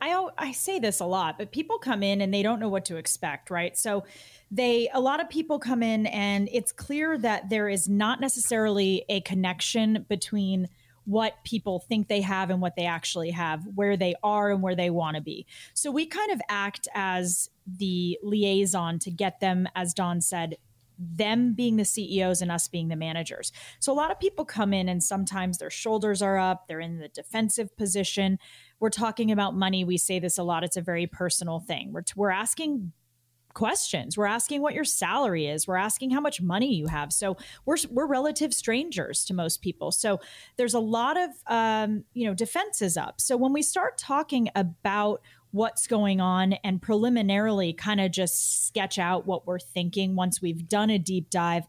I 0.00 0.28
I 0.38 0.52
say 0.52 0.78
this 0.78 1.00
a 1.00 1.04
lot, 1.04 1.38
but 1.38 1.52
people 1.52 1.78
come 1.78 2.02
in 2.02 2.20
and 2.20 2.32
they 2.32 2.42
don't 2.42 2.60
know 2.60 2.68
what 2.68 2.86
to 2.86 2.96
expect, 2.96 3.50
right? 3.50 3.76
So 3.76 4.04
they 4.50 4.88
a 4.92 5.00
lot 5.00 5.20
of 5.20 5.28
people 5.28 5.58
come 5.58 5.82
in 5.82 6.06
and 6.06 6.48
it's 6.52 6.72
clear 6.72 7.18
that 7.18 7.50
there 7.50 7.68
is 7.68 7.88
not 7.88 8.20
necessarily 8.20 9.04
a 9.08 9.20
connection 9.20 10.06
between 10.08 10.68
what 11.04 11.34
people 11.44 11.80
think 11.80 12.08
they 12.08 12.22
have 12.22 12.50
and 12.50 12.62
what 12.62 12.76
they 12.76 12.86
actually 12.86 13.30
have, 13.30 13.62
where 13.74 13.96
they 13.96 14.14
are 14.22 14.50
and 14.50 14.62
where 14.62 14.74
they 14.74 14.90
want 14.90 15.16
to 15.16 15.22
be. 15.22 15.46
So 15.74 15.90
we 15.90 16.06
kind 16.06 16.30
of 16.30 16.40
act 16.48 16.88
as 16.94 17.50
the 17.66 18.18
liaison 18.22 18.98
to 19.00 19.10
get 19.10 19.40
them, 19.40 19.68
as 19.74 19.92
Don 19.92 20.20
said, 20.20 20.56
them 20.98 21.54
being 21.54 21.76
the 21.76 21.84
CEOs 21.84 22.40
and 22.40 22.50
us 22.50 22.68
being 22.68 22.88
the 22.88 22.96
managers. 22.96 23.52
So 23.80 23.92
a 23.92 23.94
lot 23.94 24.10
of 24.10 24.20
people 24.20 24.44
come 24.44 24.72
in 24.72 24.88
and 24.88 25.02
sometimes 25.02 25.58
their 25.58 25.70
shoulders 25.70 26.22
are 26.22 26.38
up, 26.38 26.68
they're 26.68 26.80
in 26.80 26.98
the 26.98 27.08
defensive 27.08 27.76
position 27.76 28.38
we're 28.80 28.90
talking 28.90 29.30
about 29.30 29.54
money, 29.54 29.84
we 29.84 29.96
say 29.96 30.18
this 30.18 30.38
a 30.38 30.42
lot. 30.42 30.64
It's 30.64 30.76
a 30.76 30.82
very 30.82 31.06
personal 31.06 31.60
thing. 31.60 31.92
We're, 31.92 32.04
we're 32.16 32.30
asking 32.30 32.92
questions. 33.54 34.18
We're 34.18 34.26
asking 34.26 34.60
what 34.60 34.74
your 34.74 34.84
salary 34.84 35.46
is. 35.46 35.66
We're 35.66 35.76
asking 35.76 36.10
how 36.10 36.20
much 36.20 36.42
money 36.42 36.74
you 36.74 36.88
have. 36.88 37.12
So 37.12 37.36
we're 37.64 37.76
we're 37.88 38.06
relative 38.06 38.52
strangers 38.52 39.24
to 39.26 39.34
most 39.34 39.62
people. 39.62 39.92
So 39.92 40.20
there's 40.56 40.74
a 40.74 40.80
lot 40.80 41.16
of 41.16 41.30
um, 41.46 42.04
you 42.12 42.26
know 42.26 42.34
defenses 42.34 42.96
up. 42.96 43.20
So 43.20 43.36
when 43.36 43.52
we 43.52 43.62
start 43.62 43.96
talking 43.96 44.48
about 44.54 45.22
what's 45.52 45.86
going 45.86 46.20
on 46.20 46.54
and 46.64 46.82
preliminarily 46.82 47.72
kind 47.72 48.00
of 48.00 48.10
just 48.10 48.66
sketch 48.66 48.98
out 48.98 49.24
what 49.24 49.46
we're 49.46 49.60
thinking 49.60 50.16
once 50.16 50.42
we've 50.42 50.68
done 50.68 50.90
a 50.90 50.98
deep 50.98 51.30
dive. 51.30 51.62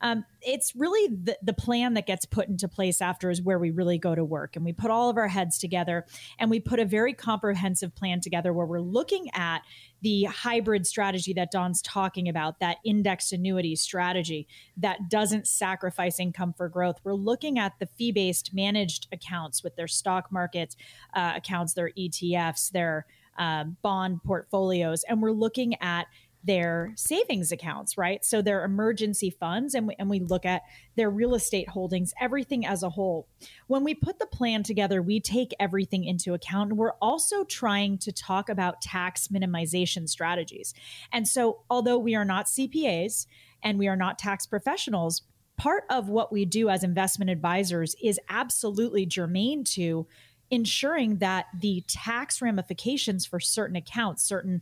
Um, 0.00 0.24
it's 0.44 0.74
really 0.74 1.14
the, 1.14 1.36
the 1.42 1.52
plan 1.52 1.94
that 1.94 2.06
gets 2.06 2.24
put 2.24 2.48
into 2.48 2.68
place 2.68 3.00
after 3.00 3.30
is 3.30 3.40
where 3.42 3.58
we 3.58 3.70
really 3.70 3.98
go 3.98 4.14
to 4.14 4.24
work. 4.24 4.56
And 4.56 4.64
we 4.64 4.72
put 4.72 4.90
all 4.90 5.08
of 5.08 5.16
our 5.16 5.28
heads 5.28 5.58
together 5.58 6.06
and 6.38 6.50
we 6.50 6.60
put 6.60 6.78
a 6.78 6.84
very 6.84 7.14
comprehensive 7.14 7.94
plan 7.94 8.20
together 8.20 8.52
where 8.52 8.66
we're 8.66 8.80
looking 8.80 9.28
at 9.34 9.62
the 10.02 10.24
hybrid 10.24 10.86
strategy 10.86 11.32
that 11.32 11.50
Don's 11.50 11.80
talking 11.80 12.28
about, 12.28 12.58
that 12.60 12.78
indexed 12.84 13.32
annuity 13.32 13.76
strategy 13.76 14.48
that 14.76 15.08
doesn't 15.08 15.46
sacrifice 15.46 16.18
income 16.18 16.52
for 16.56 16.68
growth. 16.68 16.96
We're 17.04 17.14
looking 17.14 17.58
at 17.58 17.78
the 17.78 17.86
fee 17.86 18.12
based 18.12 18.52
managed 18.52 19.08
accounts 19.12 19.62
with 19.62 19.76
their 19.76 19.88
stock 19.88 20.32
market 20.32 20.76
uh, 21.14 21.34
accounts, 21.36 21.74
their 21.74 21.90
ETFs, 21.96 22.70
their 22.70 23.06
um, 23.38 23.76
bond 23.82 24.22
portfolios, 24.24 25.04
and 25.08 25.22
we're 25.22 25.32
looking 25.32 25.74
at 25.80 26.06
their 26.44 26.92
savings 26.96 27.52
accounts, 27.52 27.96
right? 27.96 28.24
So 28.24 28.42
their 28.42 28.64
emergency 28.64 29.30
funds, 29.30 29.74
and 29.74 29.88
we, 29.88 29.94
and 29.98 30.10
we 30.10 30.20
look 30.20 30.44
at 30.44 30.62
their 30.96 31.10
real 31.10 31.34
estate 31.34 31.68
holdings, 31.68 32.12
everything 32.20 32.66
as 32.66 32.82
a 32.82 32.90
whole. 32.90 33.28
When 33.66 33.84
we 33.84 33.94
put 33.94 34.18
the 34.18 34.26
plan 34.26 34.62
together, 34.62 35.00
we 35.00 35.20
take 35.20 35.54
everything 35.60 36.04
into 36.04 36.34
account. 36.34 36.70
And 36.70 36.78
we're 36.78 36.94
also 37.00 37.44
trying 37.44 37.98
to 37.98 38.12
talk 38.12 38.48
about 38.48 38.82
tax 38.82 39.28
minimization 39.28 40.08
strategies. 40.08 40.74
And 41.12 41.28
so, 41.28 41.60
although 41.70 41.98
we 41.98 42.14
are 42.14 42.24
not 42.24 42.46
CPAs 42.46 43.26
and 43.62 43.78
we 43.78 43.88
are 43.88 43.96
not 43.96 44.18
tax 44.18 44.46
professionals, 44.46 45.22
part 45.56 45.84
of 45.90 46.08
what 46.08 46.32
we 46.32 46.44
do 46.44 46.68
as 46.68 46.82
investment 46.82 47.30
advisors 47.30 47.94
is 48.02 48.18
absolutely 48.28 49.06
germane 49.06 49.62
to 49.62 50.06
ensuring 50.50 51.16
that 51.16 51.46
the 51.58 51.82
tax 51.88 52.42
ramifications 52.42 53.24
for 53.24 53.40
certain 53.40 53.74
accounts, 53.74 54.22
certain 54.22 54.60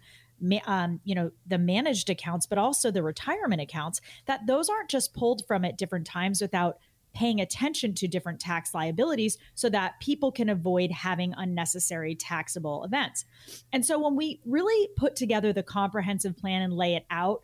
um, 0.67 1.01
you 1.05 1.15
know 1.15 1.31
the 1.47 1.59
managed 1.59 2.11
accounts, 2.11 2.47
but 2.47 2.59
also 2.59 2.91
the 2.91 3.03
retirement 3.03 3.61
accounts, 3.61 4.01
that 4.27 4.47
those 4.47 4.69
aren't 4.69 4.91
just 4.91 5.15
pulled 5.15 5.47
from 5.47 5.65
at 5.65 5.79
different 5.79 6.07
times 6.07 6.41
without 6.41 6.79
paying 7.13 7.41
attention 7.41 7.95
to 7.95 8.07
different 8.07 8.41
tax 8.41 8.75
liabilities 8.75 9.37
so 9.55 9.69
that 9.69 9.99
people 10.01 10.31
can 10.31 10.49
avoid 10.49 10.93
having 10.93 11.35
unnecessary 11.37 12.15
taxable 12.15 12.85
events. 12.85 13.25
And 13.73 13.85
so 13.85 13.99
when 13.99 14.17
we 14.17 14.41
really 14.45 14.89
put 14.97 15.17
together 15.17 15.53
the 15.53 15.63
comprehensive 15.63 16.37
plan 16.37 16.63
and 16.63 16.73
lay 16.73 16.95
it 16.95 17.05
out, 17.11 17.43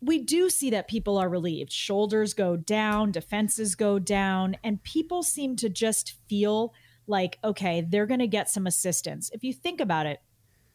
we 0.00 0.18
do 0.18 0.50
see 0.50 0.70
that 0.70 0.88
people 0.88 1.16
are 1.16 1.28
relieved. 1.28 1.70
Shoulders 1.70 2.34
go 2.34 2.56
down, 2.56 3.12
defenses 3.12 3.76
go 3.76 4.00
down, 4.00 4.56
and 4.64 4.82
people 4.82 5.22
seem 5.22 5.54
to 5.56 5.68
just 5.68 6.14
feel 6.28 6.74
like, 7.06 7.38
okay, 7.44 7.86
they're 7.88 8.06
going 8.06 8.20
to 8.20 8.26
get 8.26 8.48
some 8.48 8.66
assistance. 8.66 9.30
If 9.32 9.44
you 9.44 9.52
think 9.52 9.80
about 9.80 10.06
it, 10.06 10.20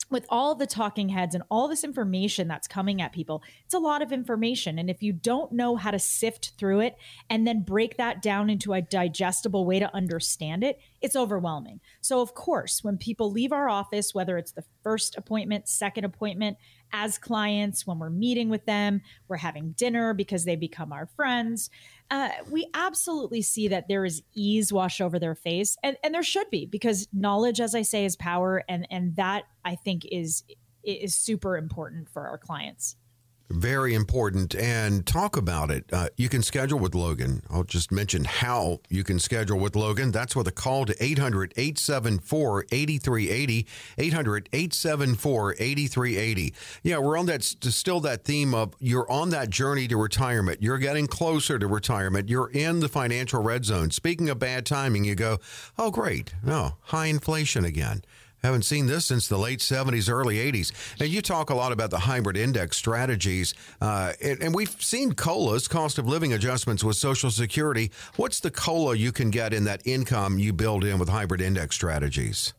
with 0.09 0.25
all 0.29 0.55
the 0.55 0.67
talking 0.67 1.09
heads 1.09 1.35
and 1.35 1.43
all 1.49 1.67
this 1.67 1.83
information 1.83 2.47
that's 2.47 2.67
coming 2.67 3.01
at 3.01 3.11
people, 3.11 3.43
it's 3.65 3.73
a 3.73 3.79
lot 3.79 4.01
of 4.01 4.11
information. 4.11 4.79
And 4.79 4.89
if 4.89 5.03
you 5.03 5.13
don't 5.13 5.51
know 5.51 5.75
how 5.75 5.91
to 5.91 5.99
sift 5.99 6.53
through 6.57 6.81
it 6.81 6.97
and 7.29 7.45
then 7.45 7.63
break 7.63 7.97
that 7.97 8.21
down 8.21 8.49
into 8.49 8.73
a 8.73 8.81
digestible 8.81 9.65
way 9.65 9.79
to 9.79 9.93
understand 9.93 10.63
it, 10.63 10.79
it's 11.01 11.15
overwhelming. 11.15 11.79
So, 12.01 12.21
of 12.21 12.33
course, 12.33 12.83
when 12.83 12.97
people 12.97 13.31
leave 13.31 13.51
our 13.51 13.69
office, 13.69 14.13
whether 14.13 14.37
it's 14.37 14.53
the 14.53 14.63
first 14.83 15.17
appointment, 15.17 15.67
second 15.67 16.05
appointment, 16.05 16.57
as 16.93 17.17
clients, 17.17 17.85
when 17.85 17.99
we're 17.99 18.09
meeting 18.09 18.49
with 18.49 18.65
them, 18.65 19.01
we're 19.27 19.37
having 19.37 19.71
dinner 19.71 20.13
because 20.13 20.45
they 20.45 20.55
become 20.55 20.91
our 20.91 21.05
friends, 21.05 21.69
uh, 22.09 22.29
we 22.49 22.67
absolutely 22.73 23.41
see 23.41 23.67
that 23.67 23.87
there 23.87 24.05
is 24.05 24.23
ease 24.33 24.71
wash 24.71 25.01
over 25.01 25.19
their 25.19 25.35
face, 25.35 25.77
and, 25.83 25.97
and 26.03 26.13
there 26.13 26.23
should 26.23 26.49
be 26.49 26.65
because 26.65 27.07
knowledge, 27.11 27.59
as 27.59 27.75
I 27.75 27.81
say, 27.81 28.05
is 28.05 28.15
power, 28.15 28.63
and 28.69 28.87
and 28.89 29.15
that 29.17 29.43
I 29.65 29.75
think 29.75 30.05
is 30.11 30.43
is 30.83 31.15
super 31.15 31.57
important 31.57 32.09
for 32.09 32.27
our 32.27 32.37
clients. 32.37 32.95
Very 33.49 33.93
important. 33.93 34.55
And 34.55 35.05
talk 35.05 35.37
about 35.37 35.71
it. 35.71 35.85
Uh, 35.91 36.09
you 36.17 36.27
can 36.27 36.43
schedule 36.43 36.79
with 36.79 36.93
Logan. 36.93 37.43
I'll 37.49 37.63
just 37.63 37.91
mention 37.91 38.25
how 38.25 38.81
you 38.89 39.03
can 39.03 39.19
schedule 39.19 39.57
with 39.57 39.75
Logan. 39.75 40.11
That's 40.11 40.35
with 40.35 40.47
a 40.47 40.51
call 40.51 40.85
to 40.85 41.03
800 41.03 41.53
874 41.55 42.65
8380. 42.71 43.67
800 43.97 44.49
874 44.51 45.55
8380. 45.59 46.53
Yeah, 46.83 46.97
we're 46.97 47.17
on 47.17 47.25
that, 47.27 47.43
still 47.43 48.01
that 48.01 48.25
theme 48.25 48.53
of 48.53 48.73
you're 48.79 49.09
on 49.09 49.29
that 49.29 49.49
journey 49.49 49.87
to 49.87 49.97
retirement. 49.97 50.61
You're 50.61 50.77
getting 50.77 51.07
closer 51.07 51.57
to 51.57 51.67
retirement. 51.67 52.27
You're 52.27 52.51
in 52.51 52.81
the 52.81 52.89
financial 52.89 53.41
red 53.41 53.63
zone. 53.63 53.91
Speaking 53.91 54.29
of 54.29 54.39
bad 54.39 54.65
timing, 54.65 55.05
you 55.05 55.15
go, 55.15 55.39
oh, 55.77 55.89
great. 55.89 56.33
No, 56.43 56.75
high 56.81 57.05
inflation 57.05 57.63
again. 57.63 58.03
Haven't 58.43 58.63
seen 58.63 58.85
this 58.87 59.05
since 59.05 59.27
the 59.27 59.37
late 59.37 59.59
70s, 59.59 60.11
early 60.11 60.37
80s. 60.37 60.71
And 60.99 61.09
you 61.09 61.21
talk 61.21 61.49
a 61.49 61.55
lot 61.55 61.71
about 61.71 61.89
the 61.89 61.99
hybrid 61.99 62.37
index 62.37 62.77
strategies, 62.77 63.53
uh, 63.81 64.13
and, 64.21 64.41
and, 64.41 64.55
we've 64.55 64.81
seen 64.81 65.13
COLAs, 65.13 65.67
cost 65.67 65.97
of 65.97 66.07
living 66.07 66.33
adjustments 66.33 66.83
with 66.83 66.95
Social 66.95 67.29
Security. 67.29 67.91
What's 68.15 68.39
the 68.39 68.51
COLA 68.51 68.95
you 68.95 69.11
can 69.11 69.29
get 69.29 69.53
in 69.53 69.65
that 69.65 69.85
income 69.85 70.39
you 70.39 70.53
build 70.53 70.83
in 70.83 70.99
with 70.99 71.09
hybrid 71.09 71.41
index 71.41 71.75
strategies? 71.75 72.53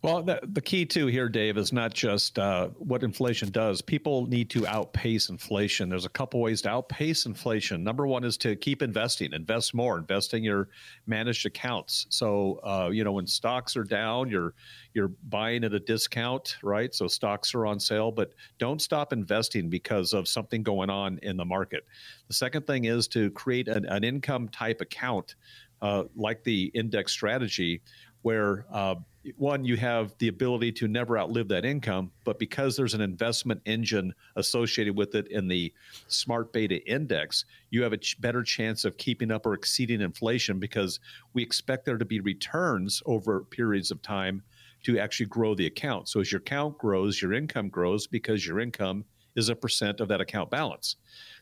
Well, 0.00 0.22
the, 0.22 0.38
the 0.52 0.60
key 0.60 0.86
too 0.86 1.06
here, 1.06 1.28
Dave, 1.28 1.58
is 1.58 1.72
not 1.72 1.92
just 1.92 2.38
uh, 2.38 2.68
what 2.78 3.02
inflation 3.02 3.50
does. 3.50 3.82
People 3.82 4.26
need 4.26 4.48
to 4.50 4.64
outpace 4.64 5.28
inflation. 5.28 5.88
There's 5.88 6.04
a 6.04 6.10
couple 6.10 6.40
ways 6.40 6.62
to 6.62 6.70
outpace 6.70 7.26
inflation. 7.26 7.82
Number 7.82 8.06
one 8.06 8.22
is 8.22 8.36
to 8.38 8.54
keep 8.54 8.80
investing, 8.80 9.32
invest 9.32 9.74
more, 9.74 9.98
invest 9.98 10.34
in 10.34 10.44
your 10.44 10.68
managed 11.06 11.46
accounts. 11.46 12.06
So, 12.10 12.60
uh, 12.62 12.90
you 12.92 13.02
know, 13.02 13.12
when 13.12 13.26
stocks 13.26 13.76
are 13.76 13.84
down, 13.84 14.28
you're 14.30 14.54
you're 14.94 15.08
buying 15.28 15.64
at 15.64 15.74
a 15.74 15.80
discount, 15.80 16.56
right? 16.62 16.94
So 16.94 17.08
stocks 17.08 17.54
are 17.54 17.66
on 17.66 17.80
sale, 17.80 18.12
but 18.12 18.34
don't 18.58 18.80
stop 18.80 19.12
investing 19.12 19.68
because 19.68 20.12
of 20.12 20.28
something 20.28 20.62
going 20.62 20.90
on 20.90 21.18
in 21.22 21.36
the 21.36 21.44
market. 21.44 21.84
The 22.28 22.34
second 22.34 22.66
thing 22.66 22.84
is 22.84 23.08
to 23.08 23.30
create 23.32 23.68
an, 23.68 23.84
an 23.86 24.04
income 24.04 24.48
type 24.48 24.80
account, 24.80 25.34
uh, 25.82 26.04
like 26.16 26.42
the 26.42 26.64
index 26.74 27.12
strategy, 27.12 27.80
where 28.28 28.66
uh, 28.70 28.94
one, 29.38 29.64
you 29.64 29.78
have 29.78 30.14
the 30.18 30.28
ability 30.28 30.70
to 30.72 30.86
never 30.86 31.18
outlive 31.18 31.48
that 31.48 31.64
income, 31.64 32.12
but 32.24 32.38
because 32.38 32.76
there's 32.76 32.92
an 32.92 33.00
investment 33.00 33.62
engine 33.64 34.12
associated 34.36 34.94
with 34.94 35.14
it 35.14 35.28
in 35.28 35.48
the 35.48 35.72
smart 36.08 36.52
beta 36.52 36.86
index, 36.86 37.46
you 37.70 37.82
have 37.82 37.94
a 37.94 37.96
ch- 37.96 38.20
better 38.20 38.42
chance 38.42 38.84
of 38.84 38.98
keeping 38.98 39.30
up 39.30 39.46
or 39.46 39.54
exceeding 39.54 40.02
inflation 40.02 40.58
because 40.58 41.00
we 41.32 41.42
expect 41.42 41.86
there 41.86 41.96
to 41.96 42.04
be 42.04 42.20
returns 42.20 43.02
over 43.06 43.44
periods 43.44 43.90
of 43.90 44.02
time 44.02 44.42
to 44.82 44.98
actually 44.98 45.24
grow 45.24 45.54
the 45.54 45.64
account. 45.64 46.06
So 46.06 46.20
as 46.20 46.30
your 46.30 46.42
account 46.42 46.76
grows, 46.76 47.22
your 47.22 47.32
income 47.32 47.70
grows 47.70 48.06
because 48.06 48.46
your 48.46 48.60
income 48.60 49.06
is 49.36 49.48
a 49.48 49.56
percent 49.56 50.00
of 50.00 50.08
that 50.08 50.20
account 50.20 50.50
balance. 50.50 50.96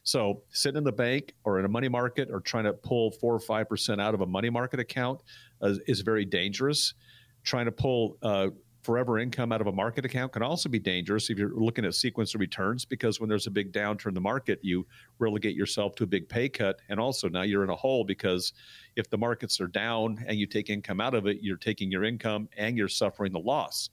So 0.07 0.42
sitting 0.51 0.79
in 0.79 0.85
the 0.85 0.92
bank 0.92 1.35
or 1.45 1.59
in 1.59 1.64
a 1.64 1.69
money 1.69 1.88
market 1.88 2.29
or 2.31 2.40
trying 2.40 2.64
to 2.64 2.73
pull 2.73 3.11
four 3.11 3.35
or 3.35 3.40
five 3.40 3.69
percent 3.69 4.01
out 4.01 4.14
of 4.14 4.21
a 4.21 4.27
money 4.27 4.51
market 4.51 4.81
account 4.81 5.21
is 5.62 6.01
very 6.01 6.25
dangerous 6.25 6.95
trying 7.47 7.64
to 7.64 7.73
pull 7.73 8.19
uh, 8.23 8.49
forever 8.83 9.19
income 9.19 9.51
out 9.51 9.61
of 9.61 9.66
a 9.66 9.73
market 9.73 10.05
account 10.05 10.33
can 10.33 10.42
also 10.42 10.69
be 10.69 10.79
dangerous 10.79 11.29
if 11.29 11.37
you're 11.37 11.55
looking 11.55 11.85
at 11.85 11.92
sequence 11.92 12.35
of 12.37 12.40
returns 12.40 12.85
because 12.85 13.19
when 13.19 13.29
there's 13.29 13.49
a 13.49 13.51
big 13.51 13.73
downturn 13.73 14.09
in 14.09 14.14
the 14.14 14.21
market, 14.21 14.61
you 14.62 14.87
relegate 15.19 15.57
yourself 15.57 15.97
to 15.97 16.05
a 16.05 16.07
big 16.07 16.29
pay 16.29 16.49
cut. 16.49 16.81
And 16.88 17.01
also 17.01 17.29
now 17.29 17.42
you're 17.42 17.64
in 17.64 17.71
a 17.71 17.75
hole 17.75 18.05
because 18.05 18.53
if 18.95 19.11
the 19.11 19.19
markets 19.19 19.61
are 19.61 19.66
down 19.66 20.25
and 20.29 20.38
you 20.38 20.47
take 20.47 20.71
income 20.71 21.01
out 21.01 21.14
of 21.14 21.27
it, 21.27 21.38
you're 21.40 21.57
taking 21.57 21.90
your 21.90 22.05
income 22.05 22.49
and 22.57 22.79
you're 22.79 22.87
suffering 22.87 23.33
the 23.33 23.40
loss. 23.40 23.90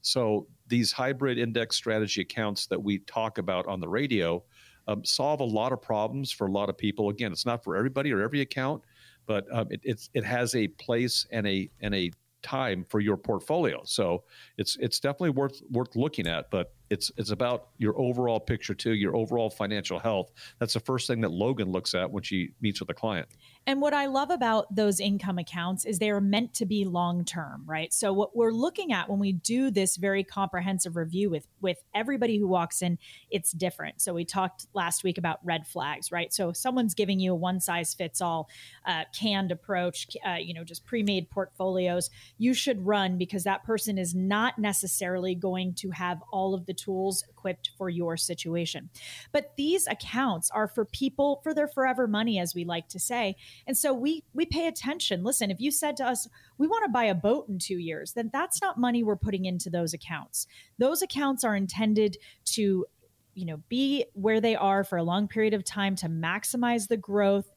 So 0.00 0.46
these 0.68 0.90
hybrid 0.90 1.36
index 1.36 1.76
strategy 1.76 2.22
accounts 2.22 2.66
that 2.68 2.82
we 2.82 3.00
talk 3.00 3.36
about 3.36 3.66
on 3.66 3.78
the 3.78 3.88
radio 3.88 4.42
um, 4.90 5.04
solve 5.04 5.40
a 5.40 5.44
lot 5.44 5.72
of 5.72 5.80
problems 5.80 6.32
for 6.32 6.46
a 6.46 6.50
lot 6.50 6.68
of 6.68 6.76
people. 6.76 7.08
Again, 7.10 7.32
it's 7.32 7.46
not 7.46 7.62
for 7.62 7.76
everybody 7.76 8.12
or 8.12 8.20
every 8.20 8.40
account, 8.40 8.82
but 9.26 9.46
um, 9.52 9.68
it, 9.70 10.08
it 10.12 10.24
has 10.24 10.54
a 10.54 10.68
place 10.68 11.26
and 11.30 11.46
a 11.46 11.70
and 11.80 11.94
a 11.94 12.10
time 12.42 12.84
for 12.88 13.00
your 13.00 13.16
portfolio. 13.16 13.82
So 13.84 14.24
it's 14.56 14.76
it's 14.80 14.98
definitely 14.98 15.30
worth 15.30 15.62
worth 15.70 15.94
looking 15.94 16.26
at, 16.26 16.50
but 16.50 16.74
it's 16.88 17.12
it's 17.16 17.30
about 17.30 17.68
your 17.78 17.98
overall 18.00 18.40
picture 18.40 18.74
too, 18.74 18.94
your 18.94 19.14
overall 19.14 19.50
financial 19.50 19.98
health. 19.98 20.32
That's 20.58 20.74
the 20.74 20.80
first 20.80 21.06
thing 21.06 21.20
that 21.20 21.30
Logan 21.30 21.70
looks 21.70 21.94
at 21.94 22.10
when 22.10 22.22
she 22.22 22.50
meets 22.60 22.80
with 22.80 22.90
a 22.90 22.94
client. 22.94 23.28
And 23.70 23.80
what 23.80 23.94
I 23.94 24.06
love 24.06 24.30
about 24.30 24.74
those 24.74 24.98
income 24.98 25.38
accounts 25.38 25.84
is 25.84 26.00
they 26.00 26.10
are 26.10 26.20
meant 26.20 26.54
to 26.54 26.66
be 26.66 26.84
long 26.84 27.24
term, 27.24 27.62
right? 27.66 27.92
So 27.92 28.12
what 28.12 28.34
we're 28.34 28.50
looking 28.50 28.92
at 28.92 29.08
when 29.08 29.20
we 29.20 29.30
do 29.32 29.70
this 29.70 29.94
very 29.96 30.24
comprehensive 30.24 30.96
review 30.96 31.30
with 31.30 31.46
with 31.60 31.78
everybody 31.94 32.36
who 32.36 32.48
walks 32.48 32.82
in, 32.82 32.98
it's 33.30 33.52
different. 33.52 34.00
So 34.00 34.12
we 34.12 34.24
talked 34.24 34.66
last 34.74 35.04
week 35.04 35.18
about 35.18 35.38
red 35.44 35.68
flags, 35.68 36.10
right? 36.10 36.34
So 36.34 36.48
if 36.48 36.56
someone's 36.56 36.94
giving 36.94 37.20
you 37.20 37.30
a 37.30 37.36
one 37.36 37.60
size 37.60 37.94
fits 37.94 38.20
all 38.20 38.48
uh, 38.86 39.04
canned 39.16 39.52
approach, 39.52 40.16
uh, 40.26 40.38
you 40.40 40.52
know, 40.52 40.64
just 40.64 40.84
pre 40.84 41.04
made 41.04 41.30
portfolios, 41.30 42.10
you 42.38 42.54
should 42.54 42.84
run 42.84 43.18
because 43.18 43.44
that 43.44 43.62
person 43.62 43.98
is 43.98 44.16
not 44.16 44.58
necessarily 44.58 45.36
going 45.36 45.74
to 45.74 45.90
have 45.90 46.18
all 46.32 46.54
of 46.54 46.66
the 46.66 46.74
tools 46.74 47.22
equipped 47.30 47.70
for 47.78 47.88
your 47.88 48.16
situation. 48.16 48.90
But 49.30 49.52
these 49.56 49.86
accounts 49.86 50.50
are 50.50 50.66
for 50.66 50.84
people 50.84 51.38
for 51.44 51.54
their 51.54 51.68
forever 51.68 52.08
money, 52.08 52.40
as 52.40 52.52
we 52.52 52.64
like 52.64 52.88
to 52.88 52.98
say 52.98 53.36
and 53.66 53.76
so 53.76 53.92
we 53.92 54.24
we 54.34 54.46
pay 54.46 54.66
attention. 54.66 55.22
Listen, 55.22 55.50
if 55.50 55.60
you 55.60 55.70
said 55.70 55.96
to 55.98 56.06
us, 56.06 56.28
we 56.58 56.66
want 56.66 56.84
to 56.84 56.90
buy 56.90 57.04
a 57.04 57.14
boat 57.14 57.48
in 57.48 57.58
2 57.58 57.78
years, 57.78 58.12
then 58.12 58.30
that's 58.32 58.60
not 58.60 58.78
money 58.78 59.02
we're 59.02 59.16
putting 59.16 59.44
into 59.44 59.70
those 59.70 59.94
accounts. 59.94 60.46
Those 60.78 61.02
accounts 61.02 61.44
are 61.44 61.56
intended 61.56 62.16
to 62.46 62.86
you 63.34 63.46
know 63.46 63.62
be 63.68 64.04
where 64.14 64.40
they 64.40 64.56
are 64.56 64.82
for 64.84 64.98
a 64.98 65.02
long 65.02 65.28
period 65.28 65.54
of 65.54 65.64
time 65.64 65.94
to 65.96 66.08
maximize 66.08 66.88
the 66.88 66.96
growth 66.96 67.50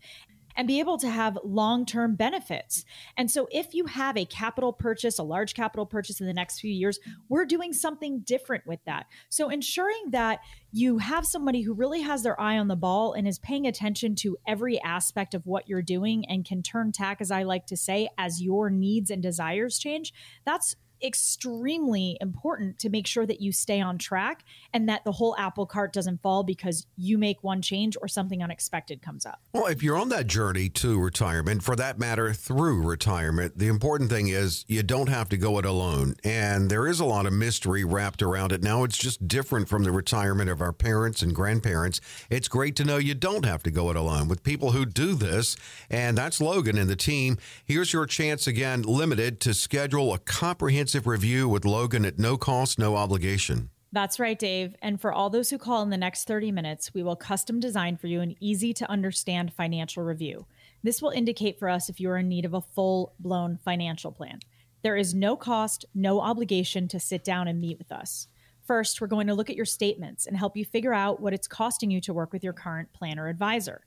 and 0.55 0.67
be 0.67 0.79
able 0.79 0.97
to 0.97 1.09
have 1.09 1.37
long 1.43 1.85
term 1.85 2.15
benefits. 2.15 2.85
And 3.17 3.29
so, 3.29 3.47
if 3.51 3.73
you 3.73 3.85
have 3.85 4.17
a 4.17 4.25
capital 4.25 4.73
purchase, 4.73 5.19
a 5.19 5.23
large 5.23 5.53
capital 5.53 5.85
purchase 5.85 6.21
in 6.21 6.27
the 6.27 6.33
next 6.33 6.59
few 6.59 6.71
years, 6.71 6.99
we're 7.29 7.45
doing 7.45 7.73
something 7.73 8.19
different 8.19 8.65
with 8.65 8.79
that. 8.85 9.07
So, 9.29 9.49
ensuring 9.49 10.11
that 10.11 10.39
you 10.71 10.97
have 10.97 11.25
somebody 11.25 11.61
who 11.61 11.73
really 11.73 12.01
has 12.01 12.23
their 12.23 12.39
eye 12.39 12.57
on 12.57 12.67
the 12.67 12.75
ball 12.75 13.13
and 13.13 13.27
is 13.27 13.39
paying 13.39 13.67
attention 13.67 14.15
to 14.15 14.37
every 14.47 14.81
aspect 14.81 15.33
of 15.33 15.45
what 15.45 15.67
you're 15.67 15.81
doing 15.81 16.25
and 16.25 16.45
can 16.45 16.63
turn 16.63 16.91
tack, 16.91 17.17
as 17.21 17.31
I 17.31 17.43
like 17.43 17.67
to 17.67 17.77
say, 17.77 18.09
as 18.17 18.41
your 18.41 18.69
needs 18.69 19.11
and 19.11 19.21
desires 19.21 19.77
change, 19.77 20.13
that's 20.45 20.75
extremely 21.03 22.17
important 22.21 22.79
to 22.79 22.89
make 22.89 23.05
sure 23.05 23.25
that 23.25 23.41
you 23.41 23.51
stay 23.51 23.81
on 23.81 23.97
track 23.97 24.43
and 24.73 24.87
that 24.87 25.03
the 25.03 25.11
whole 25.11 25.35
apple 25.37 25.65
cart 25.65 25.91
doesn't 25.91 26.21
fall 26.21 26.43
because 26.43 26.87
you 26.95 27.17
make 27.17 27.43
one 27.43 27.61
change 27.61 27.97
or 28.01 28.07
something 28.07 28.41
unexpected 28.41 29.01
comes 29.01 29.25
up. 29.25 29.41
Well, 29.53 29.67
if 29.67 29.83
you're 29.83 29.97
on 29.97 30.09
that 30.09 30.27
journey 30.27 30.69
to 30.69 30.99
retirement, 30.99 31.63
for 31.63 31.75
that 31.75 31.99
matter, 31.99 32.33
through 32.33 32.81
retirement, 32.81 33.57
the 33.57 33.67
important 33.67 34.09
thing 34.09 34.29
is 34.29 34.63
you 34.67 34.83
don't 34.83 35.09
have 35.09 35.29
to 35.29 35.37
go 35.37 35.59
it 35.59 35.65
alone. 35.65 36.15
And 36.23 36.69
there 36.69 36.87
is 36.87 36.99
a 36.99 37.05
lot 37.05 37.25
of 37.25 37.33
mystery 37.33 37.83
wrapped 37.83 38.21
around 38.21 38.51
it. 38.51 38.63
Now 38.63 38.83
it's 38.83 38.97
just 38.97 39.27
different 39.27 39.67
from 39.67 39.83
the 39.83 39.91
retirement 39.91 40.49
of 40.49 40.61
our 40.61 40.73
parents 40.73 41.21
and 41.21 41.35
grandparents. 41.35 41.99
It's 42.29 42.47
great 42.47 42.75
to 42.77 42.85
know 42.85 42.97
you 42.97 43.15
don't 43.15 43.45
have 43.45 43.63
to 43.63 43.71
go 43.71 43.89
it 43.89 43.95
alone 43.95 44.27
with 44.27 44.43
people 44.43 44.71
who 44.71 44.85
do 44.85 45.15
this. 45.15 45.57
And 45.89 46.17
that's 46.17 46.39
Logan 46.39 46.77
and 46.77 46.89
the 46.89 46.95
team. 46.95 47.37
Here's 47.65 47.91
your 47.91 48.05
chance 48.05 48.47
again, 48.47 48.83
limited 48.83 49.39
to 49.41 49.53
schedule 49.53 50.13
a 50.13 50.19
comprehensive 50.19 50.92
comprehensive 50.93 51.07
review 51.07 51.49
with 51.49 51.65
Logan 51.65 52.05
at 52.05 52.19
no 52.19 52.37
cost, 52.37 52.77
no 52.77 52.95
obligation. 52.95 53.69
That's 53.91 54.19
right, 54.19 54.37
Dave. 54.37 54.75
And 54.79 55.01
for 55.01 55.11
all 55.11 55.31
those 55.31 55.49
who 55.49 55.57
call 55.57 55.81
in 55.81 55.89
the 55.89 55.97
next 55.97 56.27
30 56.27 56.51
minutes, 56.51 56.93
we 56.93 57.01
will 57.01 57.15
custom 57.15 57.59
design 57.59 57.97
for 57.97 58.05
you 58.05 58.21
an 58.21 58.35
easy 58.39 58.73
to 58.73 58.89
understand 58.89 59.53
financial 59.53 60.03
review. 60.03 60.45
This 60.83 61.01
will 61.01 61.09
indicate 61.09 61.57
for 61.57 61.67
us 61.67 61.89
if 61.89 61.99
you 61.99 62.11
are 62.11 62.17
in 62.17 62.29
need 62.29 62.45
of 62.45 62.53
a 62.53 62.61
full 62.61 63.13
blown 63.19 63.57
financial 63.65 64.11
plan. 64.11 64.39
There 64.83 64.95
is 64.95 65.15
no 65.15 65.35
cost, 65.35 65.85
no 65.95 66.21
obligation 66.21 66.87
to 66.89 66.99
sit 66.99 67.23
down 67.23 67.47
and 67.47 67.59
meet 67.59 67.79
with 67.79 67.91
us. 67.91 68.27
First, 68.67 69.01
we're 69.01 69.07
going 69.07 69.27
to 69.27 69.33
look 69.33 69.49
at 69.49 69.55
your 69.55 69.65
statements 69.65 70.27
and 70.27 70.37
help 70.37 70.55
you 70.55 70.65
figure 70.65 70.93
out 70.93 71.19
what 71.19 71.33
it's 71.33 71.47
costing 71.47 71.89
you 71.89 72.01
to 72.01 72.13
work 72.13 72.31
with 72.31 72.43
your 72.43 72.53
current 72.53 72.93
planner 72.93 73.27
advisor. 73.27 73.81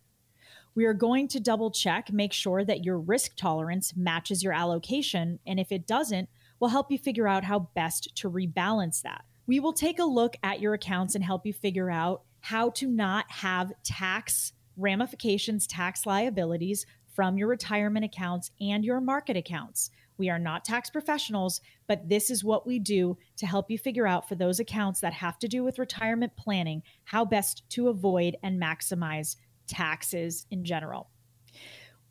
We 0.74 0.84
are 0.86 0.94
going 0.94 1.28
to 1.28 1.40
double 1.40 1.70
check, 1.70 2.12
make 2.12 2.32
sure 2.32 2.64
that 2.64 2.84
your 2.84 2.98
risk 2.98 3.36
tolerance 3.36 3.94
matches 3.96 4.42
your 4.42 4.52
allocation, 4.52 5.38
and 5.46 5.60
if 5.60 5.70
it 5.70 5.86
doesn't, 5.86 6.28
will 6.60 6.68
help 6.68 6.90
you 6.90 6.98
figure 6.98 7.28
out 7.28 7.44
how 7.44 7.70
best 7.74 8.14
to 8.16 8.30
rebalance 8.30 9.02
that. 9.02 9.24
We 9.46 9.60
will 9.60 9.72
take 9.72 9.98
a 9.98 10.04
look 10.04 10.36
at 10.42 10.60
your 10.60 10.74
accounts 10.74 11.14
and 11.14 11.22
help 11.22 11.46
you 11.46 11.52
figure 11.52 11.90
out 11.90 12.22
how 12.40 12.70
to 12.70 12.88
not 12.88 13.30
have 13.30 13.72
tax 13.84 14.52
ramifications, 14.76 15.66
tax 15.66 16.06
liabilities 16.06 16.86
from 17.14 17.38
your 17.38 17.48
retirement 17.48 18.04
accounts 18.04 18.50
and 18.60 18.84
your 18.84 19.00
market 19.00 19.36
accounts. 19.36 19.90
We 20.18 20.30
are 20.30 20.38
not 20.38 20.64
tax 20.64 20.90
professionals, 20.90 21.60
but 21.86 22.08
this 22.08 22.30
is 22.30 22.44
what 22.44 22.66
we 22.66 22.78
do 22.78 23.18
to 23.36 23.46
help 23.46 23.70
you 23.70 23.78
figure 23.78 24.06
out 24.06 24.28
for 24.28 24.34
those 24.34 24.60
accounts 24.60 25.00
that 25.00 25.12
have 25.12 25.38
to 25.40 25.48
do 25.48 25.62
with 25.62 25.78
retirement 25.78 26.32
planning 26.36 26.82
how 27.04 27.24
best 27.24 27.68
to 27.70 27.88
avoid 27.88 28.36
and 28.42 28.60
maximize 28.60 29.36
taxes 29.66 30.46
in 30.50 30.64
general. 30.64 31.10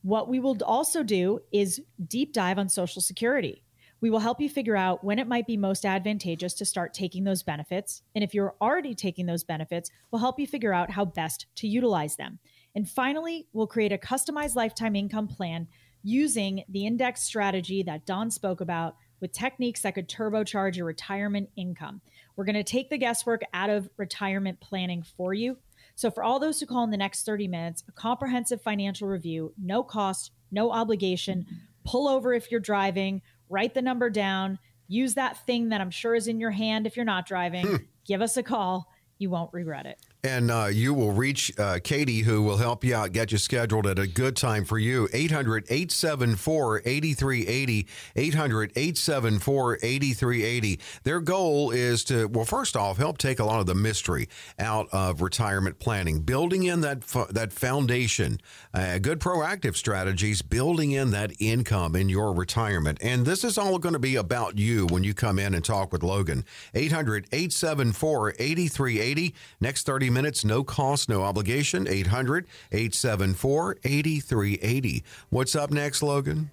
What 0.01 0.29
we 0.29 0.39
will 0.39 0.57
also 0.63 1.01
do 1.01 1.39
is 1.51 1.81
deep 2.07 2.31
dive 2.31 2.59
on 2.59 2.69
Social 2.69 3.01
Security. 3.01 3.63
We 4.01 4.09
will 4.09 4.19
help 4.19 4.41
you 4.41 4.49
figure 4.49 4.75
out 4.75 5.03
when 5.03 5.19
it 5.19 5.27
might 5.27 5.47
be 5.47 5.57
most 5.57 5.85
advantageous 5.85 6.53
to 6.55 6.65
start 6.65 6.93
taking 6.93 7.23
those 7.23 7.43
benefits. 7.43 8.01
And 8.13 8.23
if 8.23 8.33
you're 8.33 8.55
already 8.61 8.93
taking 8.93 9.25
those 9.25 9.43
benefits, 9.43 9.89
we'll 10.11 10.19
help 10.19 10.39
you 10.39 10.47
figure 10.47 10.73
out 10.73 10.91
how 10.91 11.05
best 11.05 11.45
to 11.55 11.67
utilize 11.67 12.15
them. 12.15 12.39
And 12.75 12.89
finally, 12.89 13.47
we'll 13.53 13.67
create 13.67 13.93
a 13.93 13.97
customized 13.97 14.55
lifetime 14.55 14.95
income 14.95 15.27
plan 15.27 15.67
using 16.03 16.63
the 16.69 16.85
index 16.85 17.23
strategy 17.23 17.81
that 17.83 18.05
Don 18.05 18.29
spoke 18.29 18.61
about 18.61 18.95
with 19.21 19.31
techniques 19.31 19.81
that 19.81 19.95
could 19.95 20.07
turbocharge 20.07 20.75
your 20.75 20.85
retirement 20.85 21.49
income. 21.55 22.01
We're 22.35 22.45
going 22.45 22.55
to 22.55 22.63
take 22.63 22.89
the 22.89 22.97
guesswork 22.97 23.41
out 23.53 23.69
of 23.69 23.89
retirement 23.97 24.59
planning 24.59 25.03
for 25.03 25.33
you. 25.33 25.57
So, 25.95 26.11
for 26.11 26.23
all 26.23 26.39
those 26.39 26.59
who 26.59 26.65
call 26.65 26.83
in 26.83 26.91
the 26.91 26.97
next 26.97 27.25
30 27.25 27.47
minutes, 27.47 27.83
a 27.87 27.91
comprehensive 27.93 28.61
financial 28.61 29.07
review, 29.07 29.53
no 29.57 29.81
cost, 29.81 30.31
no 30.51 30.71
obligation. 30.71 31.45
Pull 31.85 32.07
over 32.07 32.33
if 32.33 32.51
you're 32.51 32.59
driving, 32.59 33.21
write 33.49 33.73
the 33.73 33.81
number 33.81 34.09
down, 34.09 34.59
use 34.87 35.15
that 35.15 35.45
thing 35.45 35.69
that 35.69 35.81
I'm 35.81 35.91
sure 35.91 36.15
is 36.15 36.27
in 36.27 36.39
your 36.39 36.51
hand 36.51 36.87
if 36.87 36.95
you're 36.95 37.05
not 37.05 37.27
driving. 37.27 37.65
Hmm. 37.65 37.75
Give 38.05 38.21
us 38.21 38.37
a 38.37 38.43
call. 38.43 38.91
You 39.17 39.29
won't 39.29 39.53
regret 39.53 39.85
it. 39.85 39.99
And 40.25 40.49
uh, 40.49 40.69
you 40.71 40.95
will 40.95 41.11
reach 41.11 41.51
uh, 41.59 41.77
Katie, 41.83 42.21
who 42.21 42.41
will 42.41 42.57
help 42.57 42.83
you 42.83 42.95
out, 42.95 43.11
get 43.11 43.31
you 43.31 43.37
scheduled 43.37 43.85
at 43.85 43.99
a 43.99 44.07
good 44.07 44.35
time 44.35 44.65
for 44.65 44.79
you. 44.79 45.07
800 45.13 45.65
874 45.69 46.81
8380. 46.83 47.87
800 48.15 48.71
874 48.75 49.77
8380. 49.83 50.79
Their 51.03 51.19
goal 51.19 51.69
is 51.69 52.03
to, 52.05 52.25
well, 52.25 52.43
first 52.43 52.75
off, 52.75 52.97
help 52.97 53.19
take 53.19 53.37
a 53.37 53.45
lot 53.45 53.59
of 53.59 53.67
the 53.67 53.75
mystery 53.75 54.27
out 54.57 54.87
of 54.91 55.21
retirement 55.21 55.77
planning, 55.77 56.21
building 56.21 56.63
in 56.63 56.81
that, 56.81 57.01
that 57.29 57.53
foundation, 57.53 58.39
uh, 58.73 58.97
good 58.97 59.19
proactive 59.19 59.75
strategies, 59.75 60.41
building 60.41 60.91
in 60.91 61.11
that 61.11 61.33
income 61.37 61.95
in 61.95 62.09
your 62.09 62.33
retirement. 62.33 62.97
And 62.99 63.27
this 63.27 63.43
is 63.43 63.59
all 63.59 63.77
going 63.77 63.93
to 63.93 63.99
be 63.99 64.15
about 64.15 64.57
you 64.57 64.87
when 64.87 65.03
you 65.03 65.13
come 65.13 65.37
in 65.37 65.53
and 65.53 65.63
talk 65.63 65.91
with 65.91 66.01
Logan. 66.01 66.45
800 66.73 67.27
874 67.31 68.33
8380. 68.39 69.35
Next 69.61 69.85
30 69.85 70.14
minutes, 70.15 70.43
no 70.43 70.63
cost, 70.63 71.07
no 71.07 71.21
obligation. 71.21 71.87
800 71.87 72.47
874 72.71 73.77
8380. 73.83 75.03
What's 75.29 75.55
up 75.55 75.69
next, 75.69 76.01
Logan? 76.01 76.49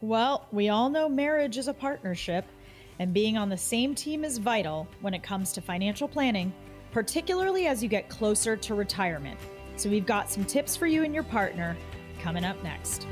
Well, 0.00 0.48
we 0.50 0.68
all 0.68 0.90
know 0.90 1.08
marriage 1.08 1.56
is 1.58 1.68
a 1.68 1.72
partnership, 1.72 2.44
and 2.98 3.14
being 3.14 3.38
on 3.38 3.48
the 3.48 3.56
same 3.56 3.94
team 3.94 4.24
is 4.24 4.38
vital 4.38 4.88
when 5.00 5.14
it 5.14 5.22
comes 5.22 5.52
to 5.52 5.60
financial 5.60 6.08
planning, 6.08 6.52
particularly 6.90 7.68
as 7.68 7.82
you 7.82 7.88
get 7.88 8.08
closer 8.08 8.56
to 8.56 8.74
retirement. 8.74 9.38
So, 9.76 9.88
we've 9.88 10.06
got 10.06 10.30
some 10.30 10.44
tips 10.44 10.74
for 10.74 10.86
you 10.86 11.04
and 11.04 11.14
your 11.14 11.22
partner 11.22 11.76
coming 12.20 12.44
up 12.44 12.60
next. 12.62 13.06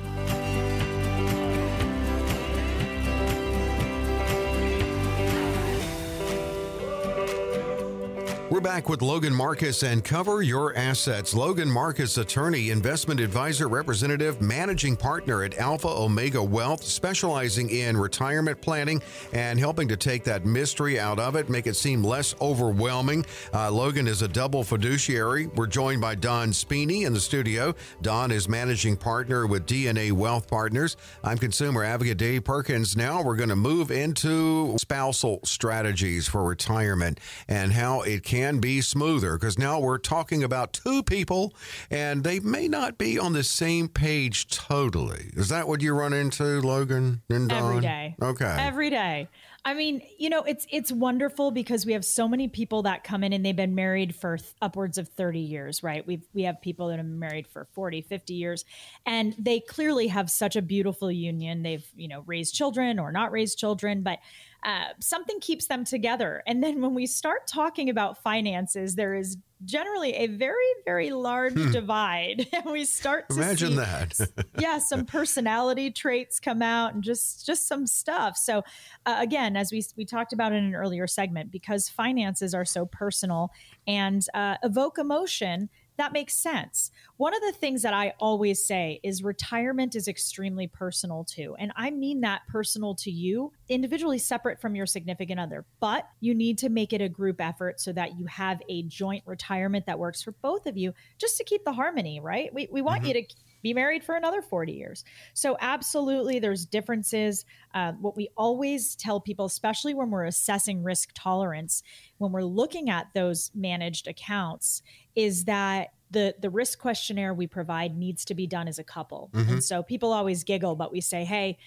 We're 8.54 8.60
back 8.60 8.88
with 8.88 9.02
Logan 9.02 9.34
Marcus 9.34 9.82
and 9.82 10.04
cover 10.04 10.40
your 10.40 10.76
assets. 10.76 11.34
Logan 11.34 11.68
Marcus, 11.68 12.18
attorney, 12.18 12.70
investment 12.70 13.18
advisor, 13.18 13.66
representative, 13.66 14.40
managing 14.40 14.94
partner 14.94 15.42
at 15.42 15.58
Alpha 15.58 15.88
Omega 15.88 16.40
Wealth, 16.40 16.84
specializing 16.84 17.68
in 17.68 17.96
retirement 17.96 18.60
planning 18.60 19.02
and 19.32 19.58
helping 19.58 19.88
to 19.88 19.96
take 19.96 20.22
that 20.22 20.46
mystery 20.46 21.00
out 21.00 21.18
of 21.18 21.34
it, 21.34 21.50
make 21.50 21.66
it 21.66 21.74
seem 21.74 22.04
less 22.04 22.36
overwhelming. 22.40 23.26
Uh, 23.52 23.72
Logan 23.72 24.06
is 24.06 24.22
a 24.22 24.28
double 24.28 24.62
fiduciary. 24.62 25.48
We're 25.48 25.66
joined 25.66 26.00
by 26.00 26.14
Don 26.14 26.50
Spini 26.50 27.06
in 27.06 27.12
the 27.12 27.20
studio. 27.20 27.74
Don 28.02 28.30
is 28.30 28.48
managing 28.48 28.96
partner 28.96 29.48
with 29.48 29.66
DNA 29.66 30.12
Wealth 30.12 30.46
Partners. 30.46 30.96
I'm 31.24 31.38
consumer 31.38 31.82
advocate 31.82 32.18
Dave 32.18 32.44
Perkins. 32.44 32.96
Now 32.96 33.20
we're 33.20 33.34
going 33.34 33.48
to 33.48 33.56
move 33.56 33.90
into 33.90 34.78
spousal 34.78 35.40
strategies 35.42 36.28
for 36.28 36.44
retirement 36.44 37.18
and 37.48 37.72
how 37.72 38.02
it 38.02 38.22
can 38.22 38.43
can 38.44 38.60
be 38.60 38.82
smoother 38.82 39.38
because 39.38 39.58
now 39.58 39.80
we're 39.80 39.96
talking 39.96 40.44
about 40.44 40.74
two 40.74 41.02
people 41.02 41.54
and 41.90 42.24
they 42.24 42.40
may 42.40 42.68
not 42.68 42.98
be 42.98 43.18
on 43.18 43.32
the 43.32 43.42
same 43.42 43.88
page 43.88 44.46
totally. 44.48 45.30
Is 45.34 45.48
that 45.48 45.66
what 45.66 45.80
you 45.80 45.94
run 45.94 46.12
into, 46.12 46.60
Logan 46.60 47.22
and 47.30 47.48
Don? 47.48 47.70
Every 47.70 47.80
day. 47.80 48.16
Okay. 48.20 48.56
Every 48.58 48.90
day. 48.90 49.28
I 49.66 49.72
mean, 49.72 50.02
you 50.18 50.28
know, 50.28 50.42
it's 50.42 50.66
it's 50.70 50.92
wonderful 50.92 51.50
because 51.50 51.86
we 51.86 51.94
have 51.94 52.04
so 52.04 52.28
many 52.28 52.48
people 52.48 52.82
that 52.82 53.02
come 53.02 53.24
in 53.24 53.32
and 53.32 53.46
they've 53.46 53.56
been 53.56 53.74
married 53.74 54.14
for 54.14 54.36
th- 54.36 54.52
upwards 54.60 54.98
of 54.98 55.08
30 55.08 55.38
years, 55.40 55.82
right? 55.82 56.06
We 56.06 56.20
we 56.34 56.42
have 56.42 56.60
people 56.60 56.88
that 56.88 56.98
have 56.98 57.06
been 57.06 57.18
married 57.18 57.46
for 57.46 57.66
40, 57.72 58.02
50 58.02 58.34
years 58.34 58.66
and 59.06 59.34
they 59.38 59.60
clearly 59.60 60.08
have 60.08 60.30
such 60.30 60.54
a 60.54 60.60
beautiful 60.60 61.10
union. 61.10 61.62
They've, 61.62 61.86
you 61.96 62.08
know, 62.08 62.24
raised 62.26 62.54
children 62.54 62.98
or 62.98 63.10
not 63.10 63.32
raised 63.32 63.56
children, 63.56 64.02
but 64.02 64.18
uh, 64.64 64.86
something 64.98 65.38
keeps 65.40 65.66
them 65.66 65.84
together. 65.84 66.42
And 66.46 66.62
then 66.62 66.80
when 66.80 66.94
we 66.94 67.06
start 67.06 67.46
talking 67.46 67.90
about 67.90 68.22
finances, 68.22 68.94
there 68.94 69.14
is 69.14 69.36
generally 69.64 70.14
a 70.14 70.26
very, 70.26 70.56
very 70.84 71.10
large 71.10 71.52
hmm. 71.54 71.70
divide. 71.70 72.48
And 72.54 72.72
we 72.72 72.84
start 72.84 73.28
to 73.30 73.36
imagine 73.36 73.70
see, 73.70 73.76
that. 73.76 74.46
yeah, 74.58 74.78
some 74.78 75.04
personality 75.06 75.90
traits 75.90 76.40
come 76.40 76.62
out 76.62 76.94
and 76.94 77.02
just 77.02 77.44
just 77.44 77.66
some 77.66 77.86
stuff. 77.86 78.36
So 78.36 78.62
uh, 79.04 79.16
again, 79.18 79.56
as 79.56 79.70
we 79.70 79.82
we 79.96 80.04
talked 80.04 80.32
about 80.32 80.52
in 80.52 80.64
an 80.64 80.74
earlier 80.74 81.06
segment, 81.06 81.50
because 81.50 81.88
finances 81.88 82.54
are 82.54 82.64
so 82.64 82.86
personal 82.86 83.50
and 83.86 84.24
uh, 84.34 84.56
evoke 84.62 84.98
emotion 84.98 85.68
that 85.96 86.12
makes 86.12 86.34
sense. 86.34 86.90
One 87.16 87.34
of 87.34 87.42
the 87.42 87.52
things 87.52 87.82
that 87.82 87.94
I 87.94 88.14
always 88.18 88.64
say 88.64 89.00
is 89.02 89.22
retirement 89.22 89.94
is 89.94 90.08
extremely 90.08 90.66
personal 90.66 91.24
too. 91.24 91.54
And 91.58 91.72
I 91.76 91.90
mean 91.90 92.20
that 92.22 92.42
personal 92.48 92.94
to 92.96 93.10
you, 93.10 93.52
individually 93.68 94.18
separate 94.18 94.60
from 94.60 94.74
your 94.74 94.86
significant 94.86 95.38
other, 95.38 95.64
but 95.80 96.08
you 96.20 96.34
need 96.34 96.58
to 96.58 96.68
make 96.68 96.92
it 96.92 97.00
a 97.00 97.08
group 97.08 97.40
effort 97.40 97.80
so 97.80 97.92
that 97.92 98.18
you 98.18 98.26
have 98.26 98.60
a 98.68 98.82
joint 98.82 99.22
retirement 99.26 99.86
that 99.86 99.98
works 99.98 100.22
for 100.22 100.32
both 100.42 100.66
of 100.66 100.76
you 100.76 100.92
just 101.18 101.36
to 101.38 101.44
keep 101.44 101.64
the 101.64 101.72
harmony, 101.72 102.20
right? 102.20 102.52
We, 102.52 102.68
we 102.70 102.82
want 102.82 103.02
mm-hmm. 103.02 103.16
you 103.16 103.26
to 103.26 103.34
be 103.64 103.74
married 103.74 104.04
for 104.04 104.14
another 104.14 104.42
40 104.42 104.72
years. 104.72 105.04
So, 105.32 105.56
absolutely, 105.60 106.38
there's 106.38 106.66
differences. 106.66 107.44
Uh, 107.74 107.92
what 107.92 108.14
we 108.14 108.28
always 108.36 108.94
tell 108.94 109.20
people, 109.20 109.46
especially 109.46 109.94
when 109.94 110.10
we're 110.10 110.26
assessing 110.26 110.84
risk 110.84 111.10
tolerance, 111.14 111.82
when 112.18 112.30
we're 112.30 112.44
looking 112.44 112.90
at 112.90 113.08
those 113.14 113.50
managed 113.54 114.06
accounts, 114.06 114.82
is 115.16 115.46
that 115.46 115.94
the 116.10 116.34
the 116.40 116.50
risk 116.50 116.78
questionnaire 116.78 117.32
we 117.32 117.46
provide 117.46 117.96
needs 117.96 118.24
to 118.26 118.34
be 118.34 118.46
done 118.46 118.68
as 118.68 118.78
a 118.78 118.84
couple. 118.84 119.30
Mm-hmm. 119.32 119.54
And 119.54 119.64
so 119.64 119.82
people 119.82 120.12
always 120.12 120.44
giggle, 120.44 120.76
but 120.76 120.92
we 120.92 121.00
say, 121.00 121.24
hey, 121.24 121.58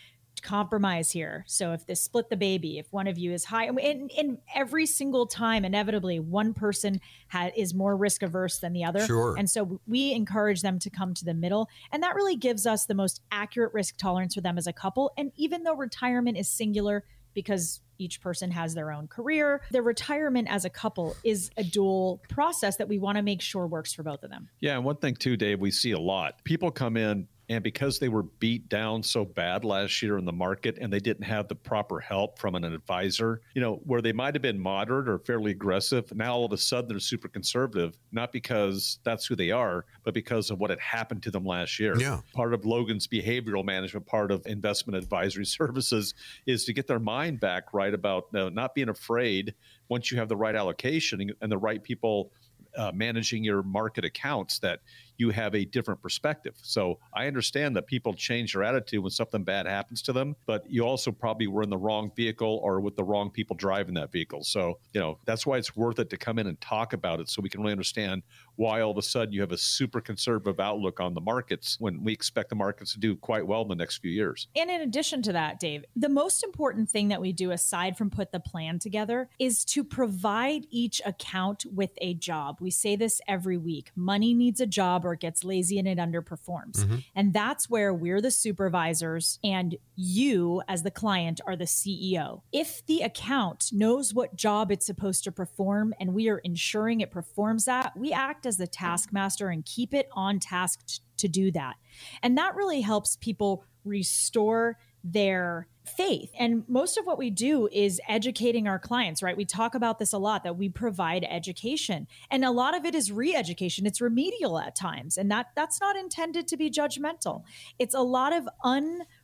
compromise 0.42 1.12
here. 1.12 1.44
So 1.48 1.74
if 1.74 1.86
this 1.86 2.02
split 2.02 2.30
the 2.30 2.38
baby, 2.38 2.78
if 2.78 2.92
one 2.92 3.08
of 3.08 3.18
you 3.18 3.34
is 3.34 3.46
high, 3.46 3.66
and, 3.66 4.12
and 4.18 4.38
every 4.56 4.86
single 4.86 5.28
time, 5.28 5.66
inevitably, 5.66 6.20
one 6.20 6.54
person 6.54 7.02
ha- 7.30 7.52
is 7.56 7.74
more 7.74 7.96
risk 7.96 8.24
averse 8.24 8.60
than 8.60 8.74
the 8.74 8.84
other. 8.84 9.06
Sure. 9.06 9.36
And 9.38 9.50
so 9.50 9.80
we 9.88 10.14
encourage 10.14 10.62
them 10.62 10.80
to 10.80 10.90
come 10.90 11.14
to 11.16 11.26
the 11.26 11.34
middle. 11.34 11.70
And 11.92 12.04
that 12.04 12.16
really 12.16 12.36
gives 12.36 12.66
us 12.66 12.86
the 12.86 12.96
most 12.96 13.22
accurate 13.32 13.74
risk 13.74 13.98
tolerance 13.98 14.36
for 14.36 14.42
them 14.42 14.58
as 14.58 14.68
a 14.68 14.74
couple. 14.74 15.12
And 15.18 15.32
even 15.36 15.64
though 15.64 15.76
retirement 15.76 16.38
is 16.38 16.48
singular, 16.48 17.04
because 17.34 17.82
each 18.00 18.20
person 18.20 18.50
has 18.50 18.74
their 18.74 18.92
own 18.92 19.08
career. 19.08 19.62
Their 19.72 19.84
retirement 19.84 20.48
as 20.50 20.66
a 20.66 20.70
couple 20.70 21.16
is 21.24 21.52
a 21.56 21.64
dual 21.64 22.22
process 22.30 22.78
that 22.78 22.88
we 22.88 22.98
want 22.98 23.18
to 23.18 23.22
make 23.22 23.42
sure 23.42 23.68
works 23.68 23.94
for 23.94 24.04
both 24.04 24.24
of 24.24 24.32
them. 24.32 24.50
Yeah, 24.60 24.76
and 24.76 24.84
one 24.84 24.98
thing 24.98 25.16
too, 25.16 25.38
Dave, 25.38 25.60
we 25.60 25.70
see 25.70 25.92
a 25.92 26.00
lot. 26.00 26.44
People 26.44 26.72
come 26.72 26.98
in 26.98 27.28
and 27.50 27.64
because 27.64 27.98
they 27.98 28.10
were 28.10 28.24
beat 28.24 28.68
down 28.68 29.02
so 29.02 29.24
bad 29.24 29.64
last 29.64 30.02
year 30.02 30.18
in 30.18 30.26
the 30.26 30.34
market 30.34 30.78
and 30.82 30.92
they 30.92 31.00
didn't 31.00 31.24
have 31.24 31.48
the 31.48 31.56
proper 31.56 32.00
help 32.00 32.38
from 32.38 32.56
an 32.56 32.66
advisor, 32.66 33.42
you 33.54 33.62
know, 33.62 33.76
where 33.86 34.02
they 34.02 34.12
might 34.12 34.36
have 34.36 34.42
been 34.42 34.60
moderate 34.60 35.08
or 35.08 35.18
fairly 35.20 35.52
aggressive, 35.52 36.14
now 36.14 36.34
all 36.34 36.46
of 36.46 36.52
a 36.52 36.58
sudden 36.58 36.90
they're 36.90 37.00
super 37.00 37.30
conservative, 37.30 37.98
not 38.12 38.34
because 38.34 39.00
that's 39.04 39.26
who 39.26 39.36
they 39.36 39.50
are, 39.52 39.86
but 40.04 40.14
because 40.14 40.50
of 40.50 40.60
what 40.60 40.70
had 40.70 40.80
happened 40.80 41.24
to 41.24 41.32
them 41.32 41.46
last 41.46 41.80
year. 41.80 41.98
Yeah. 41.98 42.20
Part 42.34 42.54
of 42.54 42.66
Logan's 42.66 43.08
behavioral 43.08 43.64
management, 43.64 44.06
part 44.06 44.32
of 44.32 44.46
investment 44.46 44.98
advisory 44.98 45.46
services 45.46 46.16
is 46.46 46.66
to 46.66 46.74
get 46.74 46.86
their 46.86 47.00
mind 47.00 47.40
back 47.40 47.74
right 47.74 47.94
about 47.94 48.26
uh, 48.36 48.50
not 48.50 48.76
being 48.76 48.90
afraid 48.90 49.56
once 49.88 50.12
you 50.12 50.18
have 50.18 50.28
the 50.28 50.36
right 50.36 50.56
allocation 50.56 51.32
and 51.42 51.52
the 51.52 51.58
right 51.58 51.82
people 51.82 52.32
uh, 52.78 52.92
managing 52.94 53.44
your 53.44 53.64
market 53.64 54.06
accounts 54.06 54.60
that 54.60 54.82
you 55.18 55.32
have 55.32 55.56
a 55.56 55.66
different 55.66 56.02
perspective. 56.02 56.54
So 56.62 57.00
I 57.14 57.28
understand 57.28 57.76
that 57.76 57.88
people 57.88 58.14
change 58.14 58.54
their 58.54 58.64
attitude 58.64 59.02
when 59.02 59.12
something 59.12 59.44
bad 59.44 59.66
happens 59.66 60.02
to 60.04 60.14
them, 60.14 60.36
but 60.46 60.70
you 60.70 60.84
also 60.84 61.12
probably 61.12 61.48
were 61.48 61.64
in 61.64 61.70
the 61.70 61.78
wrong 61.78 62.12
vehicle 62.16 62.60
or 62.64 62.80
with 62.80 62.96
the 62.96 63.04
wrong 63.04 63.30
people 63.32 63.56
driving 63.56 63.96
that 63.96 64.12
vehicle. 64.12 64.44
So, 64.44 64.80
you 64.94 65.02
know, 65.02 65.20
that's 65.26 65.46
why 65.46 65.58
it's 65.58 65.76
worth 65.76 66.00
it 66.00 66.10
to 66.12 66.18
come 66.18 66.40
in 66.40 66.48
and 66.48 66.60
talk 66.62 66.94
about 66.94 67.20
it 67.20 67.30
so 67.30 67.42
we 67.42 67.50
can 67.50 67.62
really 67.62 67.72
understand 67.72 68.24
why 68.58 68.82
all 68.82 68.92
of 68.92 68.98
a 68.98 69.02
sudden 69.02 69.34
you 69.34 69.42
have 69.42 69.52
a 69.52 69.58
super 69.58 70.02
conservative 70.02 70.60
outlook 70.60 71.00
on 71.00 71.14
the 71.14 71.22
markets 71.22 71.78
when 71.80 72.04
we 72.04 72.12
expect 72.12 72.50
the 72.50 72.56
markets 72.56 72.94
to 72.94 73.00
do 73.00 73.16
quite 73.16 73.46
well 73.48 73.62
in 73.62 73.68
the 73.68 73.76
next 73.76 74.00
few 74.00 74.12
years. 74.12 74.48
And 74.56 74.70
in 74.70 74.82
addition 74.82 75.22
to 75.24 75.32
that, 75.34 75.60
Dave, 75.60 75.86
the 75.96 76.10
most 76.10 76.44
important 76.44 76.90
thing 76.90 77.08
that 77.08 77.22
we 77.22 77.32
do 77.32 77.52
aside 77.52 77.98
from 77.98 78.10
put 78.10 78.32
the 78.32 78.40
plan 78.40 78.80
together 78.80 79.30
is 79.40 79.64
to 79.66 79.84
provide 79.84 80.66
each 80.70 81.02
account 81.06 81.66
with 81.72 81.92
a 82.00 82.16
job. 82.16 82.58
We 82.60 82.72
say 82.72 82.96
this 82.96 83.22
every 83.28 83.58
week 83.58 83.92
money 83.96 84.34
needs 84.34 84.60
a 84.60 84.66
job 84.66 85.06
or 85.06 85.14
it 85.14 85.20
gets 85.20 85.44
lazy 85.44 85.78
and 85.78 85.88
it 85.88 86.00
underperforms. 86.00 86.78
Mm-hmm. 86.78 86.96
And 87.16 87.34
that's 87.34 87.70
where 87.70 87.94
we're 87.94 88.22
the 88.22 88.32
supervisors 88.32 89.40
and 89.44 89.78
you, 89.96 90.64
as 90.68 90.84
the 90.84 90.92
client, 90.92 91.42
are 91.46 91.56
the 91.56 91.66
CEO. 91.66 92.42
If 92.52 92.86
the 92.88 93.02
account 93.02 93.70
knows 93.72 94.14
what 94.14 94.36
job 94.36 94.72
it's 94.72 94.86
supposed 94.86 95.24
to 95.26 95.32
perform 95.32 95.94
and 96.00 96.14
we 96.14 96.30
are 96.30 96.40
ensuring 96.40 97.02
it 97.02 97.12
performs 97.12 97.66
that, 97.66 97.96
we 97.96 98.12
act 98.12 98.47
as 98.48 98.58
the 98.58 98.68
taskmaster 98.68 99.50
and 99.50 99.66
keep 99.66 99.94
it 99.94 100.08
on 100.14 100.40
task 100.40 100.86
t- 100.88 101.00
to 101.18 101.28
do 101.28 101.52
that. 101.52 101.76
And 102.24 102.38
that 102.38 102.56
really 102.56 102.82
helps 102.82 103.18
people 103.18 103.64
restore 103.84 104.78
their 105.04 105.68
faith. 105.86 106.32
And 106.38 106.64
most 106.68 106.98
of 106.98 107.06
what 107.06 107.18
we 107.18 107.30
do 107.30 107.70
is 107.72 108.02
educating 108.10 108.68
our 108.68 108.80
clients, 108.80 109.24
right? 109.24 109.38
We 109.38 109.46
talk 109.46 109.74
about 109.74 110.00
this 110.00 110.12
a 110.12 110.18
lot 110.18 110.44
that 110.44 110.58
we 110.58 110.68
provide 110.68 111.26
education. 111.30 112.08
And 112.30 112.44
a 112.44 112.52
lot 112.52 112.76
of 112.76 112.84
it 112.84 112.94
is 112.94 113.12
re-education. 113.12 113.86
It's 113.86 114.02
remedial 114.02 114.60
at 114.60 114.76
times. 114.76 115.18
And 115.18 115.32
that 115.32 115.48
that's 115.56 115.80
not 115.80 115.96
intended 115.96 116.48
to 116.50 116.58
be 116.58 116.70
judgmental. 116.70 117.44
It's 117.80 117.96
a 117.96 118.02
lot 118.02 118.34
of 118.34 118.50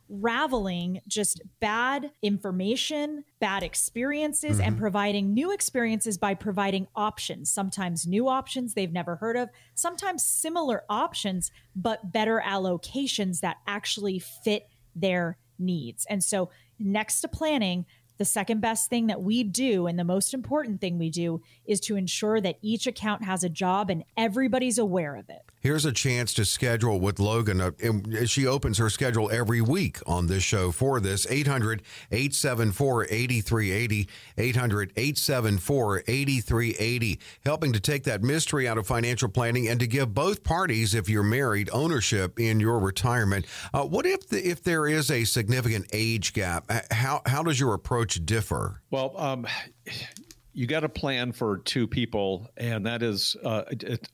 unraveling 0.08 1.00
just 1.08 1.40
bad 1.60 2.10
information, 2.22 3.24
bad 3.40 3.62
experiences 3.62 4.58
and 4.58 4.72
mm-hmm. 4.72 4.80
providing 4.80 5.34
new 5.34 5.52
experiences 5.52 6.18
by 6.18 6.34
providing 6.34 6.86
options. 6.94 7.50
Sometimes 7.50 8.06
new 8.06 8.28
options 8.28 8.74
they've 8.74 8.92
never 8.92 9.16
heard 9.16 9.36
of, 9.36 9.48
sometimes 9.74 10.24
similar 10.24 10.82
options 10.88 11.50
but 11.74 12.12
better 12.12 12.42
allocations 12.44 13.40
that 13.40 13.56
actually 13.66 14.18
fit 14.18 14.68
their 14.94 15.38
needs. 15.58 16.06
And 16.08 16.22
so, 16.22 16.50
next 16.78 17.20
to 17.20 17.28
planning, 17.28 17.86
the 18.18 18.24
second 18.24 18.60
best 18.60 18.88
thing 18.88 19.06
that 19.08 19.22
we 19.22 19.42
do 19.42 19.86
and 19.86 19.98
the 19.98 20.04
most 20.04 20.34
important 20.34 20.80
thing 20.80 20.98
we 20.98 21.10
do 21.10 21.40
is 21.66 21.80
to 21.80 21.96
ensure 21.96 22.40
that 22.40 22.58
each 22.62 22.86
account 22.86 23.24
has 23.24 23.42
a 23.42 23.48
job 23.48 23.90
and 23.90 24.04
everybody's 24.16 24.78
aware 24.78 25.16
of 25.16 25.28
it. 25.28 25.42
Here's 25.60 25.86
a 25.86 25.92
chance 25.92 26.34
to 26.34 26.44
schedule 26.44 27.00
with 27.00 27.18
Logan. 27.18 27.60
Uh, 27.60 27.70
she 28.26 28.46
opens 28.46 28.76
her 28.76 28.90
schedule 28.90 29.30
every 29.30 29.62
week 29.62 29.98
on 30.06 30.26
this 30.26 30.42
show 30.42 30.70
for 30.70 31.00
this 31.00 31.26
800 31.30 31.82
874 32.12 33.04
8380. 33.04 34.08
800 34.36 34.92
874 34.94 36.02
8380. 36.06 37.18
Helping 37.46 37.72
to 37.72 37.80
take 37.80 38.04
that 38.04 38.22
mystery 38.22 38.68
out 38.68 38.76
of 38.76 38.86
financial 38.86 39.28
planning 39.30 39.66
and 39.66 39.80
to 39.80 39.86
give 39.86 40.12
both 40.12 40.44
parties, 40.44 40.94
if 40.94 41.08
you're 41.08 41.22
married, 41.22 41.70
ownership 41.72 42.38
in 42.38 42.60
your 42.60 42.78
retirement. 42.78 43.46
Uh, 43.72 43.84
what 43.84 44.04
if 44.04 44.28
the, 44.28 44.46
if 44.46 44.62
there 44.62 44.86
is 44.86 45.10
a 45.10 45.24
significant 45.24 45.86
age 45.94 46.34
gap? 46.34 46.66
Uh, 46.68 46.80
How, 46.90 47.22
how 47.24 47.42
does 47.42 47.58
your 47.58 47.72
approach 47.72 48.03
differ? 48.06 48.80
Well, 48.90 49.14
um, 49.16 49.46
you 50.54 50.66
got 50.66 50.80
to 50.80 50.88
plan 50.88 51.32
for 51.32 51.58
two 51.58 51.86
people, 51.86 52.48
and 52.56 52.86
that 52.86 53.02
is 53.02 53.36
uh, 53.44 53.64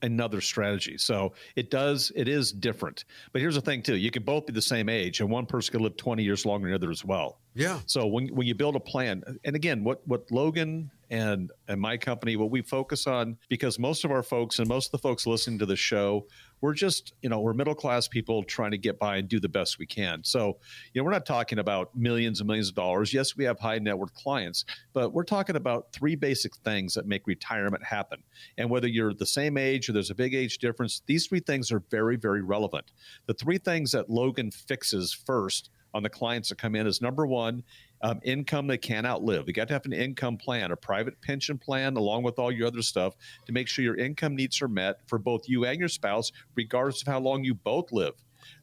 another 0.01 0.41
strategy. 0.41 0.97
So 0.97 1.33
it 1.55 1.69
does, 1.69 2.11
it 2.15 2.27
is 2.27 2.51
different. 2.51 3.05
But 3.31 3.41
here's 3.41 3.55
the 3.55 3.61
thing, 3.61 3.83
too: 3.83 3.95
you 3.95 4.09
can 4.09 4.23
both 4.23 4.47
be 4.47 4.53
the 4.53 4.61
same 4.61 4.89
age, 4.89 5.21
and 5.21 5.29
one 5.29 5.45
person 5.45 5.71
could 5.71 5.81
live 5.81 5.97
20 5.97 6.23
years 6.23 6.45
longer 6.45 6.65
than 6.65 6.71
the 6.71 6.75
other 6.75 6.91
as 6.91 7.05
well. 7.05 7.37
Yeah. 7.53 7.79
So 7.85 8.07
when 8.07 8.29
when 8.29 8.47
you 8.47 8.55
build 8.55 8.75
a 8.75 8.79
plan, 8.79 9.23
and 9.43 9.55
again, 9.55 9.83
what 9.83 10.05
what 10.07 10.31
Logan 10.31 10.89
and 11.11 11.51
and 11.67 11.79
my 11.79 11.97
company, 11.97 12.35
what 12.37 12.49
we 12.49 12.61
focus 12.61 13.05
on, 13.05 13.37
because 13.47 13.77
most 13.77 14.03
of 14.03 14.11
our 14.11 14.23
folks 14.23 14.57
and 14.59 14.67
most 14.67 14.87
of 14.87 14.91
the 14.93 15.07
folks 15.07 15.27
listening 15.27 15.59
to 15.59 15.65
the 15.65 15.75
show, 15.75 16.25
we're 16.61 16.73
just 16.73 17.13
you 17.21 17.29
know 17.29 17.39
we're 17.39 17.53
middle 17.53 17.75
class 17.75 18.07
people 18.07 18.43
trying 18.43 18.71
to 18.71 18.77
get 18.77 18.99
by 18.99 19.17
and 19.17 19.27
do 19.27 19.39
the 19.39 19.49
best 19.49 19.79
we 19.79 19.85
can. 19.85 20.23
So 20.23 20.57
you 20.93 21.01
know 21.01 21.05
we're 21.05 21.11
not 21.11 21.25
talking 21.25 21.59
about 21.59 21.95
millions 21.95 22.39
and 22.39 22.47
millions 22.47 22.69
of 22.69 22.75
dollars. 22.75 23.13
Yes, 23.13 23.35
we 23.35 23.43
have 23.43 23.59
high 23.59 23.79
net 23.79 23.97
worth 23.97 24.13
clients, 24.13 24.65
but 24.93 25.13
we're 25.13 25.23
talking 25.23 25.55
about 25.55 25.91
three 25.91 26.15
basic 26.15 26.55
things 26.57 26.93
that 26.93 27.05
make 27.05 27.27
retirement 27.27 27.83
happen. 27.83 28.23
And 28.57 28.69
whether 28.69 28.87
you're 28.87 29.13
the 29.13 29.25
same 29.25 29.57
age 29.57 29.89
or 29.89 29.93
there's 29.93 30.11
a 30.11 30.15
big 30.15 30.33
age 30.33 30.59
difference, 30.59 31.01
these 31.05 31.27
three 31.27 31.39
things 31.39 31.71
are 31.71 31.83
very 31.89 32.15
very 32.15 32.41
relevant. 32.41 32.91
The 33.25 33.33
three 33.33 33.57
things 33.57 33.91
that 33.91 34.09
Logan 34.09 34.51
fixes 34.51 35.13
first 35.13 35.69
on 35.93 36.03
the 36.03 36.09
clients 36.09 36.49
that 36.49 36.57
come 36.57 36.75
in 36.75 36.87
is 36.87 37.01
number 37.01 37.25
one, 37.25 37.63
um, 38.03 38.19
income 38.23 38.67
they 38.67 38.77
can't 38.77 39.05
outlive. 39.05 39.47
You 39.47 39.53
got 39.53 39.67
to 39.67 39.73
have 39.73 39.85
an 39.85 39.93
income 39.93 40.37
plan, 40.37 40.71
a 40.71 40.75
private 40.75 41.21
pension 41.21 41.57
plan, 41.57 41.97
along 41.97 42.23
with 42.23 42.39
all 42.39 42.51
your 42.51 42.67
other 42.67 42.81
stuff 42.81 43.15
to 43.45 43.51
make 43.51 43.67
sure 43.67 43.83
your 43.83 43.97
income 43.97 44.35
needs 44.35 44.61
are 44.61 44.67
met 44.67 44.97
for 45.07 45.17
both 45.19 45.47
you 45.47 45.65
and 45.65 45.79
your 45.79 45.89
spouse, 45.89 46.31
regardless 46.55 47.01
of 47.01 47.07
how 47.07 47.19
long 47.19 47.43
you 47.43 47.53
both 47.53 47.91
live. 47.91 48.13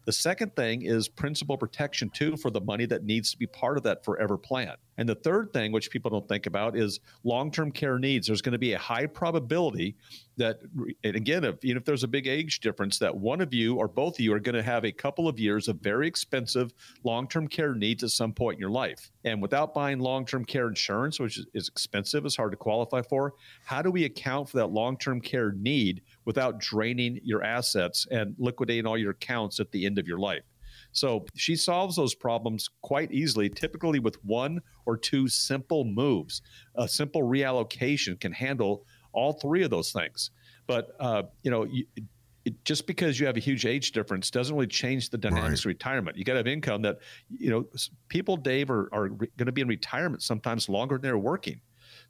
The 0.09 0.13
second 0.13 0.57
thing 0.57 0.87
is 0.87 1.07
principal 1.07 1.59
protection, 1.59 2.09
too, 2.09 2.39
for 2.39 2.51
the 2.51 2.63
money 2.63 2.87
that 2.87 3.05
needs 3.05 3.31
to 3.33 3.37
be 3.37 3.47
part 3.47 3.77
of 3.77 3.83
that 3.83 4.07
forever 4.07 4.39
plan. 4.39 4.75
And 4.97 5.07
the 5.07 5.15
third 5.15 5.53
thing, 5.53 5.71
which 5.71 5.91
people 5.91 6.11
don't 6.11 6.27
think 6.27 6.47
about, 6.47 6.79
is 6.79 6.99
long 7.25 7.51
term 7.51 7.71
care 7.71 7.99
needs. 7.99 8.27
There's 8.27 8.41
going 8.41 8.55
to 8.55 8.59
be 8.59 8.73
a 8.73 8.79
high 8.79 9.05
probability 9.05 9.97
that, 10.39 10.61
and 11.05 11.15
again, 11.15 11.45
if, 11.45 11.63
even 11.63 11.77
if 11.77 11.85
there's 11.85 12.05
a 12.05 12.09
big 12.09 12.27
age 12.27 12.61
difference, 12.61 12.99
that 12.99 13.15
one 13.15 13.41
of 13.41 13.53
you 13.53 13.77
or 13.77 13.87
both 13.87 14.15
of 14.15 14.21
you 14.21 14.33
are 14.33 14.41
going 14.41 14.55
to 14.55 14.63
have 14.63 14.85
a 14.85 14.93
couple 14.93 15.29
of 15.29 15.39
years 15.39 15.69
of 15.69 15.77
very 15.81 16.09
expensive 16.09 16.73
long 17.05 17.29
term 17.29 17.47
care 17.47 17.75
needs 17.75 18.03
at 18.03 18.11
some 18.11 18.33
point 18.33 18.57
in 18.57 18.61
your 18.61 18.71
life. 18.71 19.11
And 19.25 19.43
without 19.43 19.75
buying 19.75 19.99
long 19.99 20.25
term 20.25 20.45
care 20.45 20.69
insurance, 20.69 21.21
which 21.21 21.39
is, 21.55 21.69
expensive, 21.69 22.25
is 22.25 22.35
hard 22.35 22.53
to 22.53 22.57
qualify 22.57 23.03
for, 23.03 23.35
how 23.65 23.83
do 23.83 23.91
we 23.91 24.05
account 24.05 24.49
for 24.49 24.57
that 24.57 24.71
long 24.71 24.97
term 24.97 25.21
care 25.21 25.53
need 25.53 26.03
without 26.25 26.59
draining 26.59 27.21
your 27.23 27.45
assets 27.45 28.07
and 28.11 28.35
liquidating 28.39 28.87
all 28.87 28.99
your 28.99 29.11
accounts 29.13 29.61
at 29.61 29.71
the 29.71 29.87
end 29.87 29.98
of 29.99 30.07
your 30.07 30.19
life? 30.19 30.45
So 30.93 31.27
she 31.35 31.57
solves 31.57 31.97
those 31.97 32.15
problems 32.15 32.69
quite 32.83 33.13
easily, 33.13 33.49
typically 33.49 33.99
with 33.99 34.17
one 34.25 34.61
or 34.87 34.97
two 34.97 35.29
simple 35.29 35.85
moves. 35.85 36.43
A 36.77 36.89
simple 36.89 37.23
reallocation 37.23 38.19
can 38.19 38.33
handle 38.33 38.85
all 39.13 39.35
three 39.35 39.63
of 39.63 39.71
those 39.71 39.93
things. 39.93 40.31
But, 40.67 40.89
uh, 41.01 41.25
you 41.43 41.51
know, 41.51 41.65
you, 41.65 41.85
it, 42.45 42.65
just 42.65 42.87
because 42.87 43.19
you 43.19 43.27
have 43.27 43.37
a 43.37 43.41
huge 43.41 43.67
age 43.67 43.93
difference 43.93 44.31
doesn't 44.31 44.55
really 44.55 44.67
change 44.67 45.11
the 45.11 45.19
dynamics 45.19 45.61
of 45.61 45.67
retirement. 45.67 46.17
You 46.17 46.25
got 46.25 46.35
to 46.35 46.39
have 46.39 46.47
income 46.47 46.83
that, 46.83 46.99
you 47.29 47.51
know, 47.51 47.67
people, 48.09 48.37
Dave, 48.37 48.71
are, 48.71 48.89
are 48.93 49.09
going 49.09 49.47
to 49.47 49.53
be 49.53 49.61
in 49.61 49.69
retirement 49.69 50.23
sometimes 50.23 50.69
longer 50.69 50.97
than 50.97 51.03
they're 51.03 51.19
working. 51.19 51.61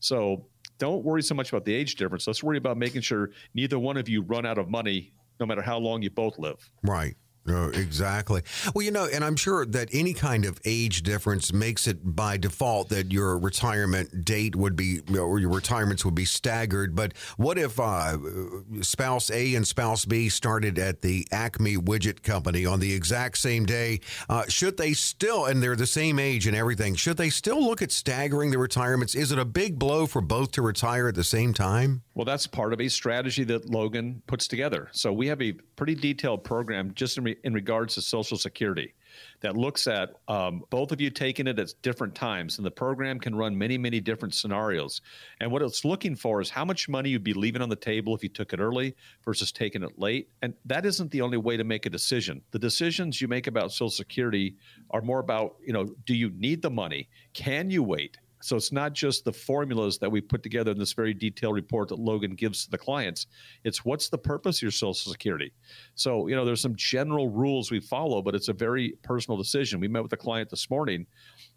So 0.00 0.46
don't 0.78 1.04
worry 1.04 1.22
so 1.22 1.34
much 1.34 1.50
about 1.50 1.64
the 1.64 1.74
age 1.74 1.96
difference. 1.96 2.26
Let's 2.26 2.42
worry 2.42 2.58
about 2.58 2.76
making 2.76 3.02
sure 3.02 3.30
neither 3.54 3.78
one 3.78 3.96
of 3.96 4.08
you 4.08 4.22
run 4.22 4.46
out 4.46 4.58
of 4.58 4.68
money, 4.68 5.12
no 5.40 5.46
matter 5.46 5.62
how 5.62 5.78
long 5.78 6.02
you 6.02 6.10
both 6.10 6.38
live. 6.38 6.70
Right. 6.84 7.16
No, 7.48 7.68
exactly. 7.68 8.42
Well, 8.74 8.84
you 8.84 8.90
know, 8.90 9.06
and 9.06 9.24
I'm 9.24 9.36
sure 9.36 9.64
that 9.64 9.88
any 9.90 10.12
kind 10.12 10.44
of 10.44 10.60
age 10.66 11.02
difference 11.02 11.50
makes 11.50 11.86
it 11.86 12.14
by 12.14 12.36
default 12.36 12.90
that 12.90 13.10
your 13.10 13.38
retirement 13.38 14.26
date 14.26 14.54
would 14.54 14.76
be, 14.76 15.00
or 15.18 15.38
your 15.38 15.48
retirements 15.48 16.04
would 16.04 16.14
be 16.14 16.26
staggered. 16.26 16.94
But 16.94 17.14
what 17.38 17.56
if 17.56 17.80
uh, 17.80 18.18
spouse 18.82 19.30
A 19.30 19.54
and 19.54 19.66
spouse 19.66 20.04
B 20.04 20.28
started 20.28 20.78
at 20.78 21.00
the 21.00 21.26
Acme 21.32 21.76
Widget 21.76 22.22
Company 22.22 22.66
on 22.66 22.80
the 22.80 22.92
exact 22.92 23.38
same 23.38 23.64
day? 23.64 24.00
Uh, 24.28 24.44
should 24.48 24.76
they 24.76 24.92
still, 24.92 25.46
and 25.46 25.62
they're 25.62 25.74
the 25.74 25.86
same 25.86 26.18
age 26.18 26.46
and 26.46 26.54
everything, 26.54 26.96
should 26.96 27.16
they 27.16 27.30
still 27.30 27.64
look 27.64 27.80
at 27.80 27.90
staggering 27.90 28.50
the 28.50 28.58
retirements? 28.58 29.14
Is 29.14 29.32
it 29.32 29.38
a 29.38 29.46
big 29.46 29.78
blow 29.78 30.06
for 30.06 30.20
both 30.20 30.52
to 30.52 30.60
retire 30.60 31.08
at 31.08 31.14
the 31.14 31.24
same 31.24 31.54
time? 31.54 32.02
Well, 32.18 32.24
that's 32.24 32.48
part 32.48 32.72
of 32.72 32.80
a 32.80 32.88
strategy 32.88 33.44
that 33.44 33.70
Logan 33.70 34.20
puts 34.26 34.48
together. 34.48 34.88
So 34.90 35.12
we 35.12 35.28
have 35.28 35.40
a 35.40 35.52
pretty 35.52 35.94
detailed 35.94 36.42
program 36.42 36.92
just 36.94 37.16
in, 37.16 37.22
re- 37.22 37.36
in 37.44 37.54
regards 37.54 37.94
to 37.94 38.02
Social 38.02 38.36
Security 38.36 38.92
that 39.40 39.56
looks 39.56 39.86
at 39.86 40.14
um, 40.26 40.64
both 40.68 40.90
of 40.90 41.00
you 41.00 41.10
taking 41.10 41.46
it 41.46 41.60
at 41.60 41.72
different 41.80 42.16
times. 42.16 42.58
And 42.58 42.66
the 42.66 42.72
program 42.72 43.20
can 43.20 43.36
run 43.36 43.56
many, 43.56 43.78
many 43.78 44.00
different 44.00 44.34
scenarios. 44.34 45.00
And 45.38 45.52
what 45.52 45.62
it's 45.62 45.84
looking 45.84 46.16
for 46.16 46.40
is 46.40 46.50
how 46.50 46.64
much 46.64 46.88
money 46.88 47.10
you'd 47.10 47.22
be 47.22 47.34
leaving 47.34 47.62
on 47.62 47.68
the 47.68 47.76
table 47.76 48.16
if 48.16 48.24
you 48.24 48.28
took 48.28 48.52
it 48.52 48.58
early 48.58 48.96
versus 49.24 49.52
taking 49.52 49.84
it 49.84 49.96
late. 49.96 50.28
And 50.42 50.54
that 50.64 50.84
isn't 50.86 51.12
the 51.12 51.20
only 51.20 51.38
way 51.38 51.56
to 51.56 51.62
make 51.62 51.86
a 51.86 51.90
decision. 51.90 52.42
The 52.50 52.58
decisions 52.58 53.20
you 53.20 53.28
make 53.28 53.46
about 53.46 53.70
Social 53.70 53.90
Security 53.90 54.56
are 54.90 55.02
more 55.02 55.20
about, 55.20 55.54
you 55.64 55.72
know, 55.72 55.86
do 56.04 56.16
you 56.16 56.30
need 56.30 56.62
the 56.62 56.70
money? 56.70 57.08
Can 57.32 57.70
you 57.70 57.84
wait? 57.84 58.18
So 58.40 58.56
it's 58.56 58.72
not 58.72 58.92
just 58.92 59.24
the 59.24 59.32
formulas 59.32 59.98
that 59.98 60.10
we 60.10 60.20
put 60.20 60.42
together 60.42 60.70
in 60.70 60.78
this 60.78 60.92
very 60.92 61.12
detailed 61.12 61.54
report 61.54 61.88
that 61.88 61.98
Logan 61.98 62.34
gives 62.34 62.64
to 62.64 62.70
the 62.70 62.78
clients. 62.78 63.26
It's 63.64 63.84
what's 63.84 64.08
the 64.08 64.18
purpose 64.18 64.58
of 64.58 64.62
your 64.62 64.70
Social 64.70 65.10
Security. 65.10 65.52
So 65.94 66.28
you 66.28 66.36
know, 66.36 66.44
there's 66.44 66.60
some 66.60 66.76
general 66.76 67.28
rules 67.28 67.70
we 67.70 67.80
follow, 67.80 68.22
but 68.22 68.34
it's 68.34 68.48
a 68.48 68.52
very 68.52 68.94
personal 69.02 69.36
decision. 69.36 69.80
We 69.80 69.88
met 69.88 70.02
with 70.02 70.12
a 70.12 70.16
client 70.16 70.50
this 70.50 70.70
morning, 70.70 71.06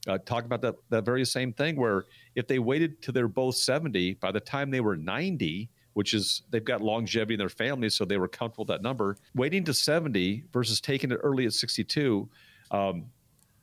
uh, 0.08 0.18
talking 0.26 0.46
about 0.46 0.62
that 0.62 0.76
that 0.90 1.06
very 1.06 1.26
same 1.26 1.54
thing. 1.54 1.76
Where 1.76 2.06
if 2.36 2.48
they 2.48 2.60
waited 2.60 3.02
till 3.02 3.14
they're 3.14 3.28
both 3.28 3.56
70, 3.56 4.16
by 4.16 4.32
the 4.32 4.40
time 4.40 4.72
they 4.72 4.82
were 4.82 4.98
90, 4.98 5.70
which 5.94 6.14
is 6.14 6.44
they've 6.50 6.64
got 6.64 6.82
longevity 6.82 7.36
in 7.36 7.40
their 7.40 7.50
families, 7.50 7.96
so 7.96 8.06
they 8.06 8.18
were 8.18 8.28
comfortable 8.28 8.64
with 8.64 8.70
that 8.70 8.82
number. 8.82 9.18
Waiting 9.36 9.64
to 9.66 9.74
70 9.74 10.46
versus 10.52 10.82
taking 10.82 11.12
it 11.12 11.20
early 11.22 11.46
at 11.46 11.54
62, 11.54 12.30
um, 12.72 13.06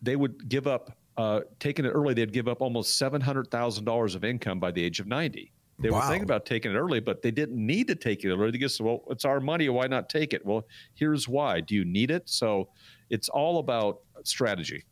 they 0.03 0.17
would 0.17 0.49
give 0.49 0.67
up 0.67 0.97
uh, 1.19 1.41
taking 1.59 1.85
it 1.85 1.91
early, 1.91 2.15
they'd 2.15 2.33
give 2.33 2.49
up 2.49 2.63
almost 2.63 2.97
seven 2.97 3.21
hundred 3.21 3.51
thousand 3.51 3.85
dollars 3.85 4.15
of 4.15 4.25
income 4.25 4.61
by 4.61 4.71
the 4.71 4.83
age 4.83 5.01
of 5.01 5.07
ninety. 5.07 5.53
They 5.81 5.91
were 5.91 6.01
thinking 6.03 6.25
about 6.25 6.45
taking 6.45 6.73
it 6.73 6.75
early, 6.75 6.99
but 6.99 7.23
they 7.23 7.31
didn't 7.31 7.65
need 7.65 7.87
to 7.87 7.95
take 7.95 8.25
it 8.25 8.33
early. 8.33 8.51
They 8.51 8.59
just 8.59 8.81
well, 8.81 9.05
it's 9.11 9.25
our 9.25 9.41
money. 9.41 9.69
Why 9.69 9.87
not 9.87 10.09
take 10.09 10.33
it? 10.33 10.45
Well, 10.45 10.67
here's 10.95 11.29
why. 11.29 11.61
Do 11.61 11.75
you 11.75 11.85
need 11.85 12.11
it? 12.11 12.29
So 12.29 12.69
it's 13.11 13.29
all 13.29 13.59
about 13.59 14.01
strategy. 14.25 14.85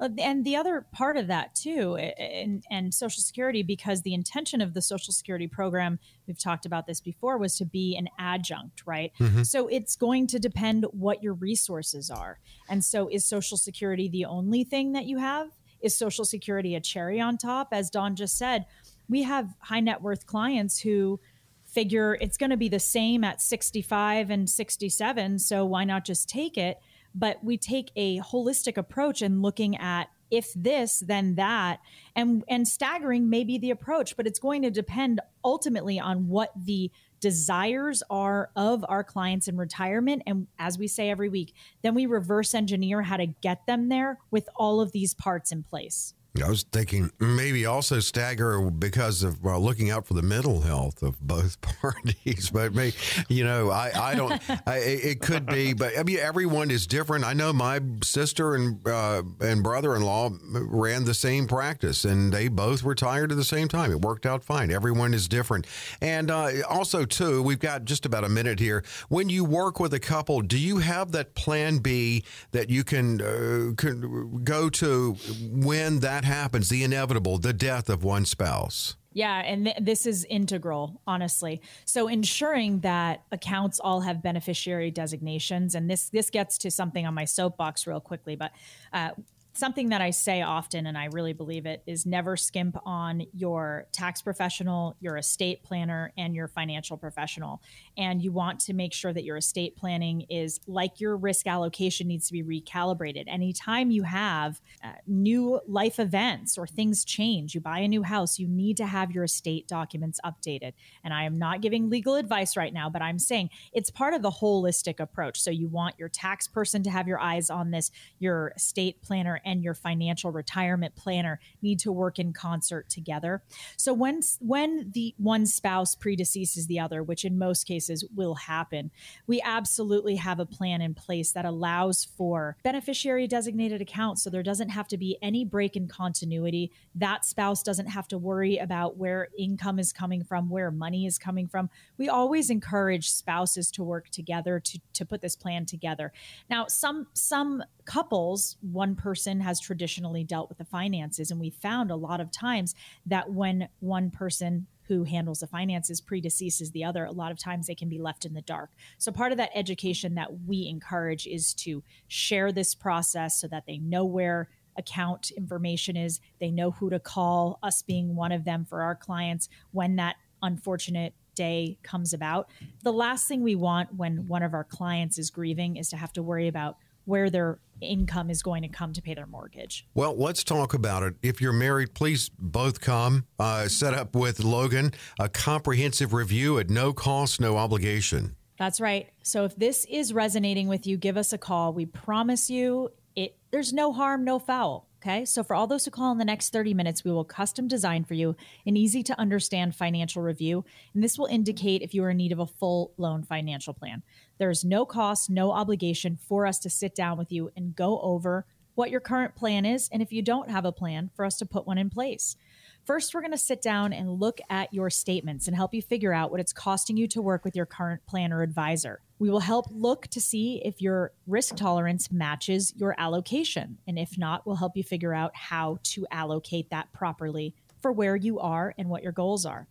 Uh, 0.00 0.08
and 0.18 0.44
the 0.44 0.56
other 0.56 0.86
part 0.92 1.16
of 1.16 1.28
that 1.28 1.54
too 1.54 1.94
and, 1.96 2.64
and 2.68 2.92
social 2.92 3.22
security 3.22 3.62
because 3.62 4.02
the 4.02 4.12
intention 4.12 4.60
of 4.60 4.74
the 4.74 4.82
social 4.82 5.12
security 5.12 5.46
program 5.46 6.00
we've 6.26 6.38
talked 6.38 6.66
about 6.66 6.84
this 6.88 7.00
before 7.00 7.38
was 7.38 7.56
to 7.56 7.64
be 7.64 7.96
an 7.96 8.08
adjunct 8.18 8.82
right 8.86 9.12
mm-hmm. 9.20 9.44
so 9.44 9.68
it's 9.68 9.94
going 9.94 10.26
to 10.26 10.40
depend 10.40 10.84
what 10.90 11.22
your 11.22 11.34
resources 11.34 12.10
are 12.10 12.40
and 12.68 12.84
so 12.84 13.08
is 13.08 13.24
social 13.24 13.56
security 13.56 14.08
the 14.08 14.24
only 14.24 14.64
thing 14.64 14.90
that 14.92 15.04
you 15.04 15.18
have 15.18 15.50
is 15.84 15.96
social 15.96 16.24
security 16.24 16.74
a 16.74 16.80
cherry 16.80 17.20
on 17.20 17.36
top? 17.36 17.68
As 17.72 17.90
Don 17.90 18.16
just 18.16 18.36
said 18.36 18.66
we 19.08 19.22
have 19.22 19.54
high 19.60 19.80
net 19.80 20.00
worth 20.02 20.26
clients 20.26 20.80
who 20.80 21.20
figure 21.66 22.16
it's 22.20 22.36
going 22.36 22.50
to 22.50 22.56
be 22.56 22.68
the 22.68 22.80
same 22.80 23.24
at 23.24 23.42
65 23.42 24.30
and 24.30 24.48
67 24.48 25.38
so 25.40 25.64
why 25.64 25.84
not 25.84 26.04
just 26.04 26.28
take 26.28 26.56
it? 26.56 26.78
But 27.14 27.44
we 27.44 27.58
take 27.58 27.90
a 27.94 28.18
holistic 28.20 28.76
approach 28.76 29.22
and 29.22 29.42
looking 29.42 29.76
at 29.76 30.08
if 30.30 30.52
this 30.54 31.02
then 31.06 31.34
that 31.34 31.80
and 32.16 32.42
and 32.48 32.66
staggering 32.66 33.28
may 33.28 33.44
be 33.44 33.58
the 33.58 33.70
approach 33.70 34.16
but 34.16 34.26
it's 34.26 34.38
going 34.38 34.62
to 34.62 34.70
depend 34.70 35.20
ultimately 35.44 36.00
on 36.00 36.26
what 36.26 36.50
the 36.56 36.90
desires 37.24 38.02
are 38.10 38.50
of 38.54 38.84
our 38.86 39.02
clients 39.02 39.48
in 39.48 39.56
retirement 39.56 40.20
and 40.26 40.46
as 40.58 40.76
we 40.76 40.86
say 40.86 41.08
every 41.08 41.30
week 41.30 41.54
then 41.80 41.94
we 41.94 42.04
reverse 42.04 42.52
engineer 42.52 43.00
how 43.00 43.16
to 43.16 43.24
get 43.24 43.64
them 43.66 43.88
there 43.88 44.18
with 44.30 44.46
all 44.56 44.78
of 44.78 44.92
these 44.92 45.14
parts 45.14 45.50
in 45.50 45.62
place 45.62 46.12
I 46.42 46.48
was 46.48 46.64
thinking 46.64 47.12
maybe 47.20 47.64
also 47.64 48.00
stagger 48.00 48.60
because 48.70 49.22
of 49.22 49.42
well, 49.44 49.60
looking 49.60 49.90
out 49.90 50.04
for 50.06 50.14
the 50.14 50.22
mental 50.22 50.62
health 50.62 51.02
of 51.02 51.20
both 51.20 51.60
parties. 51.80 52.50
But 52.50 52.74
me, 52.74 52.92
you 53.28 53.44
know, 53.44 53.70
I, 53.70 53.92
I 53.94 54.14
don't. 54.16 54.42
I, 54.66 54.78
it 54.78 55.20
could 55.20 55.46
be, 55.46 55.74
but 55.74 55.96
I 55.96 56.02
mean, 56.02 56.18
everyone 56.18 56.72
is 56.72 56.88
different. 56.88 57.24
I 57.24 57.34
know 57.34 57.52
my 57.52 57.80
sister 58.02 58.56
and 58.56 58.86
uh, 58.86 59.22
and 59.40 59.62
brother 59.62 59.94
in 59.94 60.02
law 60.02 60.30
ran 60.50 61.04
the 61.04 61.14
same 61.14 61.46
practice, 61.46 62.04
and 62.04 62.32
they 62.32 62.48
both 62.48 62.82
retired 62.82 63.30
at 63.30 63.36
the 63.36 63.44
same 63.44 63.68
time. 63.68 63.92
It 63.92 64.00
worked 64.00 64.26
out 64.26 64.42
fine. 64.42 64.72
Everyone 64.72 65.14
is 65.14 65.28
different, 65.28 65.68
and 66.00 66.32
uh, 66.32 66.50
also 66.68 67.04
too, 67.04 67.42
we've 67.42 67.60
got 67.60 67.84
just 67.84 68.06
about 68.06 68.24
a 68.24 68.28
minute 68.28 68.58
here. 68.58 68.82
When 69.08 69.28
you 69.28 69.44
work 69.44 69.78
with 69.78 69.94
a 69.94 70.00
couple, 70.00 70.40
do 70.40 70.58
you 70.58 70.78
have 70.78 71.12
that 71.12 71.34
plan 71.34 71.78
B 71.78 72.24
that 72.50 72.70
you 72.70 72.82
can, 72.82 73.20
uh, 73.20 73.74
can 73.76 74.42
go 74.42 74.68
to 74.70 75.12
when 75.52 76.00
that 76.00 76.23
happens, 76.24 76.68
the 76.68 76.82
inevitable, 76.82 77.38
the 77.38 77.52
death 77.52 77.88
of 77.88 78.04
one 78.04 78.24
spouse. 78.24 78.96
Yeah, 79.12 79.42
and 79.42 79.66
th- 79.66 79.76
this 79.80 80.06
is 80.06 80.24
integral, 80.24 81.00
honestly. 81.06 81.62
So 81.84 82.08
ensuring 82.08 82.80
that 82.80 83.22
accounts 83.30 83.78
all 83.78 84.00
have 84.00 84.22
beneficiary 84.22 84.90
designations, 84.90 85.76
and 85.76 85.88
this 85.88 86.10
this 86.10 86.30
gets 86.30 86.58
to 86.58 86.70
something 86.70 87.06
on 87.06 87.14
my 87.14 87.24
soapbox 87.24 87.86
real 87.86 88.00
quickly, 88.00 88.34
but 88.34 88.50
uh, 88.92 89.10
something 89.54 89.90
that 89.90 90.00
I 90.00 90.10
say 90.10 90.42
often, 90.42 90.86
and 90.86 90.98
I 90.98 91.06
really 91.06 91.32
believe 91.32 91.64
it, 91.64 91.82
is 91.86 92.04
never 92.04 92.36
skimp 92.36 92.76
on 92.84 93.24
your 93.32 93.86
tax 93.92 94.20
professional, 94.20 94.96
your 95.00 95.16
estate 95.16 95.62
planner, 95.62 96.12
and 96.18 96.34
your 96.34 96.48
financial 96.48 96.96
professional. 96.96 97.62
And 97.96 98.20
you 98.20 98.32
want 98.32 98.58
to 98.60 98.72
make 98.72 98.92
sure 98.92 99.12
that 99.12 99.22
your 99.22 99.36
estate 99.36 99.76
planning 99.76 100.22
is 100.28 100.58
like 100.66 101.00
your 101.00 101.16
risk 101.16 101.46
allocation 101.46 102.08
needs 102.08 102.26
to 102.26 102.32
be 102.32 102.42
recalibrated. 102.42 103.24
Anytime 103.28 103.90
you 103.90 104.02
have 104.02 104.60
uh, 104.82 104.92
new 105.06 105.60
life 105.68 106.00
events 106.00 106.58
or 106.58 106.66
things 106.66 107.04
change, 107.04 107.54
you 107.54 107.60
buy 107.60 107.78
a 107.78 107.88
new 107.88 108.02
house, 108.02 108.38
you 108.38 108.48
need 108.48 108.76
to 108.78 108.86
have 108.86 109.12
your 109.12 109.24
estate 109.24 109.68
documents 109.68 110.18
updated. 110.24 110.72
And 111.04 111.14
I 111.14 111.22
am 111.22 111.38
not 111.38 111.60
giving 111.60 111.88
legal 111.88 112.16
advice 112.16 112.56
right 112.56 112.74
now, 112.74 112.90
but 112.90 113.00
I'm 113.00 113.18
saying 113.18 113.50
it's 113.72 113.90
part 113.90 114.12
of 114.12 114.22
the 114.22 114.30
holistic 114.30 114.98
approach. 114.98 115.40
So 115.40 115.50
you 115.50 115.68
want 115.68 115.94
your 115.96 116.08
tax 116.08 116.48
person 116.48 116.82
to 116.82 116.90
have 116.90 117.06
your 117.06 117.20
eyes 117.20 117.48
on 117.48 117.70
this, 117.70 117.92
your 118.18 118.52
estate 118.56 119.02
planner 119.02 119.40
and 119.44 119.62
your 119.62 119.74
financial 119.74 120.32
retirement 120.32 120.96
planner 120.96 121.38
need 121.62 121.78
to 121.80 121.92
work 121.92 122.18
in 122.18 122.32
concert 122.32 122.88
together. 122.88 123.42
So 123.76 123.92
when 123.92 124.20
when 124.40 124.90
the 124.92 125.14
one 125.18 125.46
spouse 125.46 125.94
predeceases 125.94 126.66
the 126.66 126.80
other, 126.80 127.02
which 127.02 127.24
in 127.24 127.38
most 127.38 127.64
cases 127.64 127.83
will 128.14 128.34
happen, 128.34 128.90
we 129.26 129.40
absolutely 129.42 130.16
have 130.16 130.40
a 130.40 130.46
plan 130.46 130.80
in 130.80 130.94
place 130.94 131.32
that 131.32 131.44
allows 131.44 132.04
for 132.04 132.56
beneficiary 132.62 133.26
designated 133.26 133.80
accounts 133.80 134.22
so 134.22 134.30
there 134.30 134.42
doesn't 134.42 134.70
have 134.70 134.88
to 134.88 134.96
be 134.96 135.18
any 135.22 135.44
break 135.44 135.76
in 135.76 135.88
continuity. 135.88 136.70
That 136.94 137.24
spouse 137.24 137.62
doesn't 137.62 137.86
have 137.86 138.08
to 138.08 138.18
worry 138.18 138.58
about 138.58 138.96
where 138.96 139.28
income 139.38 139.78
is 139.78 139.92
coming 139.92 140.24
from, 140.24 140.48
where 140.48 140.70
money 140.70 141.06
is 141.06 141.18
coming 141.18 141.48
from. 141.48 141.70
We 141.98 142.08
always 142.08 142.50
encourage 142.50 143.10
spouses 143.10 143.70
to 143.72 143.82
work 143.82 144.10
together 144.10 144.60
to 144.60 144.80
to 144.94 145.04
put 145.04 145.20
this 145.20 145.36
plan 145.36 145.66
together. 145.66 146.12
Now, 146.48 146.66
some 146.68 147.06
some 147.12 147.62
couples, 147.84 148.56
one 148.60 148.94
person 148.94 149.40
has 149.40 149.60
traditionally 149.60 150.24
dealt 150.24 150.48
with 150.48 150.58
the 150.58 150.64
finances. 150.64 151.30
And 151.30 151.40
we 151.40 151.50
found 151.50 151.90
a 151.90 151.96
lot 151.96 152.20
of 152.20 152.30
times 152.30 152.74
that 153.06 153.30
when 153.30 153.68
one 153.80 154.10
person 154.10 154.66
who 154.88 155.04
handles 155.04 155.40
the 155.40 155.46
finances 155.46 156.00
predeceases 156.00 156.72
the 156.72 156.84
other, 156.84 157.04
a 157.04 157.12
lot 157.12 157.32
of 157.32 157.38
times 157.38 157.66
they 157.66 157.74
can 157.74 157.88
be 157.88 157.98
left 157.98 158.24
in 158.24 158.34
the 158.34 158.42
dark. 158.42 158.70
So, 158.98 159.12
part 159.12 159.32
of 159.32 159.38
that 159.38 159.50
education 159.54 160.14
that 160.14 160.40
we 160.46 160.66
encourage 160.66 161.26
is 161.26 161.54
to 161.54 161.82
share 162.08 162.52
this 162.52 162.74
process 162.74 163.40
so 163.40 163.48
that 163.48 163.64
they 163.66 163.78
know 163.78 164.04
where 164.04 164.48
account 164.76 165.30
information 165.30 165.96
is, 165.96 166.20
they 166.40 166.50
know 166.50 166.72
who 166.72 166.90
to 166.90 166.98
call, 166.98 167.58
us 167.62 167.82
being 167.82 168.16
one 168.16 168.32
of 168.32 168.44
them 168.44 168.64
for 168.64 168.82
our 168.82 168.94
clients 168.94 169.48
when 169.72 169.96
that 169.96 170.16
unfortunate 170.42 171.14
day 171.34 171.78
comes 171.82 172.12
about. 172.12 172.48
The 172.82 172.92
last 172.92 173.26
thing 173.26 173.42
we 173.42 173.54
want 173.54 173.94
when 173.94 174.26
one 174.28 174.42
of 174.42 174.54
our 174.54 174.64
clients 174.64 175.18
is 175.18 175.30
grieving 175.30 175.76
is 175.76 175.88
to 175.90 175.96
have 175.96 176.12
to 176.14 176.22
worry 176.22 176.48
about 176.48 176.76
where 177.04 177.30
their 177.30 177.58
income 177.80 178.30
is 178.30 178.42
going 178.42 178.62
to 178.62 178.68
come 178.68 178.92
to 178.92 179.02
pay 179.02 179.14
their 179.14 179.26
mortgage. 179.26 179.86
Well, 179.94 180.16
let's 180.16 180.44
talk 180.44 180.74
about 180.74 181.02
it. 181.02 181.14
If 181.22 181.40
you're 181.40 181.52
married, 181.52 181.94
please 181.94 182.30
both 182.38 182.80
come. 182.80 183.26
Uh, 183.38 183.68
set 183.68 183.94
up 183.94 184.14
with 184.14 184.40
Logan 184.40 184.92
a 185.18 185.28
comprehensive 185.28 186.12
review 186.12 186.58
at 186.58 186.70
no 186.70 186.92
cost, 186.92 187.40
no 187.40 187.56
obligation. 187.56 188.36
That's 188.58 188.80
right. 188.80 189.10
So 189.22 189.44
if 189.44 189.56
this 189.56 189.84
is 189.90 190.12
resonating 190.12 190.68
with 190.68 190.86
you, 190.86 190.96
give 190.96 191.16
us 191.16 191.32
a 191.32 191.38
call. 191.38 191.72
We 191.72 191.86
promise 191.86 192.48
you 192.48 192.90
it 193.16 193.36
there's 193.50 193.72
no 193.72 193.92
harm, 193.92 194.24
no 194.24 194.38
foul. 194.38 194.88
Okay. 195.04 195.26
So 195.26 195.44
for 195.44 195.54
all 195.54 195.66
those 195.66 195.84
who 195.84 195.90
call 195.90 196.12
in 196.12 196.18
the 196.18 196.24
next 196.24 196.50
30 196.50 196.72
minutes, 196.72 197.04
we 197.04 197.12
will 197.12 197.26
custom 197.26 197.68
design 197.68 198.04
for 198.04 198.14
you 198.14 198.36
an 198.64 198.74
easy 198.74 199.02
to 199.02 199.20
understand 199.20 199.74
financial 199.74 200.22
review. 200.22 200.64
And 200.94 201.04
this 201.04 201.18
will 201.18 201.26
indicate 201.26 201.82
if 201.82 201.92
you 201.92 202.02
are 202.04 202.10
in 202.10 202.16
need 202.16 202.32
of 202.32 202.38
a 202.38 202.46
full 202.46 202.94
loan 202.96 203.22
financial 203.22 203.74
plan. 203.74 204.02
There's 204.38 204.64
no 204.64 204.86
cost, 204.86 205.28
no 205.28 205.52
obligation 205.52 206.16
for 206.16 206.46
us 206.46 206.58
to 206.60 206.70
sit 206.70 206.94
down 206.94 207.18
with 207.18 207.30
you 207.30 207.52
and 207.54 207.76
go 207.76 208.00
over 208.00 208.46
what 208.76 208.90
your 208.90 209.00
current 209.00 209.34
plan 209.34 209.66
is. 209.66 209.90
And 209.92 210.00
if 210.00 210.10
you 210.10 210.22
don't 210.22 210.50
have 210.50 210.64
a 210.64 210.72
plan, 210.72 211.10
for 211.14 211.26
us 211.26 211.36
to 211.36 211.44
put 211.44 211.66
one 211.66 211.76
in 211.76 211.90
place. 211.90 212.36
First, 212.84 213.14
we're 213.14 213.22
going 213.22 213.30
to 213.30 213.38
sit 213.38 213.62
down 213.62 213.94
and 213.94 214.20
look 214.20 214.40
at 214.50 214.74
your 214.74 214.90
statements 214.90 215.46
and 215.46 215.56
help 215.56 215.72
you 215.72 215.80
figure 215.80 216.12
out 216.12 216.30
what 216.30 216.38
it's 216.38 216.52
costing 216.52 216.98
you 216.98 217.08
to 217.08 217.22
work 217.22 217.42
with 217.42 217.56
your 217.56 217.64
current 217.64 218.04
plan 218.04 218.30
or 218.30 218.42
advisor. 218.42 219.00
We 219.18 219.30
will 219.30 219.40
help 219.40 219.66
look 219.70 220.06
to 220.08 220.20
see 220.20 220.60
if 220.62 220.82
your 220.82 221.12
risk 221.26 221.56
tolerance 221.56 222.12
matches 222.12 222.74
your 222.76 222.94
allocation. 222.98 223.78
And 223.86 223.98
if 223.98 224.18
not, 224.18 224.46
we'll 224.46 224.56
help 224.56 224.76
you 224.76 224.84
figure 224.84 225.14
out 225.14 225.34
how 225.34 225.78
to 225.84 226.06
allocate 226.10 226.68
that 226.70 226.92
properly 226.92 227.54
for 227.80 227.90
where 227.90 228.16
you 228.16 228.38
are 228.38 228.74
and 228.76 228.90
what 228.90 229.02
your 229.02 229.12
goals 229.12 229.46
are. 229.46 229.66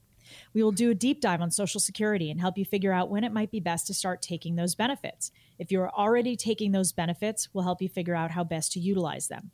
We 0.55 0.64
will 0.64 0.72
do 0.72 0.89
a 0.89 0.95
deep 0.95 1.22
dive 1.22 1.41
on 1.41 1.51
Social 1.51 1.80
Security 1.80 2.32
and 2.32 2.41
help 2.41 2.57
you 2.57 2.66
figure 2.66 2.93
out 2.93 3.11
when 3.11 3.24
it 3.24 3.34
might 3.34 3.51
be 3.51 3.59
best 3.59 3.86
to 3.88 3.93
start 3.93 4.24
taking 4.24 4.55
those 4.55 4.74
benefits. 4.74 5.32
If 5.59 5.72
you're 5.72 5.91
already 5.91 6.36
taking 6.36 6.72
those 6.72 6.91
benefits, 6.91 7.49
we'll 7.53 7.64
help 7.64 7.80
you 7.80 7.89
figure 7.89 8.16
out 8.16 8.32
how 8.32 8.43
best 8.43 8.72
to 8.72 8.80
utilize 8.80 9.28
them. 9.28 9.51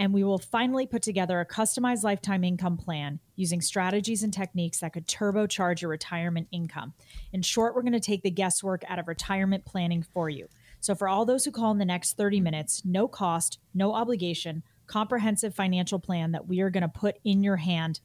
And 0.00 0.12
we 0.12 0.24
will 0.24 0.38
finally 0.38 0.86
put 0.86 1.02
together 1.02 1.38
a 1.38 1.46
customized 1.46 2.02
lifetime 2.02 2.42
income 2.42 2.76
plan 2.76 3.20
using 3.36 3.60
strategies 3.60 4.22
and 4.22 4.32
techniques 4.32 4.80
that 4.80 4.94
could 4.94 5.06
turbocharge 5.06 5.82
your 5.82 5.90
retirement 5.90 6.48
income. 6.50 6.94
In 7.32 7.42
short, 7.42 7.74
we're 7.74 7.82
going 7.82 7.92
to 7.92 8.00
take 8.00 8.22
the 8.22 8.30
guesswork 8.30 8.82
out 8.88 8.98
of 8.98 9.06
retirement 9.06 9.64
planning 9.64 10.02
for 10.02 10.28
you. 10.28 10.48
So, 10.80 10.94
for 10.94 11.06
all 11.06 11.24
those 11.24 11.44
who 11.44 11.52
call 11.52 11.70
in 11.70 11.78
the 11.78 11.84
next 11.84 12.16
30 12.16 12.40
minutes, 12.40 12.82
no 12.84 13.06
cost, 13.06 13.58
no 13.74 13.92
obligation, 13.92 14.62
comprehensive 14.86 15.54
financial 15.54 15.98
plan 15.98 16.32
that 16.32 16.48
we 16.48 16.60
are 16.62 16.70
going 16.70 16.82
to 16.82 16.88
put 16.88 17.18
in 17.22 17.44
your 17.44 17.56
hand 17.56 18.00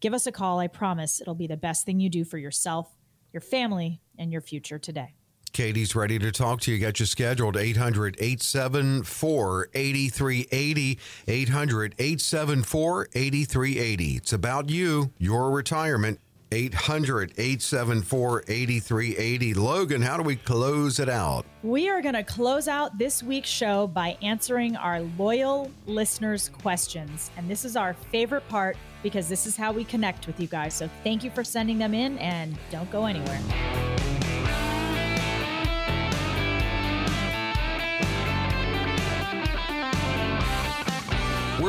Give 0.00 0.14
us 0.14 0.26
a 0.26 0.32
call. 0.32 0.60
I 0.60 0.68
promise 0.68 1.20
it'll 1.20 1.34
be 1.34 1.46
the 1.46 1.56
best 1.56 1.84
thing 1.84 1.98
you 1.98 2.08
do 2.08 2.24
for 2.24 2.38
yourself, 2.38 2.94
your 3.32 3.40
family, 3.40 4.00
and 4.16 4.30
your 4.30 4.40
future 4.40 4.78
today. 4.78 5.17
Katie's 5.52 5.94
ready 5.94 6.18
to 6.18 6.32
talk 6.32 6.60
to 6.62 6.72
you. 6.72 6.78
Got 6.78 7.00
you 7.00 7.06
scheduled 7.06 7.56
800 7.56 8.16
874 8.18 9.68
8380. 9.74 10.98
800 11.26 11.94
874 11.98 13.08
8380. 13.12 14.16
It's 14.16 14.32
about 14.32 14.70
you, 14.70 15.12
your 15.18 15.50
retirement. 15.50 16.20
800 16.50 17.32
874 17.36 18.44
8380. 18.48 19.54
Logan, 19.54 20.02
how 20.02 20.16
do 20.16 20.22
we 20.22 20.36
close 20.36 20.98
it 20.98 21.08
out? 21.08 21.44
We 21.62 21.88
are 21.88 22.00
going 22.00 22.14
to 22.14 22.22
close 22.22 22.68
out 22.68 22.98
this 22.98 23.22
week's 23.22 23.48
show 23.48 23.86
by 23.86 24.16
answering 24.22 24.76
our 24.76 25.00
loyal 25.18 25.70
listeners' 25.86 26.48
questions. 26.48 27.30
And 27.36 27.50
this 27.50 27.64
is 27.64 27.76
our 27.76 27.94
favorite 27.94 28.48
part 28.48 28.76
because 29.02 29.28
this 29.28 29.46
is 29.46 29.56
how 29.56 29.72
we 29.72 29.84
connect 29.84 30.26
with 30.26 30.40
you 30.40 30.46
guys. 30.46 30.74
So 30.74 30.88
thank 31.04 31.22
you 31.22 31.30
for 31.30 31.44
sending 31.44 31.78
them 31.78 31.94
in 31.94 32.18
and 32.18 32.56
don't 32.70 32.90
go 32.90 33.06
anywhere. 33.06 33.40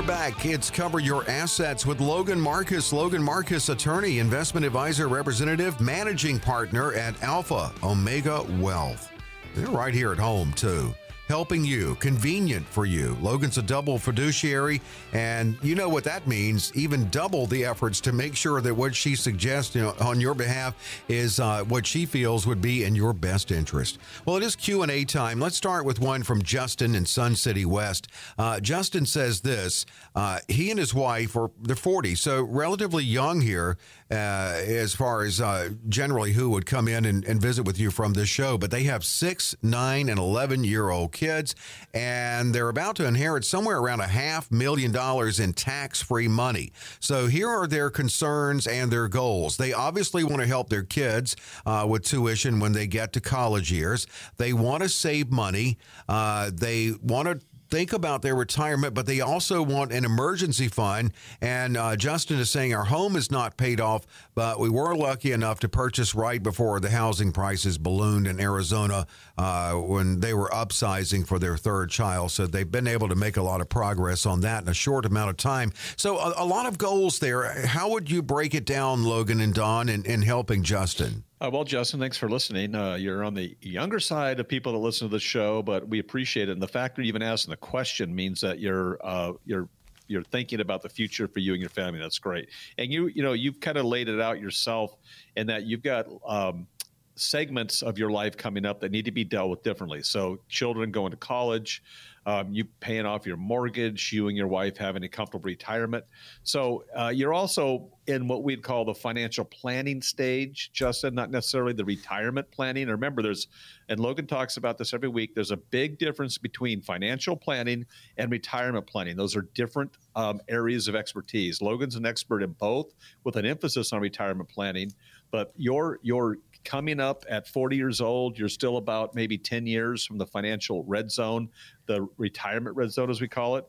Back. 0.02 0.46
It's 0.46 0.70
Cover 0.70 1.00
Your 1.00 1.30
Assets 1.30 1.86
with 1.86 2.00
Logan 2.00 2.40
Marcus. 2.40 2.94
Logan 2.94 3.24
Marcus, 3.24 3.70
attorney, 3.70 4.20
investment 4.20 4.66
advisor, 4.66 5.08
representative, 5.08 5.80
managing 5.82 6.40
partner 6.40 6.94
at 6.94 7.22
Alpha 7.24 7.72
Omega 7.84 8.46
Wealth. 8.60 9.12
They're 9.56 9.68
right 9.68 9.94
here 9.94 10.12
at 10.12 10.20
home, 10.20 10.54
too 10.54 10.94
helping 11.30 11.64
you, 11.64 11.94
convenient 11.96 12.66
for 12.68 12.88
you. 12.88 13.16
Logan's 13.22 13.60
a 13.60 13.62
double 13.62 14.00
fiduciary, 14.00 14.82
and 15.14 15.58
you 15.62 15.76
know 15.76 15.88
what 15.88 16.04
that 16.04 16.28
means. 16.28 16.76
Even 16.76 17.08
double 17.10 17.46
the 17.46 17.64
efforts 17.64 18.02
to 18.02 18.12
make 18.12 18.36
sure 18.36 18.62
that 18.62 18.74
what 18.74 18.96
she 18.96 19.16
suggests 19.16 19.76
you 19.76 19.82
know, 19.84 19.94
on 20.02 20.20
your 20.20 20.34
behalf 20.34 20.76
is 21.08 21.40
uh, 21.40 21.64
what 21.66 21.86
she 21.86 22.08
feels 22.08 22.48
would 22.48 22.62
be 22.62 22.84
in 22.84 22.96
your 22.96 23.14
best 23.14 23.52
interest. 23.52 24.00
Well, 24.26 24.38
it 24.38 24.44
is 24.44 24.56
Q 24.56 24.82
and 24.82 24.92
A 24.92 25.06
time. 25.06 25.40
Let's 25.40 25.56
start 25.56 25.86
with 25.86 26.00
one 26.00 26.24
from 26.24 26.42
Justin 26.42 26.96
in 26.96 27.06
Sun 27.06 27.36
City 27.36 27.64
West. 27.64 28.08
Uh, 28.40 28.60
Justin 28.60 29.06
says 29.06 29.42
this: 29.42 29.86
uh, 30.16 30.40
he 30.48 30.72
and 30.72 30.80
his 30.80 30.96
wife 30.96 31.36
are 31.36 31.52
they're 31.62 31.76
40, 31.76 32.16
so 32.16 32.42
relatively 32.42 33.04
young 33.04 33.42
here 33.42 33.78
as 34.16 34.96
far 34.96 35.24
as 35.24 35.40
uh, 35.40 35.70
generally 35.88 36.34
who 36.34 36.50
would 36.50 36.66
come 36.66 36.88
in 36.88 37.06
and, 37.06 37.24
and 37.26 37.42
visit 37.42 37.64
with 37.66 37.80
you 37.80 37.92
from 37.92 38.14
this 38.14 38.30
show, 38.30 38.58
but 38.58 38.72
they 38.72 38.84
have 38.84 39.04
six, 39.04 39.56
nine, 39.62 40.10
and 40.10 40.20
11 40.20 40.64
year 40.64 40.90
old 40.90 41.12
kids, 41.12 41.56
and 41.94 42.54
they're 42.54 42.70
about 42.70 42.96
to 42.96 43.06
inherit 43.06 43.46
somewhere 43.46 43.80
around 43.80 44.00
a 44.00 44.08
half 44.08 44.52
million 44.52 44.92
dollars 44.92 45.40
in 45.40 45.54
tax 45.54 46.02
free 46.02 46.28
money. 46.28 46.72
So 47.00 47.28
here 47.28 47.50
are 47.50 47.68
their 47.68 47.90
concerns 47.90 48.68
and 48.68 48.92
their 48.92 49.08
goals. 49.08 49.58
They 49.58 49.74
obviously 49.74 50.24
want 50.24 50.42
to 50.42 50.48
help 50.48 50.70
their 50.70 50.84
kids 50.84 51.36
uh, 51.66 51.86
with 51.88 52.04
tuition 52.04 52.60
when 52.60 52.72
they 52.72 52.88
get 52.88 53.14
to 53.14 53.22
college 53.22 53.72
years. 53.72 54.08
They 54.38 54.54
want 54.54 54.84
to 54.84 54.90
save 54.90 55.32
money. 55.32 55.78
Uh, 56.08 56.52
they 56.54 56.94
want 57.02 57.28
to 57.28 57.46
think 57.70 57.94
about 57.94 58.22
their 58.22 58.36
retirement, 58.36 58.94
but 58.94 59.06
they 59.06 59.22
also 59.22 59.62
want 59.62 59.92
an 59.92 60.06
emergency 60.06 60.68
fund. 60.68 61.14
And 61.42 61.78
uh, 61.78 61.96
Justin 61.96 62.40
is 62.40 62.50
saying 62.50 62.74
our 62.74 62.86
home 62.86 63.16
is 63.16 63.32
not 63.32 63.58
paid 63.58 63.80
off, 63.80 64.06
but 64.36 64.60
we 64.60 64.70
were 64.70 64.96
lucky 64.96 65.32
enough 65.32 65.60
to 65.62 65.70
purchase 65.70 66.16
right 66.16 66.42
before 66.42 66.80
the 66.80 66.90
housing 66.90 67.32
prices 67.32 67.78
ballooned 67.78 68.28
in 68.28 68.40
Arizona 68.40 69.08
uh, 69.38 69.74
when 69.74 70.20
they 70.20 70.34
were 70.34 70.50
upsizing 70.50 71.26
for 71.26 71.40
their 71.40 71.58
third 71.58 71.90
child. 71.90 72.32
So 72.32 72.48
they've 72.48 72.70
been 72.70 72.88
able 72.88 73.10
to 73.10 73.16
make 73.16 73.38
a 73.38 73.42
lot 73.42 73.62
of 73.62 73.70
progress 73.70 74.26
on 74.26 74.42
that 74.42 74.64
in 74.64 74.70
a 74.70 74.74
short 74.74 75.06
amount 75.06 75.30
of 75.30 75.38
time. 75.38 75.72
So 75.96 76.18
a, 76.18 76.34
a 76.38 76.46
lot 76.46 76.66
of 76.66 76.78
goals 76.78 77.20
there. 77.20 77.66
How 77.66 77.90
would 77.92 78.10
you 78.10 78.22
break 78.22 78.54
it 78.54 78.66
down, 78.66 79.04
Logan 79.04 79.40
and 79.40 79.54
Don, 79.54 79.90
in, 79.90 80.06
in 80.06 80.22
helping 80.22 80.64
Justin? 80.64 81.24
Uh, 81.42 81.50
well, 81.52 81.64
Justin, 81.64 82.02
thanks 82.02 82.18
for 82.18 82.30
listening. 82.30 82.76
Uh, 82.76 82.96
you're 82.96 83.24
on 83.24 83.34
the 83.34 83.56
younger 83.62 84.00
side 84.00 84.40
of 84.42 84.48
people 84.48 84.74
that 84.74 84.80
listen 84.80 85.08
to 85.08 85.12
the 85.12 85.20
show, 85.20 85.62
but 85.62 85.88
we 85.88 86.00
appreciate 86.00 86.50
it. 86.50 86.52
And 86.52 86.62
the 86.62 86.68
fact 86.68 86.96
that 86.96 87.04
you're 87.04 87.08
even 87.08 87.22
asking 87.22 87.52
the 87.52 87.58
question 87.58 88.14
means 88.14 88.42
that 88.42 88.60
you're 88.60 89.00
uh, 89.02 89.34
you're 89.46 89.70
you're 90.08 90.24
thinking 90.24 90.60
about 90.60 90.82
the 90.82 90.90
future 90.90 91.30
for 91.30 91.40
you 91.40 91.54
and 91.54 91.62
your 91.62 91.70
family. 91.70 92.00
That's 92.00 92.20
great. 92.20 92.50
And 92.78 92.92
you 92.92 93.08
you 93.08 93.24
know 93.24 93.32
you've 93.32 93.62
kind 93.62 93.78
of 93.78 93.86
laid 93.86 94.10
it 94.10 94.20
out 94.20 94.42
yourself 94.42 94.98
in 95.36 95.48
that 95.48 95.64
you've 95.64 95.84
got. 95.84 96.08
Um, 96.28 96.68
segments 97.16 97.82
of 97.82 97.98
your 97.98 98.10
life 98.10 98.38
coming 98.38 98.66
up 98.66 98.80
that 98.80 98.94
need 98.94 99.04
to 99.04 99.12
be 99.12 99.26
dealt 99.26 99.50
with 99.50 99.62
differently. 99.62 100.02
So, 100.02 100.40
children 100.48 100.90
going 100.90 101.12
to 101.12 101.18
college, 101.18 101.84
um, 102.30 102.54
you 102.54 102.64
paying 102.80 103.08
off 103.08 103.26
your 103.26 103.38
mortgage, 103.38 104.14
you 104.14 104.28
and 104.28 104.38
your 104.38 104.46
wife 104.46 104.78
having 104.78 105.04
a 105.04 105.10
comfortable 105.10 105.46
retirement. 105.46 106.06
So 106.44 106.84
uh, 106.96 107.08
you're 107.08 107.34
also 107.34 107.90
in 108.06 108.28
what 108.28 108.44
we'd 108.44 108.62
call 108.62 108.86
the 108.86 108.94
financial 108.94 109.44
planning 109.46 110.00
stage, 110.00 110.70
Justin, 110.72 111.16
not 111.16 111.32
necessarily 111.32 111.74
the 111.74 111.86
retirement 111.86 112.50
planning. 112.52 112.88
remember, 112.88 113.24
there's, 113.24 113.48
and 113.88 114.00
Logan 114.00 114.28
talks 114.28 114.58
about 114.58 114.78
this 114.78 114.94
every 114.94 115.10
week, 115.10 115.34
there's 115.34 115.50
a 115.50 115.58
big 115.58 115.98
difference 115.98 116.38
between 116.38 116.82
financial 116.82 117.36
planning 117.36 117.84
and 118.18 118.32
retirement 118.32 118.86
planning. 118.86 119.18
Those 119.18 119.36
are 119.36 119.48
different 119.56 119.98
um, 120.16 120.40
areas 120.50 120.88
of 120.88 120.96
expertise. 120.96 121.64
Logan's 121.64 121.96
an 121.96 122.06
expert 122.06 122.44
in 122.44 122.52
both 122.52 122.94
with 123.24 123.38
an 123.38 123.46
emphasis 123.46 123.92
on 123.92 124.02
retirement 124.02 124.50
planning, 124.50 124.92
but 125.32 125.52
your, 125.58 125.98
your 126.04 126.38
coming 126.64 127.00
up 127.00 127.26
at 127.30 127.48
40 127.48 127.76
years 127.76 128.02
old, 128.02 128.38
you're 128.38 128.50
still 128.50 128.78
about 128.78 129.16
maybe 129.16 129.38
10 129.38 129.66
years 129.66 130.06
from 130.06 130.18
the 130.18 130.26
financial 130.26 130.84
red 130.84 131.12
zone, 131.12 131.50
the 131.86 132.08
retirement 132.18 132.76
red 132.76 132.92
zone, 132.92 133.10
as 133.10 133.22
we 133.22 133.28
call 133.28 133.56
it. 133.56 133.66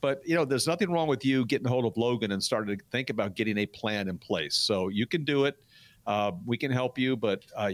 But, 0.00 0.20
you 0.26 0.34
know, 0.34 0.44
there's 0.44 0.66
nothing 0.66 0.90
wrong 0.90 1.08
with 1.08 1.24
you 1.24 1.44
getting 1.46 1.66
hold 1.66 1.84
of 1.84 1.96
Logan 1.96 2.32
and 2.32 2.42
starting 2.42 2.76
to 2.76 2.84
think 2.90 3.10
about 3.10 3.36
getting 3.36 3.58
a 3.58 3.66
plan 3.66 4.08
in 4.08 4.18
place. 4.18 4.56
So 4.56 4.88
you 4.88 5.06
can 5.06 5.24
do 5.24 5.44
it. 5.44 5.56
Uh, 6.04 6.32
we 6.44 6.56
can 6.56 6.72
help 6.72 6.98
you, 6.98 7.16
but 7.16 7.44
uh, 7.56 7.70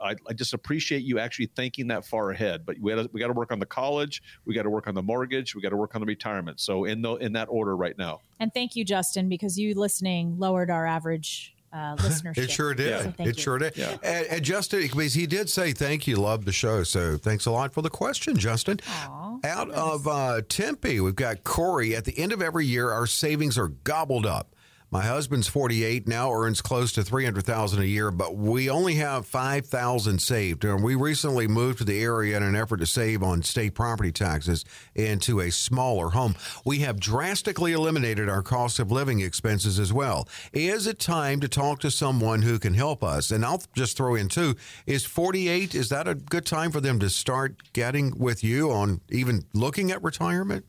I, 0.00 0.16
I, 0.28 0.32
just 0.34 0.52
appreciate 0.52 1.04
you 1.04 1.20
actually 1.20 1.46
thinking 1.54 1.86
that 1.86 2.04
far 2.04 2.32
ahead. 2.32 2.66
But 2.66 2.76
we, 2.80 2.92
we 3.12 3.20
got 3.20 3.28
to 3.28 3.32
work 3.32 3.52
on 3.52 3.60
the 3.60 3.66
college, 3.66 4.20
we 4.44 4.52
got 4.52 4.64
to 4.64 4.70
work 4.70 4.88
on 4.88 4.96
the 4.96 5.02
mortgage, 5.02 5.54
we 5.54 5.62
got 5.62 5.68
to 5.68 5.76
work 5.76 5.94
on 5.94 6.00
the 6.00 6.06
retirement. 6.06 6.58
So 6.58 6.86
in 6.86 7.02
the 7.02 7.14
in 7.16 7.32
that 7.34 7.46
order 7.48 7.76
right 7.76 7.96
now. 7.96 8.20
And 8.40 8.52
thank 8.52 8.74
you, 8.74 8.84
Justin, 8.84 9.28
because 9.28 9.56
you 9.56 9.76
listening 9.76 10.40
lowered 10.40 10.72
our 10.72 10.86
average 10.86 11.54
uh, 11.72 11.96
listenership. 11.96 12.38
it 12.38 12.50
sure 12.50 12.74
did. 12.74 13.02
So 13.16 13.24
it 13.24 13.36
you. 13.36 13.42
sure 13.42 13.58
did. 13.58 13.76
Yeah. 13.76 13.96
And, 14.02 14.26
and, 14.26 14.42
Justin, 14.42 14.80
because 14.82 15.14
he 15.14 15.26
did 15.26 15.48
say 15.50 15.72
thank 15.72 16.06
you, 16.06 16.16
love 16.16 16.44
the 16.44 16.52
show. 16.52 16.82
So 16.82 17.16
thanks 17.16 17.46
a 17.46 17.50
lot 17.50 17.72
for 17.72 17.82
the 17.82 17.90
question, 17.90 18.36
Justin. 18.36 18.78
Aww, 18.78 19.44
Out 19.44 19.68
nice. 19.68 19.76
of 19.76 20.08
uh, 20.08 20.42
Tempe, 20.48 21.00
we've 21.00 21.14
got 21.16 21.44
Corey. 21.44 21.94
At 21.94 22.04
the 22.04 22.18
end 22.18 22.32
of 22.32 22.42
every 22.42 22.66
year, 22.66 22.90
our 22.90 23.06
savings 23.06 23.58
are 23.58 23.68
gobbled 23.68 24.26
up. 24.26 24.54
My 24.90 25.02
husband's 25.02 25.48
48 25.48 26.08
now, 26.08 26.32
earns 26.32 26.62
close 26.62 26.92
to 26.92 27.02
300,000 27.02 27.78
a 27.78 27.84
year, 27.84 28.10
but 28.10 28.36
we 28.36 28.70
only 28.70 28.94
have 28.94 29.26
5,000 29.26 30.18
saved. 30.18 30.64
And 30.64 30.82
we 30.82 30.94
recently 30.94 31.46
moved 31.46 31.78
to 31.78 31.84
the 31.84 32.02
area 32.02 32.38
in 32.38 32.42
an 32.42 32.56
effort 32.56 32.78
to 32.78 32.86
save 32.86 33.22
on 33.22 33.42
state 33.42 33.74
property 33.74 34.10
taxes 34.10 34.64
into 34.94 35.40
a 35.40 35.50
smaller 35.50 36.10
home. 36.10 36.36
We 36.64 36.78
have 36.78 36.98
drastically 36.98 37.72
eliminated 37.72 38.30
our 38.30 38.42
cost 38.42 38.78
of 38.78 38.90
living 38.90 39.20
expenses 39.20 39.78
as 39.78 39.92
well. 39.92 40.26
Is 40.54 40.86
it 40.86 40.98
time 40.98 41.40
to 41.40 41.48
talk 41.48 41.80
to 41.80 41.90
someone 41.90 42.40
who 42.40 42.58
can 42.58 42.72
help 42.72 43.04
us? 43.04 43.30
And 43.30 43.44
I'll 43.44 43.62
just 43.74 43.94
throw 43.94 44.14
in 44.14 44.28
too, 44.28 44.56
is 44.86 45.04
48 45.04 45.74
is 45.74 45.90
that 45.90 46.08
a 46.08 46.14
good 46.14 46.46
time 46.46 46.70
for 46.70 46.80
them 46.80 46.98
to 47.00 47.10
start 47.10 47.74
getting 47.74 48.18
with 48.18 48.42
you 48.42 48.70
on 48.70 49.02
even 49.10 49.44
looking 49.52 49.90
at 49.90 50.02
retirement? 50.02 50.64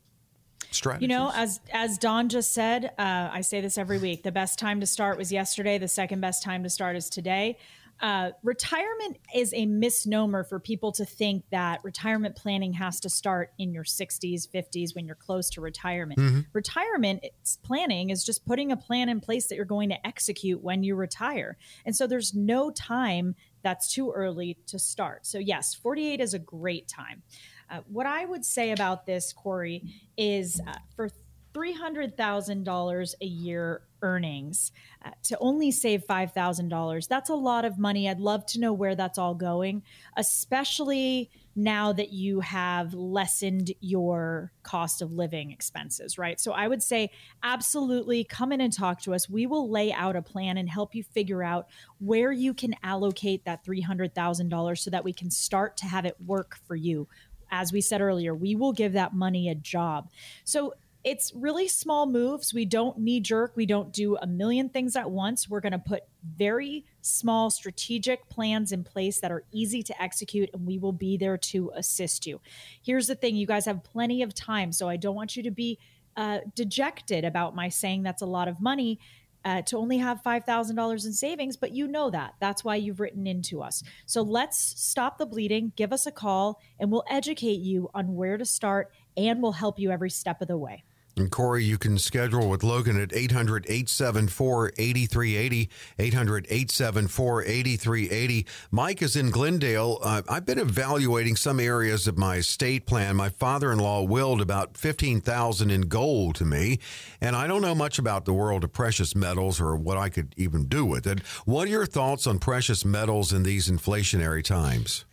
Strategies? 0.72 1.04
You 1.04 1.16
know, 1.16 1.32
as 1.34 1.60
as 1.72 1.98
Don 1.98 2.30
just 2.30 2.54
said, 2.54 2.86
uh, 2.98 3.30
I 3.32 3.42
say 3.42 3.62
this 3.62 3.78
every 3.78 4.00
week. 4.08 4.24
The 4.24 4.32
best 4.32 4.60
time 4.60 4.80
to 4.80 4.86
start 4.86 5.18
was 5.18 5.32
yesterday. 5.32 5.78
The 5.78 5.88
second 5.88 6.22
best 6.22 6.44
time 6.44 6.64
to 6.64 6.70
start 6.70 6.96
is 6.96 7.10
today. 7.10 7.58
Uh, 8.02 8.32
retirement 8.44 9.18
is 9.36 9.54
a 9.54 9.66
misnomer 9.66 10.44
for 10.44 10.60
people 10.60 10.92
to 10.94 11.04
think 11.04 11.44
that 11.52 11.84
retirement 11.84 12.36
planning 12.36 12.72
has 12.72 13.02
to 13.02 13.10
start 13.10 13.52
in 13.58 13.74
your 13.74 13.84
60s, 13.84 14.48
50s 14.50 14.96
when 14.96 15.06
you're 15.06 15.16
close 15.16 15.50
to 15.50 15.62
retirement. 15.62 16.18
Mm-hmm. 16.20 16.40
Retirement 16.54 17.26
planning 17.62 18.10
is 18.10 18.24
just 18.24 18.46
putting 18.46 18.72
a 18.72 18.78
plan 18.78 19.10
in 19.10 19.20
place 19.20 19.48
that 19.48 19.56
you're 19.56 19.66
going 19.66 19.90
to 19.90 20.08
execute 20.08 20.64
when 20.64 20.82
you 20.82 20.96
retire. 20.96 21.58
And 21.86 21.94
so 21.94 22.08
there's 22.08 22.34
no 22.34 22.72
time 22.72 23.36
that's 23.64 23.94
too 23.94 24.12
early 24.16 24.58
to 24.68 24.80
start. 24.80 25.26
So, 25.26 25.38
yes, 25.38 25.76
48 25.76 26.22
is 26.22 26.34
a 26.34 26.40
great 26.40 26.88
time. 26.88 27.24
Uh, 27.70 27.82
what 27.88 28.06
I 28.06 28.26
would 28.26 28.46
say 28.46 28.72
about 28.72 29.06
this, 29.06 29.34
Corey, 29.34 29.84
is 30.18 30.60
uh, 30.68 30.74
for 30.96 31.10
$300,000 31.54 33.14
a 33.22 33.26
year 33.26 33.82
earnings 34.02 34.72
uh, 35.04 35.12
to 35.24 35.38
only 35.40 35.72
save 35.72 36.06
$5,000, 36.06 37.08
that's 37.08 37.30
a 37.30 37.36
lot 37.36 37.66
of 37.66 37.78
money. 37.78 38.08
I'd 38.08 38.20
love 38.20 38.46
to 38.48 38.60
know 38.60 38.72
where 38.72 38.96
that's 38.96 39.18
all 39.18 39.36
going, 39.36 39.84
especially 40.16 41.30
now 41.56 41.92
that 41.92 42.14
you 42.14 42.40
have 42.40 42.94
lessened 42.94 43.74
your 43.82 44.54
cost 44.64 45.02
of 45.02 45.12
living 45.12 45.52
expenses, 45.52 46.18
right? 46.18 46.40
So 46.40 46.54
I 46.54 46.68
would 46.68 46.82
say 46.82 47.12
absolutely 47.44 48.24
come 48.24 48.54
in 48.54 48.62
and 48.62 48.72
talk 48.72 49.02
to 49.02 49.14
us. 49.14 49.30
We 49.30 49.46
will 49.46 49.70
lay 49.70 49.92
out 49.92 50.16
a 50.16 50.22
plan 50.22 50.58
and 50.58 50.70
help 50.70 50.96
you 50.96 51.04
figure 51.04 51.44
out 51.44 51.68
where 52.00 52.32
you 52.32 52.54
can 52.54 52.76
allocate 52.84 53.44
that 53.46 53.66
$300,000 53.66 54.78
so 54.78 54.90
that 54.92 55.04
we 55.04 55.12
can 55.12 55.30
start 55.30 55.76
to 55.78 55.86
have 55.86 56.06
it 56.06 56.16
work 56.26 56.58
for 56.66 56.76
you 56.76 57.08
as 57.52 57.72
we 57.72 57.82
said 57.82 58.02
earlier, 58.02 58.34
we 58.34 58.56
will 58.56 58.74
give 58.74 58.94
that 58.94 59.14
money 59.14 59.50
a 59.50 59.56
job. 59.56 60.10
So 60.44 60.74
it's 61.04 61.34
really 61.34 61.68
small 61.68 62.06
moves. 62.06 62.54
We 62.54 62.66
don't 62.66 62.98
knee 62.98 63.22
jerk. 63.22 63.54
We 63.56 63.66
don't 63.66 63.94
do 63.94 64.18
a 64.18 64.28
million 64.28 64.68
things 64.68 64.96
at 64.96 65.10
once. 65.10 65.50
We're 65.50 65.62
going 65.62 65.72
to 65.72 65.80
put 65.80 66.04
very 66.24 66.86
small 67.02 67.50
strategic 67.50 68.28
plans 68.30 68.74
in 68.74 68.84
place 68.84 69.22
that 69.22 69.32
are 69.32 69.44
easy 69.52 69.82
to 69.84 70.02
execute, 70.02 70.50
and 70.54 70.68
we 70.68 70.78
will 70.78 70.92
be 70.92 71.16
there 71.16 71.38
to 71.38 71.72
assist 71.76 72.28
you. 72.28 72.42
Here's 72.84 73.08
the 73.08 73.16
thing 73.16 73.36
you 73.36 73.48
guys 73.48 73.66
have 73.66 73.84
plenty 73.84 74.22
of 74.22 74.36
time, 74.36 74.74
so 74.74 74.90
I 74.90 74.98
don't 74.98 75.16
want 75.16 75.38
you 75.38 75.44
to 75.44 75.52
be 75.52 75.80
uh, 76.18 76.40
dejected 76.54 77.24
about 77.24 77.56
my 77.56 77.70
saying 77.70 78.04
that's 78.04 78.22
a 78.22 78.26
lot 78.26 78.50
of 78.50 78.60
money 78.60 79.00
uh, 79.46 79.62
to 79.64 79.78
only 79.78 79.98
have 79.98 80.22
$5,000 80.22 81.06
in 81.06 81.14
savings, 81.14 81.58
but 81.58 81.72
you 81.72 81.88
know 81.88 82.10
that. 82.10 82.36
That's 82.40 82.64
why 82.64 82.76
you've 82.76 83.00
written 83.00 83.26
into 83.28 83.62
us. 83.62 83.84
So 84.06 84.22
let's 84.22 84.60
stop 84.60 85.18
the 85.18 85.26
bleeding, 85.26 85.72
give 85.76 85.94
us 85.94 86.06
a 86.06 86.12
call, 86.12 86.60
and 86.80 86.92
we'll 86.92 87.06
educate 87.10 87.62
you 87.62 87.90
on 87.94 88.16
where 88.16 88.38
to 88.38 88.46
start 88.46 88.92
and 89.16 89.42
we'll 89.42 89.54
help 89.54 89.80
you 89.80 89.92
every 89.92 90.10
step 90.10 90.42
of 90.42 90.48
the 90.48 90.58
way. 90.58 90.84
And 91.18 91.30
Corey, 91.30 91.66
you 91.66 91.78
can 91.78 91.98
schedule 91.98 92.48
with 92.48 92.64
Logan 92.64 93.00
at 93.00 93.14
800 93.14 93.66
874 93.66 94.72
8380. 94.78 95.70
800 96.00 96.46
874 96.50 97.44
8380. 97.44 98.46
Mike 98.72 99.02
is 99.02 99.16
in 99.16 99.30
Glendale. 99.30 100.00
Uh, 100.02 100.22
I've 100.30 100.46
been 100.46 100.60
evaluating 100.60 101.36
some 101.36 101.60
areas 101.60 102.08
of 102.08 102.18
my 102.18 102.38
estate 102.38 102.86
plan. 102.86 103.18
My 103.18 103.30
father 103.30 103.72
in 103.72 103.80
law 103.80 104.02
willed 104.02 104.40
about 104.40 104.78
15000 104.78 105.70
in 105.70 105.82
gold 105.82 106.36
to 106.36 106.46
me, 106.46 106.80
and 107.20 107.36
I 107.36 107.48
don't 107.48 107.62
know 107.62 107.76
much 107.76 108.00
about 108.00 108.26
the 108.26 108.34
world 108.34 108.64
of 108.64 108.72
precious 108.72 109.16
metals 109.16 109.60
or 109.60 109.76
what 109.76 109.98
I 109.98 110.10
could 110.10 110.34
even 110.38 110.66
do 110.66 110.86
with 110.86 111.06
it. 111.06 111.20
What 111.46 111.68
are 111.68 111.72
your 111.72 111.86
thoughts 111.86 112.28
on 112.28 112.40
precious 112.40 112.86
metals 112.86 113.34
in 113.34 113.44
these 113.44 113.70
inflationary 113.70 114.44
times? 114.44 115.06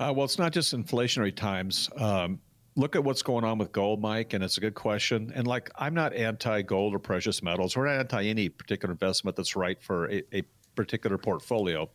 Uh, 0.00 0.12
well, 0.14 0.24
it's 0.24 0.38
not 0.38 0.52
just 0.52 0.74
inflationary 0.74 1.34
times. 1.34 1.88
Um, 1.96 2.40
look 2.76 2.96
at 2.96 3.04
what's 3.04 3.22
going 3.22 3.44
on 3.44 3.58
with 3.58 3.72
gold, 3.72 4.00
Mike, 4.00 4.32
and 4.32 4.42
it's 4.42 4.56
a 4.56 4.60
good 4.60 4.74
question. 4.74 5.32
And 5.34 5.46
like, 5.46 5.70
I'm 5.76 5.94
not 5.94 6.12
anti 6.14 6.62
gold 6.62 6.94
or 6.94 6.98
precious 6.98 7.42
metals 7.42 7.76
or 7.76 7.86
anti 7.86 8.24
any 8.24 8.48
particular 8.48 8.92
investment 8.92 9.36
that's 9.36 9.56
right 9.56 9.80
for 9.80 10.10
a, 10.10 10.22
a 10.32 10.42
particular 10.74 11.18
portfolio. 11.18 11.88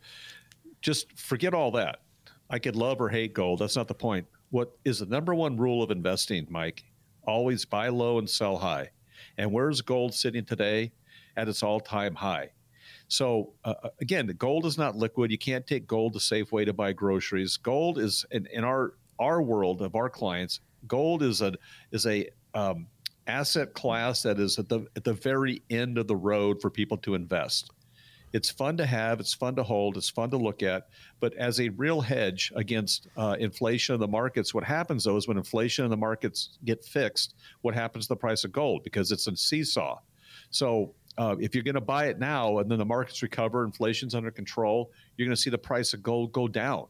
Just 0.80 1.12
forget 1.18 1.52
all 1.54 1.70
that. 1.72 2.00
I 2.48 2.58
could 2.58 2.76
love 2.76 3.00
or 3.00 3.08
hate 3.08 3.34
gold. 3.34 3.60
That's 3.60 3.76
not 3.76 3.88
the 3.88 3.94
point. 3.94 4.26
What 4.50 4.72
is 4.84 4.98
the 4.98 5.06
number 5.06 5.34
one 5.34 5.56
rule 5.56 5.82
of 5.82 5.90
investing, 5.90 6.46
Mike? 6.50 6.84
Always 7.24 7.64
buy 7.64 7.88
low 7.88 8.18
and 8.18 8.28
sell 8.28 8.56
high. 8.56 8.90
And 9.36 9.52
where's 9.52 9.82
gold 9.82 10.14
sitting 10.14 10.44
today? 10.44 10.92
At 11.36 11.48
its 11.48 11.62
all 11.62 11.80
time 11.80 12.16
high. 12.16 12.50
So 13.06 13.52
uh, 13.64 13.74
again, 14.00 14.26
the 14.26 14.34
gold 14.34 14.66
is 14.66 14.76
not 14.76 14.96
liquid. 14.96 15.30
You 15.30 15.38
can't 15.38 15.66
take 15.66 15.86
gold 15.86 16.14
to 16.14 16.18
Safeway 16.18 16.66
to 16.66 16.72
buy 16.72 16.92
groceries. 16.92 17.56
Gold 17.56 17.98
is 17.98 18.24
in, 18.30 18.46
in 18.52 18.64
our 18.64 18.94
our 19.18 19.42
world 19.42 19.82
of 19.82 19.94
our 19.94 20.08
clients 20.08 20.60
gold 20.86 21.22
is 21.22 21.40
a 21.40 21.54
is 21.92 22.06
a 22.06 22.28
um, 22.54 22.86
asset 23.26 23.74
class 23.74 24.22
that 24.22 24.38
is 24.38 24.58
at 24.58 24.68
the 24.68 24.86
at 24.96 25.04
the 25.04 25.12
very 25.12 25.62
end 25.70 25.98
of 25.98 26.06
the 26.06 26.16
road 26.16 26.60
for 26.60 26.70
people 26.70 26.96
to 26.98 27.14
invest. 27.14 27.70
It's 28.32 28.48
fun 28.48 28.76
to 28.76 28.86
have, 28.86 29.18
it's 29.18 29.34
fun 29.34 29.56
to 29.56 29.64
hold, 29.64 29.96
it's 29.96 30.08
fun 30.08 30.30
to 30.30 30.36
look 30.36 30.62
at, 30.62 30.88
but 31.18 31.34
as 31.34 31.58
a 31.58 31.68
real 31.70 32.00
hedge 32.00 32.52
against 32.54 33.08
uh, 33.16 33.36
inflation 33.40 33.94
in 33.94 34.00
the 34.00 34.06
markets, 34.06 34.54
what 34.54 34.62
happens 34.62 35.02
though 35.04 35.16
is 35.16 35.26
when 35.26 35.36
inflation 35.36 35.84
in 35.84 35.90
the 35.90 35.96
markets 35.96 36.58
get 36.64 36.84
fixed, 36.84 37.34
what 37.62 37.74
happens 37.74 38.04
to 38.04 38.10
the 38.10 38.16
price 38.16 38.44
of 38.44 38.52
gold 38.52 38.84
because 38.84 39.10
it's 39.10 39.26
a 39.26 39.36
seesaw. 39.36 39.98
So 40.50 40.94
uh, 41.18 41.36
if 41.40 41.54
you're 41.54 41.64
going 41.64 41.74
to 41.74 41.80
buy 41.80 42.06
it 42.06 42.20
now 42.20 42.58
and 42.58 42.70
then 42.70 42.78
the 42.78 42.84
markets 42.84 43.20
recover, 43.22 43.64
inflation's 43.64 44.14
under 44.14 44.30
control, 44.30 44.92
you're 45.16 45.26
going 45.26 45.34
to 45.34 45.40
see 45.40 45.50
the 45.50 45.58
price 45.58 45.92
of 45.92 46.02
gold 46.02 46.32
go 46.32 46.46
down. 46.46 46.86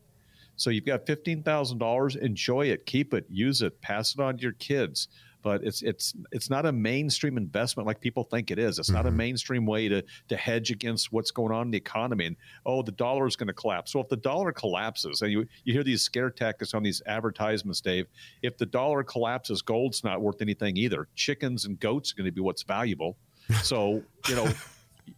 So 0.61 0.69
you've 0.69 0.85
got 0.85 1.07
fifteen 1.07 1.43
thousand 1.43 1.79
dollars. 1.79 2.17
Enjoy 2.17 2.67
it, 2.67 2.85
keep 2.85 3.15
it, 3.15 3.25
use 3.31 3.63
it, 3.63 3.81
pass 3.81 4.15
it 4.15 4.21
on 4.21 4.37
to 4.37 4.43
your 4.43 4.53
kids. 4.53 5.09
But 5.43 5.65
it's 5.65 5.81
it's 5.81 6.13
it's 6.33 6.51
not 6.51 6.67
a 6.67 6.73
mainstream 6.73 7.39
investment 7.39 7.87
like 7.87 7.99
people 7.99 8.25
think 8.25 8.51
it 8.51 8.59
is. 8.59 8.79
It's 8.79 8.89
mm-hmm. 8.89 8.97
not 8.97 9.07
a 9.07 9.09
mm-hmm. 9.09 9.17
mainstream 9.17 9.65
way 9.65 9.89
to 9.89 10.03
to 10.29 10.37
hedge 10.37 10.71
against 10.71 11.13
what's 11.13 11.31
going 11.31 11.51
on 11.51 11.69
in 11.69 11.71
the 11.71 11.79
economy. 11.79 12.27
And 12.27 12.37
oh, 12.67 12.83
the 12.83 12.93
dollar 12.93 13.27
is 13.27 13.37
going 13.37 13.47
to 13.47 13.55
collapse. 13.55 13.91
So 13.91 14.01
if 14.01 14.09
the 14.09 14.19
dollar 14.19 14.53
collapses, 14.53 15.23
and 15.23 15.33
you 15.33 15.47
you 15.65 15.73
hear 15.73 15.83
these 15.83 16.03
scare 16.03 16.31
tactics 16.31 16.75
on 16.75 16.83
these 16.83 17.01
advertisements, 17.07 17.81
Dave. 17.81 18.07
If 18.43 18.59
the 18.59 18.67
dollar 18.67 19.03
collapses, 19.03 19.63
gold's 19.63 20.05
not 20.05 20.21
worth 20.21 20.43
anything 20.43 20.77
either. 20.77 21.09
Chickens 21.15 21.65
and 21.65 21.81
goats 21.81 22.13
are 22.13 22.17
going 22.17 22.27
to 22.27 22.33
be 22.33 22.43
what's 22.43 22.63
valuable. 22.63 23.17
So 23.63 24.03
you 24.29 24.37
know. 24.37 24.47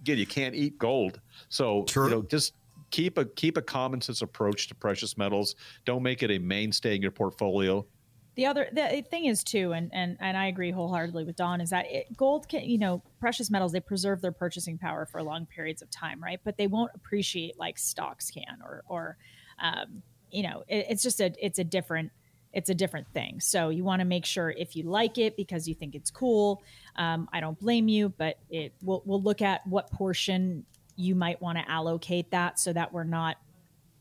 again, 0.00 0.16
you 0.16 0.26
can't 0.26 0.54
eat 0.54 0.78
gold. 0.78 1.20
So 1.50 1.84
you 1.94 2.08
know, 2.08 2.22
just 2.22 2.54
keep 2.92 3.18
a 3.18 3.24
keep 3.24 3.56
a 3.56 3.62
common 3.62 4.00
sense 4.00 4.22
approach 4.22 4.68
to 4.68 4.74
precious 4.76 5.18
metals. 5.18 5.56
Don't 5.84 6.04
make 6.04 6.22
it 6.22 6.30
a 6.30 6.38
mainstay 6.38 6.94
in 6.94 7.02
your 7.02 7.10
portfolio. 7.10 7.84
The 8.36 8.46
other 8.46 8.68
the 8.72 9.04
thing 9.10 9.24
is 9.24 9.42
too, 9.42 9.72
and 9.72 9.90
and 9.92 10.16
and 10.20 10.36
I 10.36 10.46
agree 10.46 10.70
wholeheartedly 10.70 11.24
with 11.24 11.36
Don, 11.36 11.60
is 11.60 11.70
that 11.70 11.86
it, 11.90 12.16
gold 12.16 12.48
can 12.48 12.62
you 12.62 12.78
know 12.78 13.02
precious 13.18 13.50
metals 13.50 13.72
they 13.72 13.80
preserve 13.80 14.22
their 14.22 14.32
purchasing 14.32 14.78
power 14.78 15.04
for 15.04 15.22
long 15.22 15.46
periods 15.46 15.82
of 15.82 15.90
time, 15.90 16.22
right? 16.22 16.40
But 16.44 16.56
they 16.56 16.68
won't 16.68 16.92
appreciate 16.94 17.58
like 17.58 17.78
stocks 17.78 18.30
can, 18.30 18.58
or 18.62 18.84
or 18.86 19.16
um, 19.60 20.02
you 20.30 20.44
know 20.44 20.62
it, 20.68 20.86
it's 20.90 21.02
just 21.02 21.20
a 21.20 21.34
it's 21.44 21.58
a 21.58 21.64
different 21.64 22.12
it's 22.54 22.70
a 22.70 22.74
different 22.74 23.06
thing. 23.14 23.40
So 23.40 23.70
you 23.70 23.82
want 23.82 24.00
to 24.00 24.04
make 24.04 24.26
sure 24.26 24.50
if 24.50 24.76
you 24.76 24.84
like 24.84 25.16
it 25.16 25.36
because 25.36 25.66
you 25.66 25.74
think 25.74 25.94
it's 25.94 26.10
cool. 26.10 26.62
Um, 26.96 27.28
I 27.32 27.40
don't 27.40 27.58
blame 27.58 27.88
you, 27.88 28.10
but 28.10 28.38
it 28.50 28.74
we'll, 28.82 29.02
we'll 29.06 29.22
look 29.22 29.40
at 29.40 29.66
what 29.66 29.90
portion 29.90 30.64
you 30.96 31.14
might 31.14 31.40
want 31.40 31.58
to 31.58 31.70
allocate 31.70 32.30
that 32.30 32.58
so 32.58 32.72
that 32.72 32.92
we're 32.92 33.04
not 33.04 33.36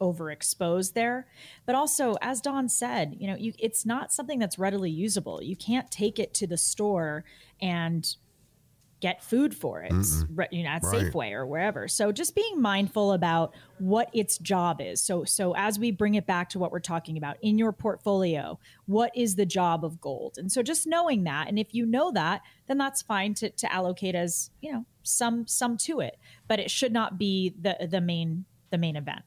overexposed 0.02 0.94
there. 0.94 1.28
But 1.66 1.76
also, 1.76 2.16
as 2.22 2.42
Don 2.42 2.68
said, 2.68 3.16
you 3.20 3.28
know, 3.28 3.36
you, 3.36 3.54
it's 3.60 3.86
not 3.86 4.12
something 4.12 4.40
that's 4.40 4.58
readily 4.58 4.90
usable. 4.90 5.42
You 5.42 5.56
can't 5.56 5.92
take 5.92 6.20
it 6.20 6.34
to 6.36 6.48
the 6.48 6.58
store 6.58 7.24
and 7.62 8.16
get 9.02 9.24
food 9.24 9.54
for 9.54 9.82
it, 9.82 9.92
Mm-mm. 9.92 10.48
you 10.52 10.64
know, 10.64 10.70
at 10.70 10.84
right. 10.84 11.12
Safeway 11.12 11.32
or 11.34 11.46
wherever. 11.46 11.88
So 11.88 12.12
just 12.12 12.36
being 12.36 12.62
mindful 12.62 13.12
about 13.14 13.54
what 13.80 14.10
its 14.14 14.38
job 14.38 14.80
is. 14.80 15.02
So 15.02 15.26
so 15.26 15.54
as 15.56 15.78
we 15.78 15.92
bring 15.92 16.16
it 16.16 16.26
back 16.26 16.50
to 16.50 16.60
what 16.60 16.72
we're 16.72 16.80
talking 16.80 17.18
about 17.18 17.38
in 17.42 17.58
your 17.58 17.74
portfolio, 17.74 18.60
what 18.86 19.12
is 19.16 19.36
the 19.36 19.46
job 19.46 19.84
of 19.84 20.00
gold? 20.00 20.36
And 20.38 20.52
so 20.52 20.64
just 20.64 20.88
knowing 20.88 21.24
that, 21.26 21.48
and 21.50 21.60
if 21.60 21.74
you 21.74 21.86
know 21.86 22.12
that, 22.12 22.42
then 22.68 22.78
that's 22.78 23.02
fine 23.02 23.34
to 23.36 23.50
to 23.50 23.74
allocate 23.74 24.16
as 24.16 24.52
you 24.62 24.72
know 24.72 24.86
some 25.04 25.48
some 25.48 25.78
to 25.78 26.00
it, 26.00 26.18
but 26.48 26.60
it 26.60 26.72
should 26.72 26.94
not 26.94 27.18
be 27.18 27.54
the 27.60 27.76
the 27.90 28.02
main 28.02 28.46
the 28.70 28.78
main 28.78 28.96
event. 28.96 29.24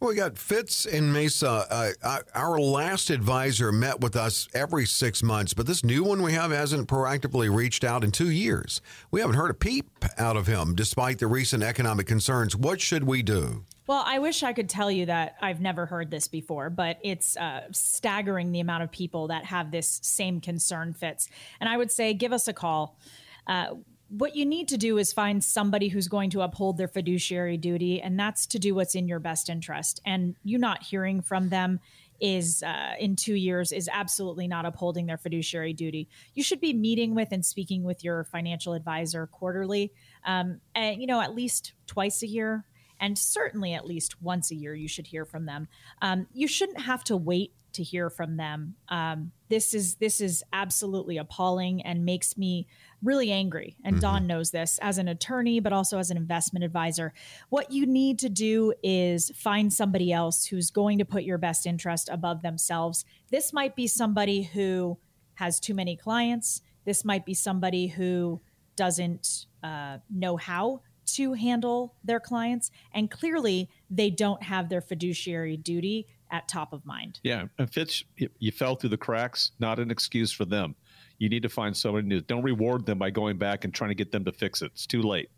Well, 0.00 0.10
we 0.10 0.14
got 0.14 0.38
Fitz 0.38 0.86
and 0.86 1.12
Mesa. 1.12 1.66
Uh, 1.68 2.20
our 2.32 2.60
last 2.60 3.10
advisor 3.10 3.72
met 3.72 4.00
with 4.00 4.14
us 4.14 4.46
every 4.54 4.86
six 4.86 5.24
months, 5.24 5.54
but 5.54 5.66
this 5.66 5.82
new 5.82 6.04
one 6.04 6.22
we 6.22 6.34
have 6.34 6.52
hasn't 6.52 6.88
proactively 6.88 7.52
reached 7.52 7.82
out 7.82 8.04
in 8.04 8.12
two 8.12 8.30
years. 8.30 8.80
We 9.10 9.20
haven't 9.20 9.34
heard 9.34 9.50
a 9.50 9.54
peep 9.54 9.90
out 10.16 10.36
of 10.36 10.46
him 10.46 10.76
despite 10.76 11.18
the 11.18 11.26
recent 11.26 11.64
economic 11.64 12.06
concerns. 12.06 12.54
What 12.54 12.80
should 12.80 13.04
we 13.04 13.24
do? 13.24 13.64
Well, 13.88 14.04
I 14.06 14.20
wish 14.20 14.44
I 14.44 14.52
could 14.52 14.68
tell 14.68 14.88
you 14.88 15.06
that 15.06 15.34
I've 15.40 15.60
never 15.60 15.84
heard 15.86 16.12
this 16.12 16.28
before, 16.28 16.70
but 16.70 16.98
it's 17.02 17.36
uh, 17.36 17.62
staggering 17.72 18.52
the 18.52 18.60
amount 18.60 18.84
of 18.84 18.92
people 18.92 19.26
that 19.28 19.46
have 19.46 19.72
this 19.72 19.98
same 20.04 20.40
concern, 20.40 20.94
Fitz. 20.94 21.28
And 21.58 21.68
I 21.68 21.76
would 21.76 21.90
say 21.90 22.14
give 22.14 22.32
us 22.32 22.46
a 22.46 22.52
call. 22.52 23.00
Uh, 23.48 23.74
what 24.08 24.34
you 24.34 24.46
need 24.46 24.68
to 24.68 24.78
do 24.78 24.98
is 24.98 25.12
find 25.12 25.44
somebody 25.44 25.88
who's 25.88 26.08
going 26.08 26.30
to 26.30 26.40
uphold 26.40 26.78
their 26.78 26.88
fiduciary 26.88 27.56
duty, 27.56 28.00
and 28.00 28.18
that's 28.18 28.46
to 28.46 28.58
do 28.58 28.74
what's 28.74 28.94
in 28.94 29.06
your 29.06 29.18
best 29.20 29.48
interest. 29.48 30.00
And 30.04 30.34
you 30.42 30.58
not 30.58 30.82
hearing 30.82 31.20
from 31.20 31.50
them 31.50 31.80
is 32.20 32.62
uh, 32.62 32.94
in 32.98 33.14
two 33.16 33.34
years 33.34 33.70
is 33.70 33.88
absolutely 33.92 34.48
not 34.48 34.64
upholding 34.64 35.06
their 35.06 35.18
fiduciary 35.18 35.72
duty. 35.72 36.08
You 36.34 36.42
should 36.42 36.60
be 36.60 36.72
meeting 36.72 37.14
with 37.14 37.28
and 37.32 37.44
speaking 37.44 37.84
with 37.84 38.02
your 38.02 38.24
financial 38.24 38.72
advisor 38.72 39.26
quarterly, 39.26 39.92
um, 40.24 40.60
and 40.74 41.00
you 41.00 41.06
know 41.06 41.20
at 41.20 41.34
least 41.34 41.74
twice 41.86 42.22
a 42.22 42.26
year, 42.26 42.64
and 42.98 43.18
certainly 43.18 43.74
at 43.74 43.86
least 43.86 44.22
once 44.22 44.50
a 44.50 44.54
year. 44.54 44.74
You 44.74 44.88
should 44.88 45.06
hear 45.06 45.24
from 45.24 45.44
them. 45.44 45.68
Um, 46.00 46.26
you 46.32 46.48
shouldn't 46.48 46.80
have 46.80 47.04
to 47.04 47.16
wait 47.16 47.52
to 47.74 47.82
hear 47.82 48.10
from 48.10 48.36
them. 48.36 48.74
Um, 48.88 49.32
this 49.48 49.72
is 49.74 49.96
this 49.96 50.20
is 50.20 50.42
absolutely 50.52 51.16
appalling 51.16 51.82
and 51.82 52.04
makes 52.04 52.36
me 52.36 52.66
really 53.02 53.30
angry. 53.30 53.76
And 53.84 53.96
mm-hmm. 53.96 54.00
Don 54.02 54.26
knows 54.26 54.50
this 54.50 54.78
as 54.82 54.98
an 54.98 55.08
attorney, 55.08 55.60
but 55.60 55.72
also 55.72 55.98
as 55.98 56.10
an 56.10 56.16
investment 56.16 56.64
advisor. 56.64 57.12
What 57.48 57.70
you 57.70 57.86
need 57.86 58.18
to 58.20 58.28
do 58.28 58.74
is 58.82 59.30
find 59.36 59.72
somebody 59.72 60.12
else 60.12 60.46
who's 60.46 60.70
going 60.70 60.98
to 60.98 61.04
put 61.04 61.22
your 61.22 61.38
best 61.38 61.66
interest 61.66 62.08
above 62.10 62.42
themselves. 62.42 63.04
This 63.30 63.52
might 63.52 63.76
be 63.76 63.86
somebody 63.86 64.42
who 64.42 64.98
has 65.34 65.60
too 65.60 65.74
many 65.74 65.96
clients. 65.96 66.62
This 66.84 67.04
might 67.04 67.24
be 67.24 67.34
somebody 67.34 67.86
who 67.86 68.40
doesn't 68.76 69.46
uh, 69.62 69.98
know 70.10 70.36
how 70.36 70.82
to 71.06 71.32
handle 71.32 71.94
their 72.04 72.20
clients. 72.20 72.70
And 72.92 73.10
clearly, 73.10 73.68
they 73.90 74.10
don't 74.10 74.42
have 74.42 74.68
their 74.68 74.80
fiduciary 74.80 75.56
duty 75.56 76.06
at 76.30 76.48
top 76.48 76.72
of 76.72 76.84
mind. 76.84 77.20
Yeah. 77.22 77.46
And 77.58 77.72
Fitz, 77.72 78.04
you 78.38 78.52
fell 78.52 78.76
through 78.76 78.90
the 78.90 78.98
cracks, 78.98 79.52
not 79.58 79.78
an 79.78 79.90
excuse 79.90 80.30
for 80.32 80.44
them. 80.44 80.74
You 81.18 81.28
need 81.28 81.42
to 81.42 81.48
find 81.48 81.76
somebody 81.76 82.06
new. 82.06 82.20
Don't 82.20 82.42
reward 82.42 82.86
them 82.86 82.98
by 82.98 83.10
going 83.10 83.38
back 83.38 83.64
and 83.64 83.74
trying 83.74 83.90
to 83.90 83.94
get 83.94 84.12
them 84.12 84.24
to 84.24 84.32
fix 84.32 84.62
it. 84.62 84.66
It's 84.66 84.86
too 84.86 85.02
late. 85.02 85.30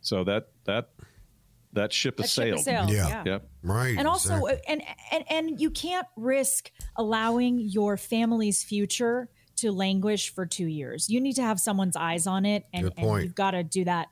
So 0.00 0.24
that, 0.24 0.48
that, 0.64 0.90
that 1.72 1.92
ship 1.92 2.18
has 2.18 2.32
sailed. 2.32 2.60
sailed. 2.60 2.90
Yeah. 2.90 3.08
yeah. 3.08 3.22
Yep. 3.24 3.48
Right. 3.62 3.96
And 3.98 4.08
also, 4.08 4.46
exactly. 4.46 4.60
and, 4.68 4.82
and, 5.12 5.24
and 5.30 5.60
you 5.60 5.70
can't 5.70 6.06
risk 6.16 6.70
allowing 6.96 7.58
your 7.58 7.96
family's 7.96 8.64
future 8.64 9.28
to 9.56 9.72
languish 9.72 10.34
for 10.34 10.46
two 10.46 10.66
years. 10.66 11.08
You 11.08 11.20
need 11.20 11.34
to 11.34 11.42
have 11.42 11.58
someone's 11.60 11.96
eyes 11.96 12.26
on 12.26 12.44
it, 12.44 12.64
and, 12.72 12.92
and 12.96 13.22
you've 13.22 13.34
got 13.34 13.52
to 13.52 13.62
do 13.62 13.84
that 13.84 14.08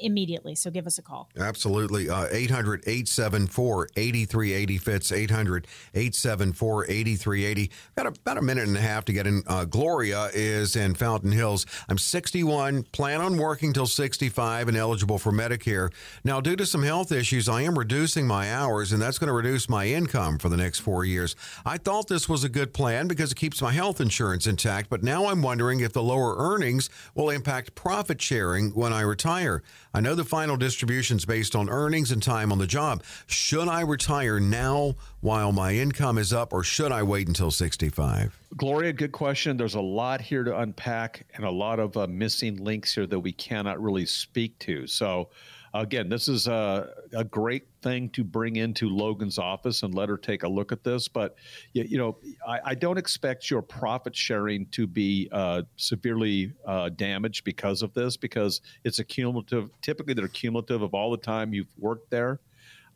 immediately. 0.00 0.54
So 0.54 0.70
give 0.70 0.86
us 0.86 0.98
a 0.98 1.02
call. 1.02 1.28
Absolutely. 1.38 2.08
Uh, 2.10 2.26
800 2.30 2.82
874 2.86 3.88
8380 3.96 4.78
Fitz 4.78 5.12
800 5.12 5.66
874 5.94 6.84
8380. 6.84 7.70
Got 7.96 8.06
about 8.06 8.38
a 8.38 8.42
minute 8.42 8.68
and 8.68 8.76
a 8.76 8.80
half 8.80 9.04
to 9.06 9.12
get 9.12 9.26
in. 9.26 9.42
Uh, 9.46 9.64
Gloria 9.64 10.30
is 10.34 10.76
in 10.76 10.94
Fountain 10.94 11.32
Hills. 11.32 11.66
I'm 11.88 11.98
61, 11.98 12.84
plan 12.92 13.20
on 13.20 13.36
working 13.38 13.72
till 13.72 13.86
65 13.86 14.68
and 14.68 14.76
eligible 14.76 15.18
for 15.18 15.32
Medicare. 15.32 15.92
Now, 16.24 16.40
due 16.40 16.56
to 16.56 16.66
some 16.66 16.82
health 16.82 17.12
issues, 17.12 17.48
I 17.48 17.62
am 17.62 17.78
reducing 17.78 18.26
my 18.26 18.52
hours, 18.52 18.92
and 18.92 19.00
that's 19.00 19.18
going 19.18 19.28
to 19.28 19.34
reduce 19.34 19.68
my 19.68 19.86
income 19.86 20.38
for 20.38 20.48
the 20.48 20.56
next 20.56 20.80
four 20.80 21.04
years. 21.04 21.36
I 21.64 21.78
thought 21.78 22.08
this 22.08 22.28
was 22.28 22.44
a 22.44 22.48
good 22.48 22.74
plan 22.74 23.08
because 23.08 23.32
it 23.32 23.36
keeps 23.36 23.62
my 23.62 23.72
health 23.72 24.00
insurance 24.00 24.46
intact, 24.46 24.90
but 24.90 25.02
now 25.02 25.26
I'm 25.26 25.42
wondering 25.42 25.80
if 25.80 25.92
the 25.92 26.02
lower 26.02 26.36
earnings 26.36 26.90
will 27.14 27.30
impact 27.30 27.74
profit 27.74 28.20
sharing 28.20 28.70
when 28.70 28.92
I 28.92 29.00
retire. 29.00 29.62
I 29.92 30.00
know 30.00 30.14
the 30.14 30.24
final 30.24 30.56
distribution 30.56 31.16
is 31.16 31.24
based 31.24 31.56
on 31.56 31.68
earnings 31.68 32.12
and 32.12 32.22
time 32.22 32.52
on 32.52 32.58
the 32.58 32.66
job. 32.66 33.02
Should 33.26 33.68
I 33.68 33.80
retire 33.80 34.38
now 34.38 34.94
while 35.20 35.50
my 35.50 35.74
income 35.74 36.16
is 36.16 36.32
up, 36.32 36.52
or 36.52 36.62
should 36.62 36.92
I 36.92 37.02
wait 37.02 37.26
until 37.26 37.50
65? 37.50 38.38
Gloria, 38.56 38.92
good 38.92 39.12
question. 39.12 39.56
There's 39.56 39.74
a 39.74 39.80
lot 39.80 40.20
here 40.20 40.44
to 40.44 40.58
unpack 40.58 41.26
and 41.34 41.44
a 41.44 41.50
lot 41.50 41.80
of 41.80 41.96
uh, 41.96 42.06
missing 42.06 42.62
links 42.62 42.94
here 42.94 43.06
that 43.06 43.18
we 43.18 43.32
cannot 43.32 43.82
really 43.82 44.06
speak 44.06 44.58
to. 44.60 44.86
So, 44.86 45.30
again, 45.74 46.08
this 46.08 46.28
is 46.28 46.46
a, 46.46 46.90
a, 47.14 47.24
great 47.24 47.64
thing 47.82 48.08
to 48.10 48.24
bring 48.24 48.56
into 48.56 48.88
Logan's 48.88 49.38
office 49.38 49.82
and 49.82 49.94
let 49.94 50.08
her 50.08 50.16
take 50.16 50.42
a 50.42 50.48
look 50.48 50.72
at 50.72 50.82
this. 50.82 51.08
But 51.08 51.36
you, 51.72 51.84
you 51.84 51.98
know, 51.98 52.16
I, 52.46 52.60
I, 52.66 52.74
don't 52.74 52.98
expect 52.98 53.50
your 53.50 53.62
profit 53.62 54.14
sharing 54.14 54.66
to 54.66 54.86
be 54.86 55.28
uh, 55.32 55.62
severely 55.76 56.52
uh, 56.66 56.88
damaged 56.90 57.44
because 57.44 57.82
of 57.82 57.94
this, 57.94 58.16
because 58.16 58.60
it's 58.84 58.98
a 58.98 59.04
cumulative. 59.04 59.70
Typically, 59.82 60.14
they're 60.14 60.28
cumulative 60.28 60.82
of 60.82 60.94
all 60.94 61.10
the 61.10 61.16
time 61.16 61.54
you've 61.54 61.74
worked 61.78 62.10
there. 62.10 62.40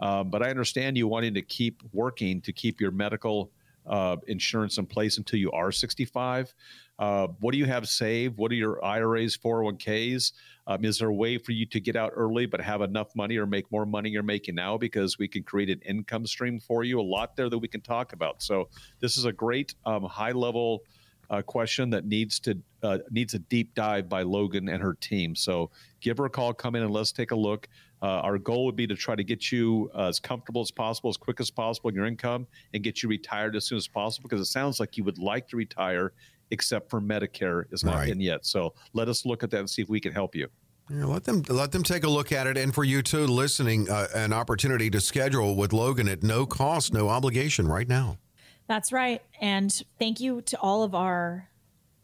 Um, 0.01 0.31
but 0.31 0.43
I 0.43 0.51
understand 0.51 0.97
you 0.97 1.07
wanting 1.07 1.35
to 1.35 1.43
keep 1.43 1.83
working 1.93 2.41
to 2.43 2.53
keep 2.53 2.81
your 2.81 2.91
medical 2.91 3.51
uh, 3.87 4.17
insurance 4.27 4.79
in 4.79 4.87
place 4.87 5.19
until 5.19 5.39
you 5.39 5.51
are 5.53 5.71
65. 5.71 6.55
Uh, 6.99 7.29
what 7.41 7.53
do 7.53 7.59
you 7.59 7.67
have 7.67 7.89
saved? 7.89 8.37
What 8.37 8.51
are 8.51 8.57
your 8.57 8.85
IRAs, 8.85 9.37
401ks? 9.37 10.33
Um, 10.67 10.85
is 10.85 10.99
there 10.99 11.09
a 11.09 11.15
way 11.15 11.39
for 11.39 11.53
you 11.53 11.67
to 11.67 11.81
get 11.81 11.97
out 11.97 12.13
early 12.15 12.47
but 12.47 12.61
have 12.61 12.81
enough 12.81 13.15
money 13.15 13.37
or 13.37 13.47
make 13.47 13.71
more 13.71 13.85
money 13.85 14.11
you're 14.11 14.23
making 14.23 14.55
now 14.55 14.79
because 14.79 15.19
we 15.19 15.29
can 15.29 15.43
create 15.43 15.71
an 15.71 15.81
income 15.85 16.27
stream 16.27 16.59
for 16.59 16.85
you? 16.85 17.01
A 17.01 17.03
lot 17.03 17.37
there 17.37 17.51
that 17.51 17.59
we 17.59 17.69
can 17.69 17.81
talk 17.81 18.13
about. 18.13 18.43
So 18.43 18.69
this 19.01 19.17
is 19.17 19.25
a 19.25 19.33
great 19.33 19.75
um, 19.85 20.05
high 20.05 20.33
level 20.33 20.83
uh, 21.31 21.43
question 21.43 21.91
that 21.91 22.07
needs 22.07 22.39
to 22.41 22.59
uh, 22.83 22.99
needs 23.11 23.35
a 23.35 23.39
deep 23.39 23.75
dive 23.75 24.09
by 24.09 24.23
Logan 24.23 24.69
and 24.69 24.83
her 24.83 24.95
team. 24.95 25.35
So 25.35 25.71
give 26.01 26.19
her 26.19 26.27
a 26.27 26.31
call, 26.31 26.53
come 26.53 26.75
in 26.75 26.83
and 26.83 26.93
let's 26.93 27.13
take 27.13 27.31
a 27.31 27.37
look. 27.37 27.69
Uh, 28.03 28.21
our 28.21 28.37
goal 28.37 28.67
would 28.67 28.77
be 28.77 28.87
to 28.87 28.95
try 28.95 29.15
to 29.15 29.25
get 29.25 29.51
you 29.51 29.91
uh, 29.95 30.09
as 30.09 30.21
comfortable 30.21 30.61
as 30.61 30.71
possible, 30.71 31.09
as 31.09 31.17
quick 31.17 31.41
as 31.41 31.51
possible 31.51 31.89
in 31.89 31.97
your 31.97 32.05
income, 32.05 32.47
and 32.75 32.83
get 32.83 33.03
you 33.03 33.09
retired 33.09 33.57
as 33.57 33.65
soon 33.65 33.79
as 33.79 33.89
possible. 33.89 34.29
Because 34.29 34.47
it 34.47 34.51
sounds 34.51 34.79
like 34.79 34.99
you 34.99 35.05
would 35.05 35.19
like 35.19 35.49
to 35.49 35.57
retire, 35.57 36.13
except 36.51 36.91
for 36.91 37.01
Medicare 37.01 37.65
is 37.73 37.85
not 37.85 37.97
right. 37.97 38.09
in 38.09 38.21
yet. 38.21 38.45
So 38.47 38.75
let 38.93 39.09
us 39.09 39.25
look 39.25 39.43
at 39.43 39.51
that 39.51 39.61
and 39.61 39.71
see 39.71 39.83
if 39.83 39.89
we 39.89 40.01
can 40.01 40.13
help 40.13 40.35
you. 40.35 40.49
Yeah, 40.91 41.07
let 41.07 41.25
them 41.25 41.43
let 41.49 41.73
them 41.73 41.83
take 41.83 42.05
a 42.05 42.11
look 42.11 42.31
at 42.31 42.47
it, 42.47 42.59
and 42.59 42.75
for 42.75 42.85
you 42.85 43.01
too, 43.01 43.27
listening, 43.27 43.89
uh, 43.89 44.09
an 44.15 44.35
opportunity 44.35 44.91
to 44.91 45.01
schedule 45.01 45.57
with 45.57 45.73
Logan 45.73 46.09
at 46.09 46.23
no 46.23 46.45
cost, 46.45 46.93
no 46.93 47.09
obligation, 47.09 47.67
right 47.67 47.89
now. 47.89 48.19
That's 48.67 48.93
right, 48.93 49.23
and 49.41 49.73
thank 49.99 50.21
you 50.21 50.43
to 50.43 50.61
all 50.61 50.83
of 50.83 50.95
our 50.95 51.49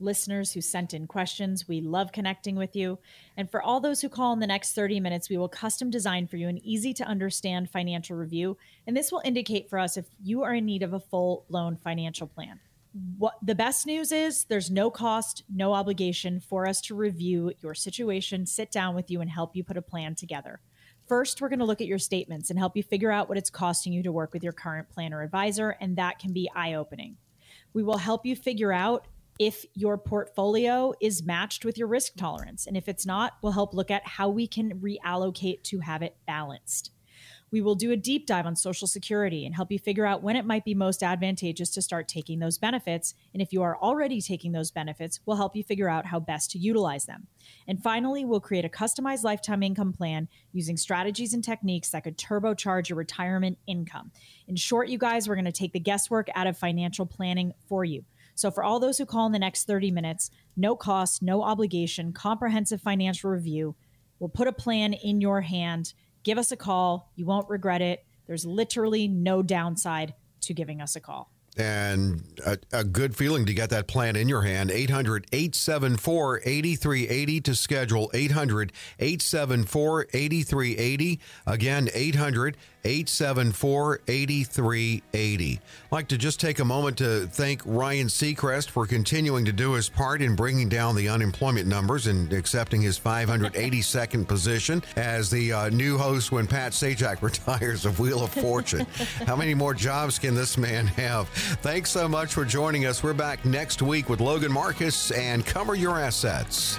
listeners 0.01 0.53
who 0.53 0.61
sent 0.61 0.95
in 0.95 1.07
questions. 1.07 1.69
We 1.69 1.81
love 1.81 2.13
connecting 2.13 2.57
with 2.57 2.75
you. 2.75 2.99
And 3.37 3.51
for 3.51 3.63
all 3.63 3.81
those 3.81 4.01
who 4.01 4.09
call 4.09 4.33
in 4.33 4.41
the 4.41 4.47
next 4.47 4.73
30 4.73 4.99
minutes, 5.01 5.29
we 5.29 5.37
will 5.37 5.49
custom 5.49 5.91
design 5.91 6.27
for 6.27 6.37
you 6.37 6.49
an 6.49 6.65
easy 6.65 6.95
to 6.95 7.05
understand 7.05 7.71
financial 7.71 8.17
review. 8.17 8.57
And 8.87 8.97
this 8.97 9.13
will 9.13 9.23
indicate 9.25 9.69
for 9.69 9.79
us 9.79 9.97
if 9.97 10.07
you 10.23 10.43
are 10.43 10.55
in 10.55 10.65
need 10.65 10.83
of 10.83 10.95
a 10.95 11.01
full 11.01 11.45
blown 11.49 11.77
financial 11.77 12.27
plan. 12.27 12.61
What 12.93 13.35
the 13.41 13.55
best 13.55 13.87
news 13.87 14.11
is 14.11 14.45
there's 14.45 14.71
no 14.71 14.91
cost, 14.91 15.45
no 15.49 15.75
obligation 15.75 16.41
for 16.41 16.67
us 16.67 16.81
to 16.83 16.95
review 16.95 17.53
your 17.63 17.75
situation, 17.75 18.47
sit 18.47 18.73
down 18.73 18.97
with 18.97 19.11
you, 19.11 19.21
and 19.21 19.31
help 19.31 19.55
you 19.55 19.63
put 19.63 19.77
a 19.77 19.83
plan 19.83 20.17
together. 20.17 20.61
First, 21.07 21.41
we're 21.41 21.49
going 21.49 21.61
to 21.61 21.65
look 21.65 21.81
at 21.81 21.87
your 21.87 21.99
statements 21.99 22.51
and 22.51 22.59
help 22.59 22.77
you 22.77 22.83
figure 22.83 23.13
out 23.13 23.29
what 23.29 23.39
it's 23.39 23.51
costing 23.51 23.93
you 23.93 24.03
to 24.03 24.13
work 24.13 24.33
with 24.33 24.43
your 24.43 24.53
current 24.53 24.89
planner 24.91 25.23
advisor, 25.23 25.71
and 25.81 25.97
that 25.97 26.19
can 26.19 26.33
be 26.33 26.51
eye 26.55 26.75
opening. 26.75 27.17
We 27.73 27.83
will 27.83 27.99
help 27.99 28.27
you 28.27 28.35
figure 28.35 28.73
out 28.73 29.07
if 29.39 29.65
your 29.75 29.97
portfolio 29.97 30.93
is 31.01 31.25
matched 31.25 31.65
with 31.65 31.79
your 31.79 31.89
risk 31.89 32.15
tolerance. 32.17 32.67
And 32.67 32.77
if 32.77 32.89
it's 32.89 33.07
not, 33.07 33.35
we'll 33.41 33.53
help 33.53 33.73
look 33.73 33.91
at 33.91 34.07
how 34.07 34.29
we 34.29 34.47
can 34.47 34.81
reallocate 34.81 35.63
to 35.65 35.79
have 35.79 36.03
it 36.03 36.17
balanced. 36.27 36.91
We 37.53 37.61
will 37.61 37.75
do 37.75 37.91
a 37.91 37.97
deep 37.97 38.27
dive 38.27 38.47
on 38.47 38.55
Social 38.55 38.87
Security 38.87 39.45
and 39.45 39.55
help 39.55 39.73
you 39.73 39.79
figure 39.79 40.07
out 40.07 40.23
when 40.23 40.37
it 40.37 40.45
might 40.45 40.65
be 40.65 40.75
most 40.75 41.03
advantageous 41.03 41.71
to 41.71 41.83
start 41.83 42.07
taking 42.07 42.39
those 42.39 42.59
benefits. 42.59 43.15
And 43.33 43.43
if 43.43 43.53
you 43.53 43.63
are 43.63 43.77
already 43.77 44.21
taking 44.21 44.53
those 44.53 44.71
benefits, 44.71 45.21
we'll 45.27 45.37
help 45.37 45.57
you 45.57 45.65
figure 45.65 45.89
out 45.89 46.07
how 46.07 46.21
best 46.21 46.51
to 46.53 46.59
utilize 46.59 47.07
them. 47.07 47.27
And 47.67 47.83
finally, 47.83 48.25
we'll 48.25 48.41
create 48.41 48.65
a 48.65 48.69
customized 48.69 49.25
lifetime 49.25 49.63
income 49.63 49.93
plan 49.93 50.29
using 50.53 50.77
strategies 50.77 51.35
and 51.35 51.43
techniques 51.43 51.91
that 51.91 52.05
could 52.05 52.17
turbocharge 52.17 52.89
your 52.89 52.99
retirement 52.99 53.59
income. 53.67 54.13
In 54.47 54.57
short, 54.57 54.89
you 54.89 54.99
guys, 54.99 55.29
we're 55.29 55.35
going 55.35 55.45
to 55.45 55.53
take 55.53 55.73
the 55.73 55.81
guesswork 55.81 56.29
out 56.35 56.47
of 56.47 56.57
financial 56.57 57.07
planning 57.07 57.53
for 57.69 57.85
you. 57.85 58.05
So, 58.35 58.51
for 58.51 58.63
all 58.63 58.81
those 58.81 58.97
who 58.97 59.07
call 59.07 59.27
in 59.27 59.33
the 59.33 59.39
next 59.39 59.67
30 59.67 59.91
minutes, 59.91 60.31
no 60.57 60.77
cost, 60.77 61.21
no 61.21 61.43
obligation, 61.43 62.13
comprehensive 62.13 62.81
financial 62.81 63.31
review. 63.31 63.75
We'll 64.19 64.29
put 64.29 64.49
a 64.49 64.53
plan 64.53 64.93
in 64.93 65.21
your 65.21 65.41
hand. 65.41 65.95
Give 66.23 66.39
us 66.39 66.53
a 66.53 66.57
call. 66.57 67.11
You 67.17 67.27
won't 67.27 67.49
regret 67.49 67.83
it. 67.83 68.05
There's 68.27 68.45
literally 68.47 69.09
no 69.09 69.43
downside 69.43 70.15
to 70.43 70.55
giving 70.55 70.81
us 70.81 70.97
a 70.97 71.01
call 71.01 71.31
and 71.57 72.23
a, 72.47 72.59
a, 72.73 72.85
good 72.85 73.17
feeling 73.17 73.45
to 73.47 73.55
get 73.55 73.71
that 73.71 73.87
plan 73.87 74.17
in 74.17 74.29
your 74.29 74.43
hand. 74.43 74.71
800 74.71 75.27
874 75.33 76.41
8380 76.45 77.41
to 77.41 77.55
schedule. 77.55 78.11
800 78.15 78.73
874 78.99 80.07
8380. 80.13 81.21
Again, 81.47 81.89
800 81.93 82.57
874 82.85 84.01
8380. 84.09 85.53
I'd 85.53 85.61
like 85.93 86.09
to 86.09 86.19
just 86.19 86.41
take 86.41 86.59
a 86.59 86.65
moment 86.65 86.99
to 86.99 87.27
thank 87.27 87.63
Ryan 87.65 88.07
Seacrest 88.07 88.71
for 88.71 88.87
continuing 88.87 89.45
to 89.45 89.53
do 89.53 89.73
his 89.73 89.89
part 89.89 90.23
in 90.23 90.37
bringing 90.37 90.69
down 90.69 90.97
the 90.97 91.09
unemployment 91.09 91.67
numbers 91.67 92.07
and 92.07 92.33
accepting 92.33 92.81
his 92.81 92.99
582nd 92.99 94.27
position 94.27 94.83
as 94.97 95.31
the 95.31 95.53
uh, 95.53 95.69
new 95.71 95.99
host 95.99 96.33
when 96.33 96.47
Pat 96.47 96.73
Sajak 96.73 97.23
retires 97.23 97.85
of 97.85 98.01
Wheel 98.01 98.25
of 98.25 98.31
Fortune. 98.31 98.87
How 99.27 99.37
many 99.37 99.55
more 99.55 99.75
jobs 99.75 100.19
can 100.19 100.35
this 100.35 100.57
man 100.57 100.87
have? 100.87 101.29
Thanks 101.29 101.91
so 101.91 102.09
much 102.09 102.33
for 102.33 102.45
joining 102.45 102.87
us. 102.87 103.03
We're 103.03 103.15
back 103.15 103.45
next 103.45 103.83
week 103.83 104.09
with 104.09 104.21
Logan 104.21 104.53
Marcus 104.53 105.11
and 105.11 105.45
Cover 105.45 105.75
Your 105.75 105.99
Assets. 105.99 106.79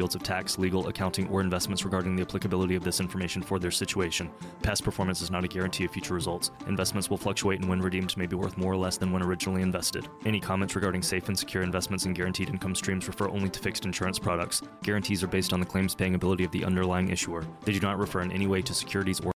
fields 0.01 0.15
of 0.15 0.23
tax, 0.23 0.57
legal, 0.57 0.87
accounting, 0.87 1.27
or 1.29 1.41
investments 1.41 1.85
regarding 1.85 2.15
the 2.15 2.23
applicability 2.23 2.73
of 2.73 2.83
this 2.83 2.99
information 2.99 3.39
for 3.39 3.59
their 3.59 3.69
situation. 3.69 4.31
Past 4.63 4.83
performance 4.83 5.21
is 5.21 5.29
not 5.29 5.43
a 5.43 5.47
guarantee 5.47 5.85
of 5.85 5.91
future 5.91 6.15
results. 6.15 6.49
Investments 6.65 7.07
will 7.07 7.19
fluctuate 7.19 7.59
and 7.59 7.69
when 7.69 7.79
redeemed 7.79 8.17
may 8.17 8.25
be 8.25 8.35
worth 8.35 8.57
more 8.57 8.73
or 8.73 8.77
less 8.77 8.97
than 8.97 9.11
when 9.11 9.21
originally 9.21 9.61
invested. 9.61 10.07
Any 10.25 10.39
comments 10.39 10.73
regarding 10.73 11.03
safe 11.03 11.27
and 11.27 11.37
secure 11.37 11.61
investments 11.61 12.05
and 12.05 12.15
guaranteed 12.15 12.49
income 12.49 12.73
streams 12.73 13.07
refer 13.07 13.29
only 13.29 13.49
to 13.49 13.59
fixed 13.59 13.85
insurance 13.85 14.17
products. 14.17 14.63
Guarantees 14.81 15.21
are 15.21 15.27
based 15.27 15.53
on 15.53 15.59
the 15.59 15.67
claims 15.67 15.93
paying 15.93 16.15
ability 16.15 16.45
of 16.45 16.51
the 16.51 16.65
underlying 16.65 17.09
issuer. 17.09 17.45
They 17.63 17.73
do 17.73 17.79
not 17.79 17.99
refer 17.99 18.21
in 18.21 18.31
any 18.31 18.47
way 18.47 18.63
to 18.63 18.73
securities 18.73 19.19
or 19.19 19.31